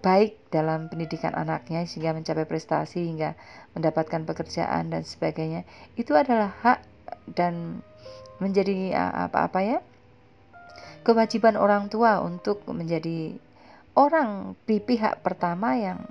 baik 0.06 0.38
dalam 0.54 0.86
pendidikan 0.86 1.34
anaknya 1.34 1.82
sehingga 1.82 2.14
mencapai 2.14 2.46
prestasi 2.46 3.10
hingga 3.10 3.34
mendapatkan 3.74 4.22
pekerjaan 4.22 4.94
dan 4.94 5.02
sebagainya. 5.02 5.66
Itu 5.98 6.14
adalah 6.14 6.54
hak 6.62 6.80
dan 7.34 7.82
menjadi 8.38 8.94
apa-apa 9.26 9.60
ya 9.66 9.78
kewajiban 11.02 11.58
orang 11.58 11.90
tua 11.90 12.22
untuk 12.22 12.62
menjadi 12.70 13.34
orang 13.98 14.54
di 14.68 14.78
pihak 14.78 15.22
pertama 15.26 15.78
yang 15.78 16.02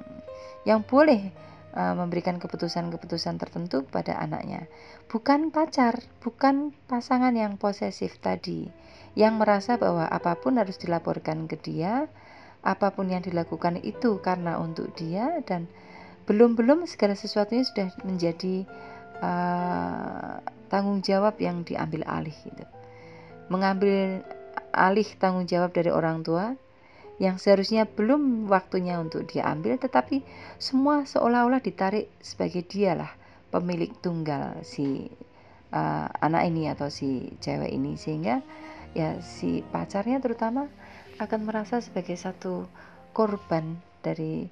yang 0.66 0.82
boleh 0.82 1.30
memberikan 1.76 2.40
keputusan-keputusan 2.40 3.36
tertentu 3.36 3.84
pada 3.84 4.16
anaknya. 4.16 4.72
Bukan 5.12 5.52
pacar 5.52 6.00
bukan 6.24 6.72
pasangan 6.88 7.36
yang 7.36 7.60
posesif 7.60 8.16
tadi 8.24 8.72
yang 9.20 9.36
merasa 9.36 9.76
bahwa 9.76 10.08
apa 10.08 10.40
pun 10.40 10.56
harus 10.56 10.80
dilaporkan 10.80 11.52
ke 11.52 11.60
dia 11.60 12.08
apa 12.66 12.90
pun 12.92 13.14
yang 13.14 13.22
dilakukan 13.22 13.78
itu 13.86 14.18
karena 14.26 14.58
untuk 14.58 14.90
dia 14.98 15.40
dan 15.46 15.70
belum-belum 16.26 16.90
segala 16.90 17.14
sesuatunya 17.14 17.62
sudah 17.62 17.94
menjadi 18.02 18.66
uh, 19.22 20.42
tanggung 20.68 21.06
jawab 21.06 21.38
yang 21.38 21.62
diambil 21.62 22.02
alih 22.10 22.34
gitu. 22.34 22.66
Mengambil 23.54 24.26
alih 24.74 25.06
tanggung 25.22 25.46
jawab 25.46 25.72
dari 25.72 25.94
orang 25.94 26.26
tua 26.26 26.58
yang 27.22 27.40
seharusnya 27.40 27.88
belum 27.88 28.52
waktunya 28.52 29.00
untuk 29.00 29.24
diambil 29.32 29.80
tetapi 29.80 30.20
semua 30.60 31.08
seolah-olah 31.08 31.64
ditarik 31.64 32.12
sebagai 32.20 32.68
dialah 32.68 33.08
pemilik 33.56 33.88
tunggal 34.04 34.60
si 34.68 35.08
uh, 35.72 36.08
anak 36.20 36.52
ini 36.52 36.68
atau 36.68 36.92
si 36.92 37.32
cewek 37.40 37.72
ini 37.72 37.96
sehingga 37.96 38.44
ya 38.92 39.24
si 39.24 39.64
pacarnya 39.64 40.20
terutama 40.20 40.68
akan 41.16 41.48
merasa 41.48 41.80
sebagai 41.80 42.20
satu 42.20 42.68
korban 43.16 43.80
dari 44.04 44.52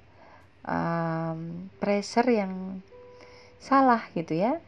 um, 0.64 1.68
pressure 1.76 2.28
yang 2.28 2.80
salah 3.60 4.04
gitu 4.16 4.40
ya. 4.40 4.60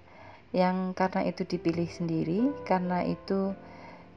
Yang 0.53 0.97
karena 0.97 1.21
itu 1.29 1.43
dipilih 1.45 1.89
sendiri 1.89 2.41
karena 2.65 3.05
itu 3.05 3.53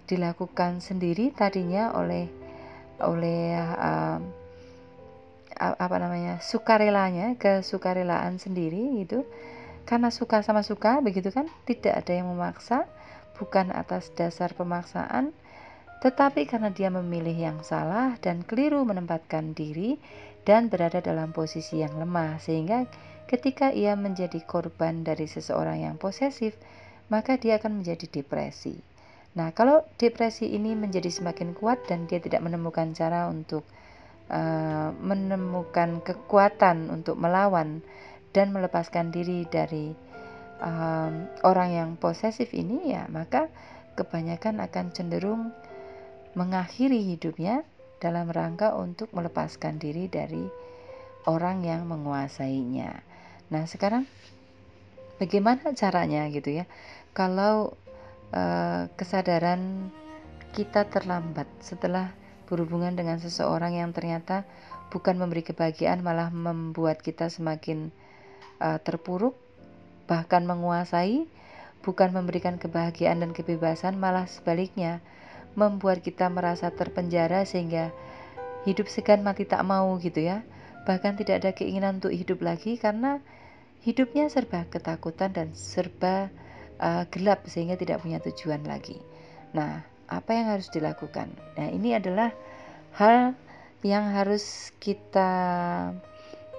dilakukan 0.07 0.79
sendiri 0.83 1.31
tadinya 1.35 1.93
oleh 1.95 2.27
oleh 2.99 3.55
um, 3.59 4.21
apa 5.59 5.95
namanya 5.99 6.39
sukarelanya 6.39 7.35
kesukarelaan 7.35 8.39
sendiri 8.39 9.03
itu 9.03 9.27
karena 9.83 10.07
suka 10.13 10.39
sama 10.43 10.63
suka 10.63 10.99
begitu 11.03 11.31
kan? 11.31 11.47
Tidak 11.67 11.91
ada 11.91 12.11
yang 12.11 12.31
memaksa 12.31 12.87
bukan 13.39 13.71
atas 13.71 14.11
dasar 14.15 14.51
pemaksaan 14.51 15.31
tetapi 15.99 16.47
karena 16.47 16.71
dia 16.71 16.87
memilih 16.87 17.35
yang 17.35 17.59
salah 17.59 18.15
dan 18.23 18.47
keliru 18.47 18.87
menempatkan 18.87 19.51
diri 19.51 19.99
dan 20.47 20.71
berada 20.71 21.03
dalam 21.03 21.35
posisi 21.35 21.83
yang 21.83 21.99
lemah, 21.99 22.39
sehingga 22.39 22.87
ketika 23.27 23.69
ia 23.75 23.93
menjadi 23.99 24.39
korban 24.47 25.03
dari 25.03 25.27
seseorang 25.27 25.83
yang 25.83 25.95
posesif, 25.99 26.55
maka 27.11 27.35
dia 27.35 27.59
akan 27.59 27.83
menjadi 27.83 28.07
depresi. 28.07 28.79
Nah, 29.35 29.53
kalau 29.53 29.85
depresi 29.99 30.49
ini 30.49 30.73
menjadi 30.73 31.11
semakin 31.11 31.53
kuat 31.53 31.85
dan 31.85 32.09
dia 32.09 32.17
tidak 32.17 32.41
menemukan 32.41 32.95
cara 32.95 33.29
untuk 33.29 33.61
uh, 34.31 34.89
menemukan 35.03 36.01
kekuatan 36.01 36.89
untuk 36.89 37.19
melawan 37.19 37.85
dan 38.33 38.49
melepaskan 38.55 39.13
diri 39.13 39.45
dari 39.45 39.93
um, 40.63 41.29
orang 41.45 41.69
yang 41.75 41.89
posesif 41.99 42.55
ini, 42.57 42.95
ya 42.95 43.05
maka 43.11 43.51
kebanyakan 43.93 44.63
akan 44.63 44.85
cenderung 44.95 45.51
mengakhiri 46.37 47.01
hidupnya 47.15 47.65
dalam 47.99 48.29
rangka 48.31 48.73
untuk 48.77 49.11
melepaskan 49.11 49.77
diri 49.77 50.07
dari 50.07 50.45
orang 51.27 51.65
yang 51.65 51.85
menguasainya. 51.85 53.03
Nah, 53.49 53.63
sekarang 53.65 54.07
bagaimana 55.19 55.73
caranya 55.75 56.29
gitu 56.31 56.63
ya? 56.63 56.65
Kalau 57.11 57.75
uh, 58.31 58.87
kesadaran 58.95 59.91
kita 60.55 60.89
terlambat 60.89 61.45
setelah 61.61 62.13
berhubungan 62.49 62.97
dengan 62.97 63.21
seseorang 63.21 63.77
yang 63.77 63.93
ternyata 63.93 64.45
bukan 64.89 65.21
memberi 65.21 65.45
kebahagiaan 65.45 66.01
malah 66.01 66.33
membuat 66.33 67.05
kita 67.05 67.29
semakin 67.29 67.93
uh, 68.57 68.81
terpuruk 68.81 69.37
bahkan 70.09 70.49
menguasai 70.49 71.29
bukan 71.85 72.09
memberikan 72.09 72.57
kebahagiaan 72.57 73.21
dan 73.21 73.31
kebebasan 73.37 74.01
malah 74.01 74.25
sebaliknya 74.25 75.05
membuat 75.57 76.01
kita 76.05 76.29
merasa 76.29 76.69
terpenjara 76.69 77.45
sehingga 77.45 77.93
hidup 78.67 78.91
segan 78.91 79.23
mati 79.23 79.47
tak 79.47 79.63
mau 79.65 79.95
gitu 80.01 80.21
ya. 80.21 80.45
Bahkan 80.85 81.19
tidak 81.21 81.45
ada 81.45 81.51
keinginan 81.53 82.01
untuk 82.01 82.13
hidup 82.13 82.41
lagi 82.41 82.75
karena 82.77 83.21
hidupnya 83.85 84.27
serba 84.27 84.67
ketakutan 84.67 85.31
dan 85.31 85.47
serba 85.55 86.27
uh, 86.81 87.03
gelap 87.11 87.45
sehingga 87.47 87.79
tidak 87.79 88.03
punya 88.03 88.19
tujuan 88.23 88.63
lagi. 88.65 88.99
Nah, 89.55 89.83
apa 90.09 90.29
yang 90.33 90.51
harus 90.51 90.67
dilakukan? 90.73 91.29
Nah, 91.55 91.69
ini 91.69 91.93
adalah 91.95 92.33
hal 92.97 93.37
yang 93.85 94.11
harus 94.11 94.75
kita 94.81 95.31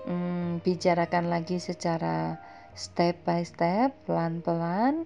um, 0.09 0.63
bicarakan 0.65 1.29
lagi 1.29 1.61
secara 1.61 2.41
step 2.73 3.21
by 3.27 3.45
step, 3.45 3.93
pelan-pelan 4.09 5.05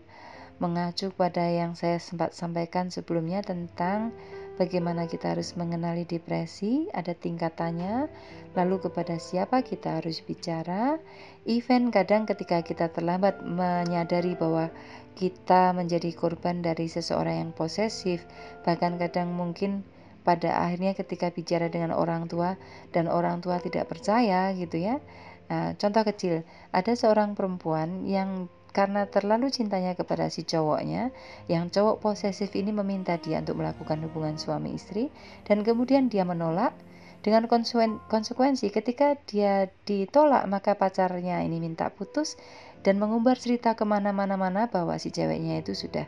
mengacu 0.63 1.11
pada 1.11 1.43
yang 1.51 1.75
saya 1.75 1.99
sempat 1.99 2.31
sampaikan 2.33 2.87
sebelumnya 2.93 3.43
tentang 3.43 4.15
bagaimana 4.55 5.11
kita 5.11 5.35
harus 5.35 5.59
mengenali 5.59 6.07
depresi, 6.07 6.87
ada 6.95 7.11
tingkatannya, 7.11 8.07
lalu 8.55 8.77
kepada 8.79 9.19
siapa 9.19 9.67
kita 9.67 9.99
harus 9.99 10.23
bicara. 10.23 11.03
Even 11.43 11.91
kadang 11.91 12.25
ketika 12.25 12.63
kita 12.63 12.91
terlambat 12.95 13.43
menyadari 13.43 14.39
bahwa 14.39 14.71
kita 15.19 15.75
menjadi 15.75 16.11
korban 16.15 16.63
dari 16.63 16.87
seseorang 16.87 17.43
yang 17.47 17.53
posesif, 17.55 18.23
bahkan 18.63 18.99
kadang 18.99 19.35
mungkin 19.35 19.83
pada 20.25 20.57
akhirnya 20.57 20.97
ketika 20.97 21.29
bicara 21.29 21.69
dengan 21.69 21.93
orang 21.93 22.27
tua 22.31 22.57
dan 22.97 23.07
orang 23.11 23.45
tua 23.45 23.61
tidak 23.61 23.91
percaya 23.93 24.51
gitu 24.57 24.81
ya. 24.81 24.99
Nah, 25.53 25.77
contoh 25.77 26.03
kecil, 26.09 26.41
ada 26.73 26.97
seorang 26.97 27.37
perempuan 27.37 28.09
yang 28.09 28.49
karena 28.75 29.07
terlalu 29.07 29.55
cintanya 29.55 29.95
kepada 29.95 30.27
si 30.29 30.43
cowoknya, 30.43 31.15
yang 31.47 31.71
cowok 31.71 32.03
posesif 32.03 32.51
ini 32.59 32.75
meminta 32.75 33.15
dia 33.23 33.39
untuk 33.39 33.63
melakukan 33.63 34.03
hubungan 34.03 34.35
suami 34.35 34.75
istri, 34.75 35.15
dan 35.47 35.63
kemudian 35.63 36.11
dia 36.11 36.27
menolak. 36.27 36.75
Dengan 37.25 37.49
konsekuensi, 37.49 38.69
ketika 38.69 39.17
dia 39.25 39.73
ditolak, 39.89 40.45
maka 40.45 40.77
pacarnya 40.77 41.41
ini 41.41 41.57
minta 41.57 41.89
putus 41.89 42.37
dan 42.85 43.01
mengumbar 43.01 43.41
cerita 43.41 43.73
ke 43.73 43.89
mana-mana-mana 43.89 44.69
bahwa 44.69 45.01
si 45.01 45.09
ceweknya 45.09 45.65
itu 45.65 45.73
sudah 45.73 46.05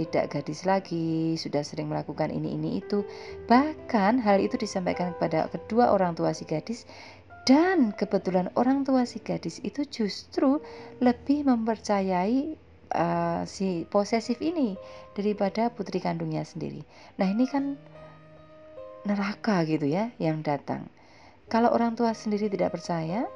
tidak 0.00 0.32
gadis 0.32 0.64
lagi, 0.64 1.36
sudah 1.36 1.60
sering 1.60 1.92
melakukan 1.92 2.32
ini, 2.32 2.56
ini, 2.56 2.80
itu. 2.80 3.04
Bahkan 3.44 4.24
hal 4.24 4.40
itu 4.40 4.56
disampaikan 4.56 5.12
kepada 5.12 5.52
kedua 5.52 5.92
orang 5.92 6.16
tua 6.16 6.32
si 6.32 6.48
gadis 6.48 6.88
dan 7.44 7.92
kebetulan 7.92 8.48
orang 8.56 8.88
tua 8.88 9.04
si 9.04 9.20
gadis 9.20 9.60
itu 9.60 9.84
justru 9.84 10.64
lebih 11.04 11.44
mempercayai 11.44 12.56
uh, 12.96 13.42
si 13.44 13.84
posesif 13.88 14.40
ini 14.40 14.80
daripada 15.12 15.68
putri 15.68 16.00
kandungnya 16.00 16.44
sendiri. 16.44 16.80
Nah, 17.20 17.28
ini 17.28 17.44
kan 17.44 17.76
neraka 19.04 19.68
gitu 19.68 19.84
ya 19.84 20.08
yang 20.16 20.40
datang. 20.40 20.88
Kalau 21.52 21.68
orang 21.76 21.92
tua 21.92 22.16
sendiri 22.16 22.48
tidak 22.48 22.72
percaya, 22.72 23.28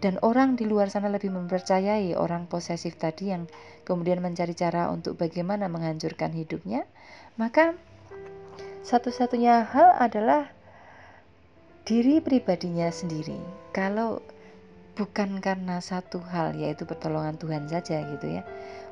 dan 0.00 0.16
orang 0.24 0.56
di 0.56 0.64
luar 0.64 0.88
sana 0.88 1.12
lebih 1.12 1.28
mempercayai 1.28 2.16
orang 2.16 2.48
posesif 2.48 2.96
tadi 2.96 3.36
yang 3.36 3.44
kemudian 3.84 4.24
mencari 4.24 4.56
cara 4.56 4.88
untuk 4.88 5.20
bagaimana 5.20 5.68
menghancurkan 5.68 6.32
hidupnya, 6.32 6.88
maka 7.36 7.76
satu-satunya 8.80 9.68
hal 9.68 9.92
adalah 10.00 10.48
diri 11.86 12.20
pribadinya 12.20 12.88
sendiri. 12.88 13.38
Kalau 13.76 14.24
bukan 14.98 15.40
karena 15.40 15.80
satu 15.80 16.20
hal 16.20 16.56
yaitu 16.56 16.84
pertolongan 16.84 17.40
Tuhan 17.40 17.68
saja 17.68 18.04
gitu 18.16 18.40
ya. 18.40 18.42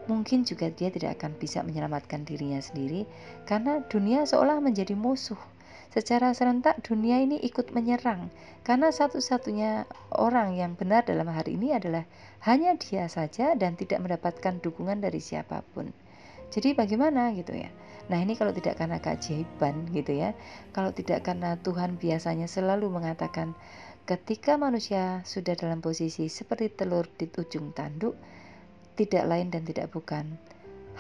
Mungkin 0.09 0.49
juga 0.49 0.73
dia 0.73 0.89
tidak 0.89 1.21
akan 1.21 1.37
bisa 1.37 1.61
menyelamatkan 1.61 2.25
dirinya 2.25 2.65
sendiri 2.65 3.05
karena 3.45 3.85
dunia 3.93 4.25
seolah 4.25 4.57
menjadi 4.65 4.97
musuh 4.97 5.37
Secara 5.89 6.37
serentak 6.37 6.85
dunia 6.85 7.25
ini 7.25 7.41
ikut 7.41 7.73
menyerang 7.73 8.29
karena 8.61 8.93
satu-satunya 8.93 9.89
orang 10.13 10.53
yang 10.53 10.77
benar 10.77 11.09
dalam 11.09 11.33
hari 11.33 11.57
ini 11.57 11.73
adalah 11.73 12.05
hanya 12.45 12.77
dia 12.77 13.09
saja 13.09 13.57
dan 13.57 13.73
tidak 13.73 14.05
mendapatkan 14.05 14.61
dukungan 14.61 15.01
dari 15.01 15.17
siapa 15.17 15.65
pun. 15.73 15.89
Jadi 16.53 16.77
bagaimana 16.77 17.33
gitu 17.33 17.57
ya? 17.57 17.73
Nah 18.09 18.19
ini 18.25 18.37
kalau 18.37 18.57
tidak 18.57 18.81
karena 18.81 18.99
keajaiban 19.01 19.89
gitu 19.93 20.17
ya, 20.17 20.33
kalau 20.73 20.93
tidak 20.97 21.29
karena 21.29 21.61
Tuhan 21.61 22.01
biasanya 22.01 22.49
selalu 22.49 22.89
mengatakan 22.89 23.53
ketika 24.09 24.57
manusia 24.57 25.21
sudah 25.29 25.53
dalam 25.53 25.85
posisi 25.85 26.33
seperti 26.33 26.73
telur 26.73 27.05
di 27.21 27.29
ujung 27.29 27.77
tanduk, 27.77 28.17
tidak 28.97 29.29
lain 29.29 29.53
dan 29.53 29.69
tidak 29.69 29.93
bukan, 29.93 30.41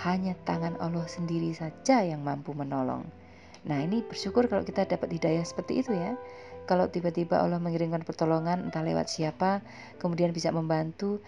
hanya 0.04 0.36
tangan 0.44 0.76
Allah 0.78 1.09
sendiri 1.09 1.50
saja 1.56 2.04
yang 2.04 2.20
mampu 2.20 2.52
menolong. 2.52 3.09
Nah, 3.66 3.82
ini 3.82 4.04
bersyukur 4.06 4.46
kalau 4.46 4.62
kita 4.62 4.86
dapat 4.86 5.18
hidayah 5.18 5.42
seperti 5.42 5.82
itu 5.82 5.96
ya. 5.96 6.14
Kalau 6.68 6.92
tiba-tiba 6.92 7.40
Allah 7.40 7.56
mengirimkan 7.56 8.04
pertolongan 8.04 8.68
entah 8.68 8.84
lewat 8.84 9.09
siapa, 9.09 9.64
kemudian 9.96 10.36
bisa 10.36 10.52
membantu, 10.52 11.24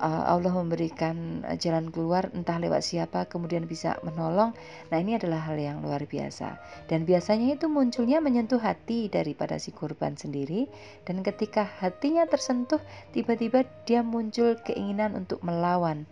Allah 0.00 0.52
memberikan 0.54 1.46
jalan 1.56 1.90
keluar 1.90 2.30
entah 2.34 2.60
lewat 2.60 2.84
siapa, 2.84 3.26
kemudian 3.26 3.66
bisa 3.66 3.96
menolong. 4.06 4.54
Nah, 4.90 4.98
ini 4.98 5.16
adalah 5.16 5.42
hal 5.46 5.56
yang 5.56 5.80
luar 5.80 6.04
biasa. 6.04 6.58
Dan 6.86 7.08
biasanya 7.08 7.54
itu 7.56 7.66
munculnya 7.66 8.20
menyentuh 8.20 8.58
hati 8.58 9.10
daripada 9.10 9.56
si 9.56 9.74
korban 9.74 10.14
sendiri 10.18 10.66
dan 11.08 11.22
ketika 11.22 11.64
hatinya 11.80 12.26
tersentuh, 12.28 12.82
tiba-tiba 13.14 13.64
dia 13.88 14.04
muncul 14.04 14.58
keinginan 14.62 15.14
untuk 15.14 15.38
melawan, 15.40 16.04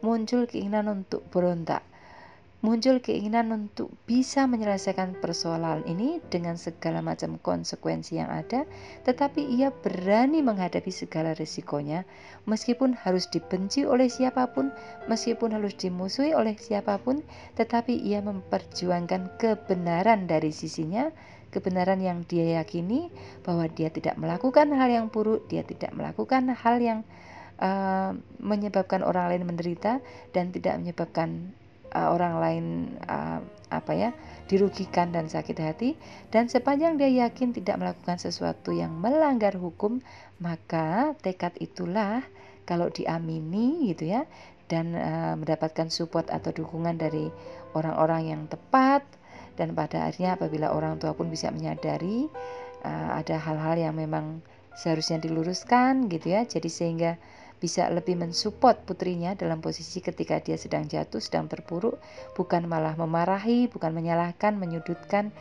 muncul 0.00 0.44
keinginan 0.44 0.90
untuk 0.90 1.24
berontak 1.32 1.84
muncul 2.64 2.96
keinginan 3.04 3.52
untuk 3.52 3.92
bisa 4.08 4.48
menyelesaikan 4.48 5.20
persoalan 5.20 5.84
ini 5.84 6.24
dengan 6.32 6.56
segala 6.56 7.04
macam 7.04 7.36
konsekuensi 7.36 8.16
yang 8.16 8.32
ada, 8.32 8.64
tetapi 9.04 9.44
ia 9.44 9.68
berani 9.68 10.40
menghadapi 10.40 10.88
segala 10.88 11.36
risikonya, 11.36 12.08
meskipun 12.48 12.96
harus 12.96 13.28
dibenci 13.28 13.84
oleh 13.84 14.08
siapa 14.08 14.48
pun, 14.56 14.72
meskipun 15.12 15.52
harus 15.52 15.76
dimusuhi 15.76 16.32
oleh 16.32 16.56
siapa 16.56 16.96
pun, 17.04 17.20
tetapi 17.60 18.00
ia 18.00 18.24
memperjuangkan 18.24 19.36
kebenaran 19.36 20.24
dari 20.24 20.48
sisinya, 20.48 21.12
kebenaran 21.52 22.00
yang 22.00 22.24
dia 22.24 22.64
yakini 22.64 23.12
bahwa 23.44 23.68
dia 23.68 23.92
tidak 23.92 24.16
melakukan 24.16 24.72
hal 24.72 24.88
yang 24.88 25.12
buruk, 25.12 25.44
dia 25.52 25.68
tidak 25.68 25.92
melakukan 25.92 26.48
hal 26.48 26.80
yang 26.80 27.04
uh, 27.60 28.16
menyebabkan 28.40 29.04
orang 29.04 29.36
lain 29.36 29.44
menderita 29.44 30.00
dan 30.32 30.48
tidak 30.48 30.80
menyebabkan 30.80 31.52
uh, 31.94 32.12
orang 32.12 32.34
lain 32.42 32.64
uh, 33.06 33.40
apa 33.72 33.92
ya 33.96 34.10
dirugikan 34.46 35.10
dan 35.10 35.26
sakit 35.26 35.56
hati 35.58 35.90
dan 36.28 36.46
sepanjang 36.46 37.00
dia 37.00 37.26
yakin 37.26 37.56
tidak 37.56 37.80
melakukan 37.80 38.20
sesuatu 38.20 38.70
yang 38.70 38.92
melanggar 38.92 39.56
hukum 39.56 40.04
maka 40.38 41.16
tekad 41.24 41.56
itulah 41.58 42.22
kalau 42.68 42.92
diamini 42.92 43.90
gitu 43.94 44.12
ya 44.12 44.28
dan 44.68 44.92
uh, 44.94 45.34
mendapatkan 45.38 45.88
support 45.88 46.28
atau 46.28 46.52
dukungan 46.52 46.96
dari 46.96 47.28
orang-orang 47.72 48.36
yang 48.36 48.42
tepat 48.46 49.04
dan 49.54 49.74
pada 49.74 50.10
akhirnya 50.10 50.34
apabila 50.34 50.74
orang 50.74 50.98
tua 50.98 51.14
pun 51.14 51.30
bisa 51.30 51.50
menyadari 51.54 52.26
uh, 52.82 53.10
ada 53.18 53.38
hal-hal 53.38 53.78
yang 53.78 53.94
memang 53.94 54.42
seharusnya 54.74 55.22
diluruskan 55.22 56.10
gitu 56.10 56.34
ya. 56.34 56.42
Jadi 56.42 56.66
sehingga 56.66 57.16
bisa 57.64 57.88
lebih 57.88 58.20
mensupport 58.20 58.76
putrinya 58.84 59.32
dalam 59.32 59.64
posisi 59.64 60.04
ketika 60.04 60.36
dia 60.44 60.60
sedang 60.60 60.84
jatuh, 60.84 61.16
sedang 61.16 61.48
terpuruk, 61.48 61.96
bukan 62.36 62.68
malah 62.68 62.92
memarahi, 62.92 63.72
bukan 63.72 63.96
menyalahkan, 63.96 64.60
menyudutkan, 64.60 65.32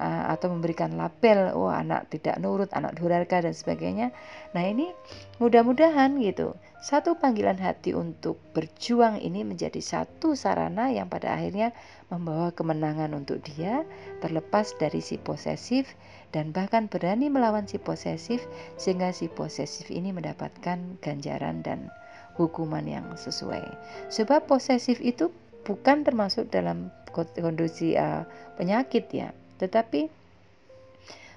uh, 0.00 0.32
atau 0.32 0.52
memberikan 0.52 0.96
label, 0.96 1.52
oh 1.52 1.68
anak 1.68 2.08
tidak 2.12 2.40
nurut, 2.40 2.72
anak 2.72 2.96
durhaka 2.96 3.44
dan 3.44 3.52
sebagainya. 3.52 4.12
Nah 4.56 4.64
ini 4.64 4.92
mudah-mudahan 5.36 6.16
gitu, 6.20 6.56
satu 6.80 7.16
panggilan 7.20 7.60
hati 7.60 7.92
untuk 7.92 8.40
berjuang 8.56 9.20
ini 9.20 9.44
menjadi 9.44 9.80
satu 9.80 10.32
sarana 10.32 10.92
yang 10.92 11.12
pada 11.12 11.36
akhirnya 11.36 11.76
membawa 12.08 12.52
kemenangan 12.52 13.12
untuk 13.16 13.42
dia, 13.44 13.84
terlepas 14.24 14.72
dari 14.80 15.04
si 15.04 15.20
posesif 15.20 15.88
dan 16.36 16.52
bahkan 16.52 16.84
berani 16.92 17.32
melawan 17.32 17.64
si 17.64 17.80
posesif 17.80 18.44
sehingga 18.76 19.08
si 19.08 19.24
posesif 19.32 19.88
ini 19.88 20.12
mendapatkan 20.12 21.00
ganjaran 21.00 21.64
dan 21.64 21.88
hukuman 22.36 22.84
yang 22.84 23.08
sesuai. 23.16 23.64
Sebab 24.12 24.44
posesif 24.44 25.00
itu 25.00 25.32
bukan 25.64 26.04
termasuk 26.04 26.52
dalam 26.52 26.92
kondisi 27.16 27.96
uh, 27.96 28.28
penyakit 28.60 29.08
ya, 29.08 29.32
tetapi 29.56 30.12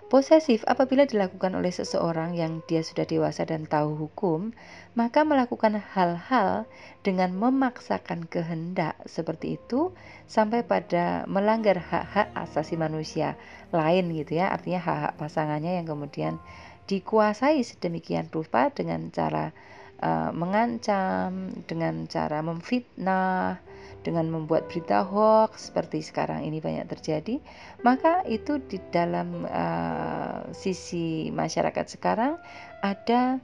Posesif 0.09 0.65
apabila 0.65 1.05
dilakukan 1.05 1.53
oleh 1.53 1.69
seseorang 1.69 2.33
yang 2.33 2.65
dia 2.65 2.81
sudah 2.81 3.05
dewasa 3.05 3.45
dan 3.45 3.69
tahu 3.69 3.93
hukum, 3.93 4.57
maka 4.97 5.21
melakukan 5.21 5.77
hal-hal 5.77 6.65
dengan 7.05 7.29
memaksakan 7.37 8.25
kehendak 8.25 8.97
seperti 9.05 9.61
itu 9.61 9.93
sampai 10.25 10.65
pada 10.65 11.29
melanggar 11.29 11.77
hak-hak 11.77 12.33
asasi 12.33 12.73
manusia 12.73 13.37
lain 13.69 14.09
gitu 14.17 14.41
ya. 14.41 14.49
Artinya 14.49 14.81
hak-hak 14.81 15.13
pasangannya 15.21 15.77
yang 15.77 15.85
kemudian 15.85 16.41
dikuasai 16.89 17.61
sedemikian 17.61 18.33
rupa 18.33 18.73
dengan 18.73 19.13
cara 19.13 19.53
uh, 20.01 20.33
mengancam, 20.33 21.53
dengan 21.69 22.09
cara 22.09 22.41
memfitnah, 22.41 23.61
dengan 24.09 24.25
membuat 24.33 24.65
berita 24.65 25.05
hoax 25.05 25.69
seperti 25.69 26.01
sekarang 26.01 26.41
ini 26.41 26.57
banyak 26.57 26.89
terjadi, 26.89 27.37
maka 27.85 28.25
itu 28.25 28.57
di 28.57 28.81
dalam 28.89 29.45
uh, 29.45 30.49
sisi 30.49 31.29
masyarakat 31.29 31.85
sekarang 31.85 32.41
ada 32.81 33.37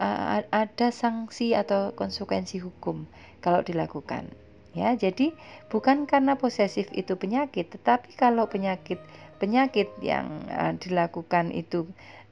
uh, 0.00 0.40
ada 0.48 0.88
sanksi 0.88 1.52
atau 1.52 1.92
konsekuensi 1.92 2.56
hukum 2.64 3.04
kalau 3.44 3.60
dilakukan. 3.60 4.32
Ya, 4.72 4.96
jadi 4.96 5.36
bukan 5.68 6.08
karena 6.08 6.40
posesif 6.40 6.88
itu 6.96 7.20
penyakit, 7.20 7.68
tetapi 7.68 8.16
kalau 8.16 8.48
penyakit 8.48 9.00
penyakit 9.36 9.92
yang 10.00 10.48
uh, 10.48 10.72
dilakukan 10.80 11.52
itu 11.52 11.84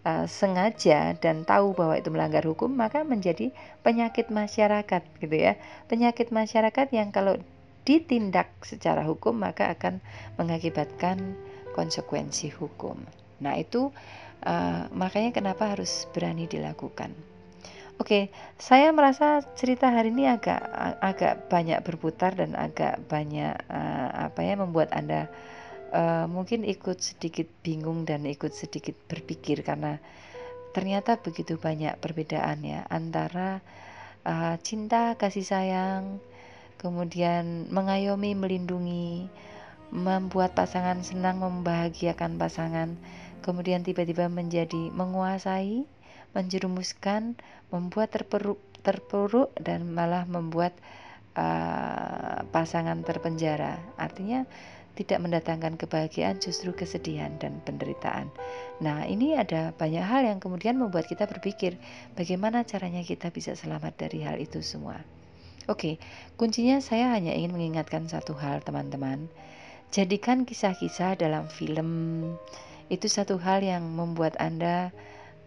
uh, 0.07 0.27
sengaja 0.31 1.19
dan 1.19 1.43
tahu 1.43 1.75
bahwa 1.75 1.99
itu 1.99 2.09
melanggar 2.15 2.47
hukum 2.47 2.71
maka 2.71 3.03
menjadi 3.03 3.51
penyakit 3.83 4.31
masyarakat 4.31 5.03
gitu 5.19 5.37
ya 5.37 5.59
penyakit 5.91 6.31
masyarakat 6.31 6.87
yang 6.95 7.11
kalau 7.11 7.39
ditindak 7.87 8.51
secara 8.67 9.07
hukum 9.07 9.39
maka 9.39 9.71
akan 9.73 10.03
mengakibatkan 10.37 11.39
konsekuensi 11.73 12.51
hukum. 12.51 12.99
Nah 13.39 13.55
itu 13.55 13.95
uh, 14.43 14.91
makanya 14.91 15.31
kenapa 15.31 15.73
harus 15.73 16.11
berani 16.11 16.51
dilakukan. 16.51 17.15
Oke, 17.97 18.29
saya 18.61 18.93
merasa 18.93 19.41
cerita 19.57 19.89
hari 19.89 20.13
ini 20.13 20.29
agak 20.29 20.61
agak 21.01 21.49
banyak 21.49 21.81
berputar 21.81 22.37
dan 22.37 22.53
agak 22.53 23.01
banyak 23.09 23.57
uh, 23.73 24.29
apa 24.29 24.45
ya 24.45 24.53
membuat 24.61 24.93
anda 24.93 25.33
uh, 25.97 26.29
mungkin 26.29 26.69
ikut 26.69 27.01
sedikit 27.01 27.49
bingung 27.65 28.05
dan 28.05 28.29
ikut 28.29 28.53
sedikit 28.53 28.93
berpikir 29.09 29.65
karena 29.65 29.97
ternyata 30.77 31.17
begitu 31.17 31.57
banyak 31.57 31.97
perbedaan 31.97 32.61
ya 32.69 32.85
antara 32.93 33.65
uh, 34.29 34.61
cinta 34.61 35.17
kasih 35.17 35.49
sayang 35.49 36.21
kemudian 36.77 37.69
mengayomi, 37.73 38.37
melindungi, 38.37 39.29
membuat 39.91 40.53
pasangan 40.53 41.01
senang, 41.01 41.41
membahagiakan 41.41 42.37
pasangan, 42.37 42.99
kemudian 43.41 43.87
tiba-tiba 43.87 44.27
menjadi 44.27 44.91
menguasai, 44.93 45.87
menjerumuskan, 46.35 47.39
membuat 47.71 48.13
terperuk, 48.13 48.61
terpuruk 48.85 49.51
dan 49.59 49.89
malah 49.91 50.29
membuat 50.29 50.77
uh, 51.39 52.45
pasangan 52.51 53.01
terpenjara. 53.03 53.81
Artinya 53.97 54.45
tidak 54.97 55.21
mendatangkan 55.21 55.77
kebahagiaan, 55.77 56.41
justru 56.41 56.73
kesedihan 56.73 57.37
dan 57.37 57.61
penderitaan. 57.69 58.33
Nah, 58.81 59.05
ini 59.05 59.37
ada 59.37 59.77
banyak 59.77 60.01
hal 60.01 60.25
yang 60.25 60.41
kemudian 60.41 60.81
membuat 60.81 61.05
kita 61.05 61.29
berpikir 61.29 61.77
bagaimana 62.17 62.65
caranya 62.65 63.05
kita 63.05 63.29
bisa 63.29 63.53
selamat 63.53 63.93
dari 64.09 64.25
hal 64.25 64.41
itu 64.41 64.65
semua. 64.65 64.97
Oke, 65.67 65.99
kuncinya 66.39 66.79
saya 66.79 67.11
hanya 67.11 67.35
ingin 67.35 67.51
mengingatkan 67.51 68.07
satu 68.07 68.39
hal, 68.39 68.63
teman-teman. 68.63 69.27
Jadikan 69.91 70.47
kisah-kisah 70.47 71.19
dalam 71.19 71.51
film 71.51 71.91
itu 72.87 73.11
satu 73.11 73.35
hal 73.35 73.67
yang 73.67 73.83
membuat 73.83 74.39
Anda 74.39 74.95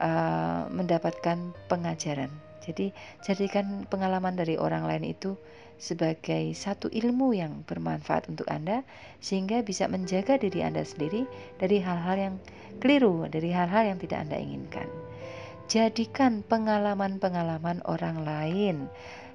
uh, 0.03 0.67
mendapatkan 0.75 1.55
pengajaran. 1.71 2.27
Jadi, 2.59 2.91
jadikan 3.23 3.87
pengalaman 3.87 4.35
dari 4.35 4.59
orang 4.59 4.83
lain 4.83 5.07
itu 5.07 5.39
sebagai 5.79 6.51
satu 6.51 6.91
ilmu 6.91 7.31
yang 7.31 7.63
bermanfaat 7.63 8.27
untuk 8.27 8.51
Anda, 8.51 8.83
sehingga 9.23 9.63
bisa 9.63 9.87
menjaga 9.87 10.35
diri 10.35 10.67
Anda 10.67 10.83
sendiri 10.83 11.23
dari 11.63 11.79
hal-hal 11.79 12.17
yang 12.19 12.35
keliru, 12.83 13.23
dari 13.31 13.55
hal-hal 13.55 13.95
yang 13.95 13.99
tidak 14.03 14.27
Anda 14.27 14.35
inginkan. 14.35 14.91
Jadikan 15.71 16.43
pengalaman-pengalaman 16.43 17.87
orang 17.87 18.27
lain 18.27 18.91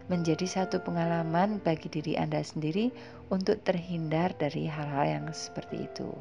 menjadi 0.09 0.45
satu 0.45 0.85
pengalaman 0.85 1.61
bagi 1.65 1.89
diri 1.89 2.21
Anda 2.21 2.45
sendiri 2.45 2.93
untuk 3.33 3.65
terhindar 3.65 4.37
dari 4.37 4.69
hal-hal 4.69 5.07
yang 5.09 5.27
seperti 5.33 5.89
itu. 5.89 6.13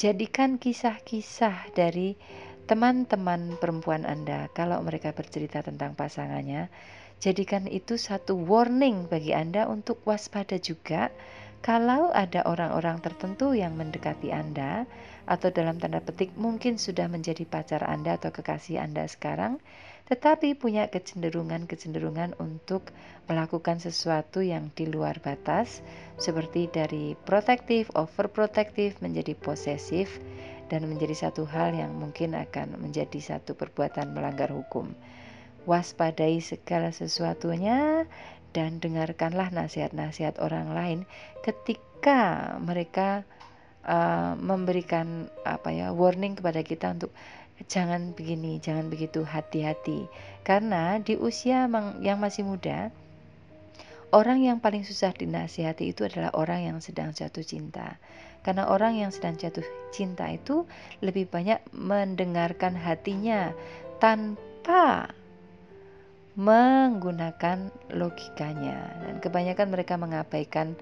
Jadikan 0.00 0.56
kisah-kisah 0.56 1.76
dari 1.76 2.16
teman-teman 2.64 3.60
perempuan 3.60 4.08
Anda 4.08 4.48
kalau 4.56 4.80
mereka 4.80 5.12
bercerita 5.12 5.60
tentang 5.60 5.92
pasangannya 5.92 6.72
Jadikan 7.20 7.68
itu 7.68 8.00
satu 8.00 8.32
warning 8.32 9.04
bagi 9.04 9.36
Anda 9.36 9.68
untuk 9.68 10.00
waspada 10.08 10.56
juga 10.56 11.12
kalau 11.60 12.08
ada 12.16 12.48
orang-orang 12.48 13.04
tertentu 13.04 13.52
yang 13.52 13.76
mendekati 13.76 14.32
Anda 14.32 14.88
atau 15.28 15.52
dalam 15.52 15.76
tanda 15.76 16.00
petik 16.00 16.32
mungkin 16.40 16.80
sudah 16.80 17.12
menjadi 17.12 17.44
pacar 17.44 17.84
Anda 17.84 18.16
atau 18.16 18.32
kekasih 18.32 18.80
Anda 18.80 19.04
sekarang 19.04 19.60
tetapi 20.10 20.58
punya 20.58 20.90
kecenderungan-kecenderungan 20.90 22.34
untuk 22.42 22.90
melakukan 23.30 23.78
sesuatu 23.78 24.42
yang 24.42 24.74
di 24.74 24.90
luar 24.90 25.22
batas 25.22 25.86
seperti 26.18 26.66
dari 26.66 27.14
protektif, 27.14 27.86
overprotective 27.94 28.98
menjadi 28.98 29.38
posesif 29.38 30.18
dan 30.66 30.90
menjadi 30.90 31.30
satu 31.30 31.46
hal 31.46 31.78
yang 31.78 31.94
mungkin 31.94 32.34
akan 32.34 32.82
menjadi 32.82 33.22
satu 33.22 33.54
perbuatan 33.54 34.10
melanggar 34.10 34.50
hukum. 34.50 34.90
Waspadai 35.70 36.42
segala 36.42 36.90
sesuatunya 36.90 38.10
dan 38.50 38.82
dengarkanlah 38.82 39.54
nasihat-nasihat 39.54 40.42
orang 40.42 40.74
lain 40.74 40.98
ketika 41.46 42.58
mereka 42.58 43.22
uh, 43.86 44.34
memberikan 44.34 45.30
apa 45.46 45.70
ya 45.70 45.94
warning 45.94 46.34
kepada 46.34 46.66
kita 46.66 46.98
untuk 46.98 47.14
jangan 47.68 48.16
begini, 48.16 48.62
jangan 48.62 48.88
begitu, 48.88 49.26
hati-hati. 49.26 50.08
Karena 50.46 50.96
di 51.02 51.18
usia 51.18 51.68
yang 52.00 52.18
masih 52.22 52.46
muda, 52.46 52.88
orang 54.14 54.40
yang 54.40 54.58
paling 54.62 54.86
susah 54.86 55.12
dinasihati 55.12 55.92
itu 55.92 56.06
adalah 56.06 56.32
orang 56.32 56.70
yang 56.72 56.78
sedang 56.80 57.12
jatuh 57.12 57.44
cinta. 57.44 58.00
Karena 58.40 58.72
orang 58.72 58.96
yang 58.96 59.12
sedang 59.12 59.36
jatuh 59.36 59.64
cinta 59.92 60.24
itu 60.32 60.64
lebih 61.04 61.28
banyak 61.28 61.60
mendengarkan 61.76 62.72
hatinya 62.72 63.52
tanpa 64.00 65.12
menggunakan 66.40 67.68
logikanya 67.92 68.78
dan 69.04 69.20
kebanyakan 69.20 69.68
mereka 69.68 70.00
mengabaikan 70.00 70.72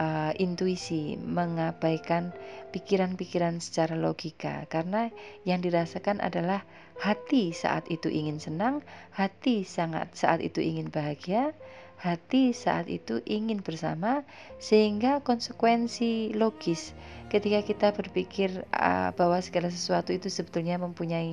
uh, 0.00 0.32
intuisi, 0.36 1.16
mengabaikan 1.20 2.32
pikiran-pikiran 2.72 3.60
secara 3.60 3.96
logika. 3.96 4.64
Karena 4.68 5.12
yang 5.48 5.60
dirasakan 5.60 6.20
adalah 6.20 6.64
hati 7.00 7.52
saat 7.52 7.88
itu 7.92 8.08
ingin 8.08 8.40
senang, 8.40 8.80
hati 9.12 9.64
sangat 9.64 10.12
saat 10.16 10.40
itu 10.40 10.64
ingin 10.64 10.88
bahagia, 10.88 11.52
hati 11.96 12.52
saat 12.52 12.92
itu 12.92 13.24
ingin 13.24 13.64
bersama 13.64 14.24
sehingga 14.60 15.24
konsekuensi 15.24 16.36
logis 16.36 16.92
ketika 17.32 17.64
kita 17.64 17.88
berpikir 17.96 18.68
uh, 18.76 19.10
bahwa 19.16 19.40
segala 19.40 19.72
sesuatu 19.72 20.12
itu 20.12 20.28
sebetulnya 20.28 20.76
mempunyai 20.76 21.32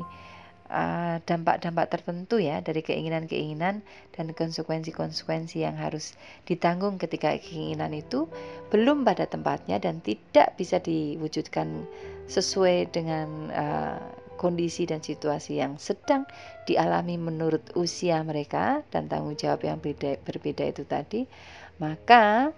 dampak-dampak 1.23 1.85
uh, 1.85 1.91
tertentu 1.93 2.41
ya 2.41 2.59
dari 2.65 2.81
keinginan-keinginan 2.81 3.85
dan 4.17 4.25
konsekuensi-konsekuensi 4.33 5.61
yang 5.61 5.77
harus 5.77 6.17
ditanggung 6.49 6.97
ketika 6.97 7.37
keinginan 7.37 7.93
itu 7.93 8.25
belum 8.73 9.05
pada 9.05 9.29
tempatnya 9.29 9.77
dan 9.77 10.01
tidak 10.01 10.57
bisa 10.57 10.81
diwujudkan 10.81 11.85
sesuai 12.25 12.89
dengan 12.89 13.53
uh, 13.53 14.01
kondisi 14.35 14.89
dan 14.89 14.99
situasi 14.99 15.61
yang 15.61 15.77
sedang 15.77 16.25
dialami 16.65 17.21
menurut 17.21 17.61
usia 17.77 18.19
mereka 18.25 18.81
dan 18.89 19.05
tanggung 19.05 19.37
jawab 19.37 19.61
yang 19.61 19.77
beda, 19.77 20.17
berbeda 20.25 20.65
itu 20.67 20.83
tadi, 20.89 21.29
maka 21.77 22.49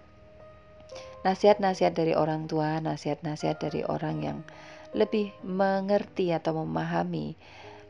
nasihat-nasihat 1.28 1.92
dari 1.92 2.14
orang 2.16 2.48
tua, 2.48 2.80
nasihat-nasihat 2.80 3.58
dari 3.60 3.82
orang 3.84 4.18
yang 4.24 4.40
lebih 4.96 5.36
mengerti 5.44 6.32
atau 6.32 6.64
memahami 6.64 7.36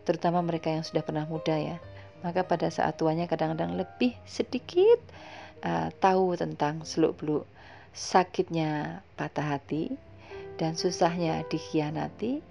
terutama 0.06 0.40
mereka 0.46 0.72
yang 0.72 0.86
sudah 0.86 1.02
pernah 1.02 1.26
muda 1.26 1.58
ya. 1.58 1.78
Maka 2.22 2.46
pada 2.46 2.70
saat 2.72 2.96
tuanya 2.98 3.26
kadang-kadang 3.26 3.76
lebih 3.76 4.16
sedikit 4.26 5.02
uh, 5.66 5.90
tahu 6.00 6.38
tentang 6.38 6.86
seluk-beluk 6.86 7.46
sakitnya 7.96 9.02
patah 9.16 9.58
hati 9.58 9.94
dan 10.60 10.76
susahnya 10.76 11.44
dikhianati 11.48 12.44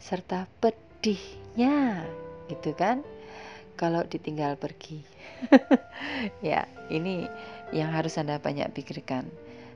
serta 0.00 0.48
pedihnya 0.60 2.04
gitu 2.48 2.72
kan 2.76 3.00
kalau 3.76 4.02
ditinggal 4.08 4.56
pergi. 4.56 5.04
ya, 6.40 6.64
ini 6.88 7.28
yang 7.76 7.92
harus 7.92 8.16
Anda 8.16 8.40
banyak 8.40 8.72
pikirkan. 8.72 9.28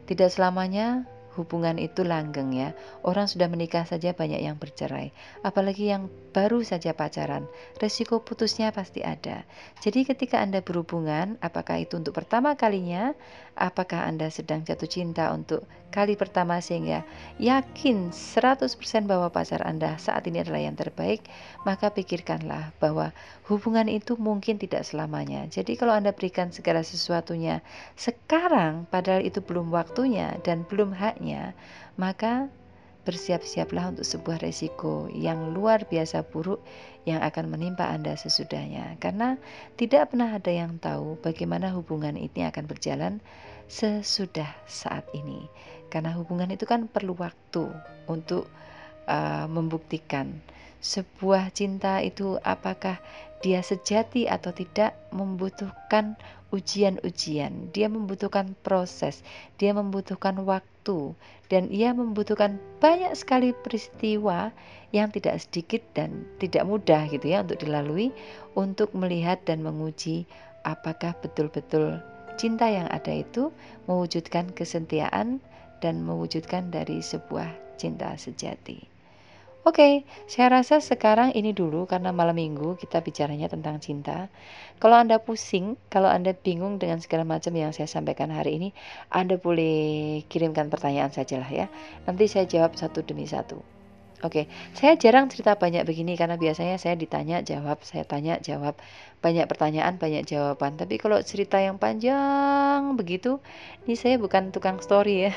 Tidak 0.08 0.32
selamanya 0.32 1.04
hubungan 1.40 1.80
itu 1.80 2.04
langgeng 2.04 2.52
ya. 2.52 2.76
Orang 3.00 3.26
sudah 3.26 3.48
menikah 3.48 3.88
saja 3.88 4.12
banyak 4.12 4.44
yang 4.44 4.60
bercerai, 4.60 5.10
apalagi 5.40 5.88
yang 5.88 6.12
baru 6.36 6.60
saja 6.60 6.92
pacaran. 6.92 7.48
Resiko 7.80 8.20
putusnya 8.20 8.70
pasti 8.70 9.00
ada. 9.00 9.48
Jadi 9.80 10.04
ketika 10.04 10.44
Anda 10.44 10.60
berhubungan, 10.60 11.40
apakah 11.40 11.80
itu 11.80 11.96
untuk 11.96 12.12
pertama 12.12 12.54
kalinya, 12.54 13.16
apakah 13.58 14.06
Anda 14.06 14.30
sedang 14.30 14.62
jatuh 14.62 14.86
cinta 14.86 15.30
untuk 15.34 15.66
kali 15.90 16.14
pertama 16.14 16.62
sehingga 16.62 17.02
yakin 17.42 18.14
100% 18.14 18.70
bahwa 19.10 19.26
pacar 19.28 19.66
Anda 19.66 19.98
saat 19.98 20.30
ini 20.30 20.40
adalah 20.40 20.62
yang 20.62 20.78
terbaik, 20.78 21.26
maka 21.66 21.90
pikirkanlah 21.90 22.70
bahwa 22.78 23.10
hubungan 23.50 23.90
itu 23.90 24.14
mungkin 24.14 24.56
tidak 24.62 24.86
selamanya. 24.86 25.50
Jadi 25.50 25.74
kalau 25.74 25.98
Anda 25.98 26.14
berikan 26.14 26.54
segala 26.54 26.86
sesuatunya 26.86 27.60
sekarang 27.98 28.86
padahal 28.86 29.26
itu 29.26 29.42
belum 29.42 29.74
waktunya 29.74 30.38
dan 30.46 30.62
belum 30.68 30.94
haknya, 30.94 31.58
maka 31.98 32.46
bersiap-siaplah 33.02 33.96
untuk 33.96 34.06
sebuah 34.06 34.44
resiko 34.44 35.08
yang 35.12 35.56
luar 35.56 35.88
biasa 35.88 36.24
buruk 36.28 36.60
yang 37.08 37.24
akan 37.24 37.48
menimpa 37.50 37.88
Anda 37.88 38.14
sesudahnya. 38.16 39.00
Karena 39.00 39.40
tidak 39.80 40.12
pernah 40.12 40.36
ada 40.36 40.52
yang 40.52 40.76
tahu 40.78 41.16
bagaimana 41.20 41.72
hubungan 41.72 42.14
ini 42.14 42.46
akan 42.46 42.64
berjalan 42.68 43.18
sesudah 43.70 44.50
saat 44.66 45.06
ini. 45.16 45.46
Karena 45.88 46.14
hubungan 46.14 46.50
itu 46.52 46.66
kan 46.68 46.86
perlu 46.86 47.16
waktu 47.18 47.70
untuk 48.06 48.46
uh, 49.10 49.46
membuktikan 49.50 50.38
sebuah 50.80 51.52
cinta 51.52 52.00
itu 52.00 52.40
apakah 52.40 52.96
dia 53.44 53.60
sejati 53.60 54.28
atau 54.28 54.52
tidak 54.52 54.96
membutuhkan 55.12 56.16
ujian-ujian, 56.50 57.70
dia 57.70 57.86
membutuhkan 57.86 58.58
proses, 58.60 59.22
dia 59.56 59.70
membutuhkan 59.70 60.34
waktu, 60.42 60.68
dan 61.50 61.68
ia 61.68 61.92
membutuhkan 61.92 62.56
banyak 62.80 63.12
sekali 63.12 63.52
peristiwa 63.52 64.50
yang 64.90 65.12
tidak 65.12 65.38
sedikit 65.38 65.82
dan 65.94 66.26
tidak 66.42 66.66
mudah 66.66 67.06
gitu 67.12 67.26
ya 67.30 67.44
untuk 67.44 67.62
dilalui 67.62 68.10
untuk 68.56 68.90
melihat 68.96 69.38
dan 69.46 69.62
menguji 69.62 70.24
apakah 70.66 71.14
betul-betul 71.20 72.00
cinta 72.40 72.66
yang 72.66 72.88
ada 72.88 73.12
itu 73.12 73.52
mewujudkan 73.84 74.50
kesetiaan 74.56 75.44
dan 75.84 76.00
mewujudkan 76.04 76.72
dari 76.72 77.00
sebuah 77.04 77.48
cinta 77.80 78.16
sejati. 78.16 78.99
Oke, 79.60 80.08
saya 80.24 80.48
rasa 80.56 80.80
sekarang 80.80 81.36
ini 81.36 81.52
dulu 81.52 81.84
karena 81.84 82.16
malam 82.16 82.32
minggu 82.32 82.80
kita 82.80 83.04
bicaranya 83.04 83.44
tentang 83.44 83.76
cinta. 83.76 84.32
Kalau 84.80 84.96
Anda 84.96 85.20
pusing, 85.20 85.76
kalau 85.92 86.08
Anda 86.08 86.32
bingung 86.32 86.80
dengan 86.80 86.96
segala 87.04 87.28
macam 87.28 87.52
yang 87.52 87.68
saya 87.76 87.84
sampaikan 87.84 88.32
hari 88.32 88.56
ini, 88.56 88.68
Anda 89.12 89.36
boleh 89.36 90.24
kirimkan 90.32 90.72
pertanyaan 90.72 91.12
sajalah 91.12 91.50
ya. 91.52 91.66
Nanti 92.08 92.24
saya 92.24 92.48
jawab 92.48 92.72
satu 92.72 93.04
demi 93.04 93.28
satu. 93.28 93.60
Oke, 94.20 94.52
saya 94.76 95.00
jarang 95.00 95.32
cerita 95.32 95.56
banyak 95.56 95.88
begini 95.88 96.12
karena 96.12 96.36
biasanya 96.36 96.76
saya 96.76 96.92
ditanya 96.92 97.40
jawab, 97.40 97.80
saya 97.80 98.04
tanya 98.04 98.36
jawab, 98.36 98.76
banyak 99.24 99.48
pertanyaan 99.48 99.96
banyak 99.96 100.28
jawaban. 100.28 100.76
Tapi 100.76 101.00
kalau 101.00 101.16
cerita 101.24 101.56
yang 101.56 101.80
panjang 101.80 103.00
begitu, 103.00 103.40
ini 103.88 103.96
saya 103.96 104.20
bukan 104.20 104.52
tukang 104.52 104.76
story 104.84 105.28
ya, 105.28 105.32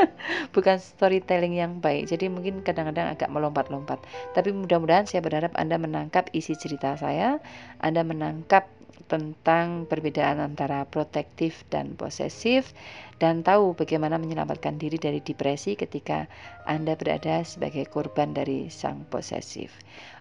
bukan 0.54 0.76
storytelling 0.76 1.56
yang 1.56 1.80
baik. 1.80 2.04
Jadi 2.12 2.28
mungkin 2.28 2.60
kadang-kadang 2.60 3.16
agak 3.16 3.32
melompat-lompat. 3.32 4.04
Tapi 4.36 4.52
mudah-mudahan 4.52 5.08
saya 5.08 5.24
berharap 5.24 5.56
Anda 5.56 5.80
menangkap 5.80 6.28
isi 6.36 6.52
cerita 6.52 7.00
saya, 7.00 7.40
Anda 7.80 8.04
menangkap 8.04 8.77
tentang 9.08 9.88
perbedaan 9.88 10.38
antara 10.38 10.84
protektif 10.84 11.64
dan 11.72 11.96
posesif 11.96 12.76
dan 13.18 13.42
tahu 13.42 13.74
bagaimana 13.74 14.20
menyelamatkan 14.20 14.76
diri 14.76 15.00
dari 15.00 15.18
depresi 15.24 15.74
ketika 15.74 16.28
Anda 16.68 16.94
berada 16.94 17.42
sebagai 17.42 17.88
korban 17.88 18.36
dari 18.36 18.68
sang 18.68 19.08
posesif. 19.08 19.72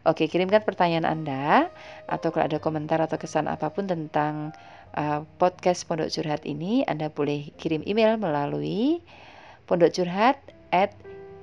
Oke, 0.07 0.31
kirimkan 0.31 0.63
pertanyaan 0.63 1.05
Anda 1.05 1.67
atau 2.07 2.31
kalau 2.31 2.47
ada 2.47 2.63
komentar 2.63 3.03
atau 3.03 3.19
kesan 3.19 3.51
apa 3.51 3.69
pun 3.69 3.91
tentang 3.91 4.55
uh, 4.95 5.27
podcast 5.37 5.83
Pondok 5.85 6.09
Curhat 6.09 6.47
ini, 6.47 6.87
Anda 6.87 7.11
boleh 7.11 7.51
kirim 7.59 7.83
email 7.85 8.15
melalui 8.15 9.03
pondokcurhat 9.67 10.39
at 10.71 10.95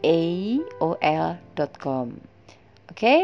aol.com. 0.04 2.06
Oke, 2.92 3.16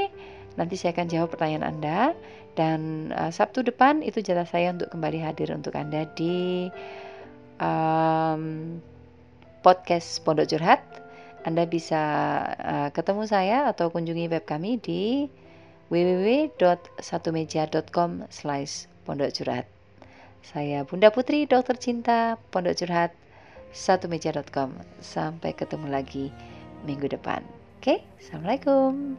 nanti 0.57 0.74
saya 0.76 0.92
akan 0.96 1.09
jawab 1.09 1.28
pertanyaan 1.32 1.76
Anda 1.76 2.14
dan 2.59 3.12
uh, 3.14 3.30
Sabtu 3.30 3.62
depan 3.62 4.03
itu 4.03 4.22
jatah 4.22 4.46
saya 4.46 4.74
untuk 4.74 4.90
kembali 4.90 5.22
hadir 5.22 5.55
untuk 5.55 5.78
Anda 5.78 6.11
di 6.18 6.66
um, 7.62 8.42
podcast 9.61 10.24
Pondok 10.26 10.51
Curhat. 10.51 10.82
Anda 11.44 11.64
bisa 11.64 12.01
uh, 12.61 12.88
ketemu 12.92 13.24
saya 13.24 13.72
atau 13.72 13.88
kunjungi 13.88 14.28
web 14.28 14.44
kami 14.44 14.76
di 14.76 15.24
www.satumeja.com 15.90 18.30
slash 18.30 18.86
pondok 19.05 19.34
curhat. 19.34 19.66
Saya 20.40 20.88
Bunda 20.88 21.12
Putri, 21.12 21.44
dokter 21.44 21.76
cinta, 21.76 22.40
pondok 22.55 22.78
curhat, 22.78 23.11
satumeja.com. 23.74 24.72
Sampai 25.03 25.53
ketemu 25.53 25.90
lagi 25.90 26.30
minggu 26.86 27.11
depan. 27.11 27.42
Oke, 27.82 28.07
Assalamualaikum. 28.22 29.18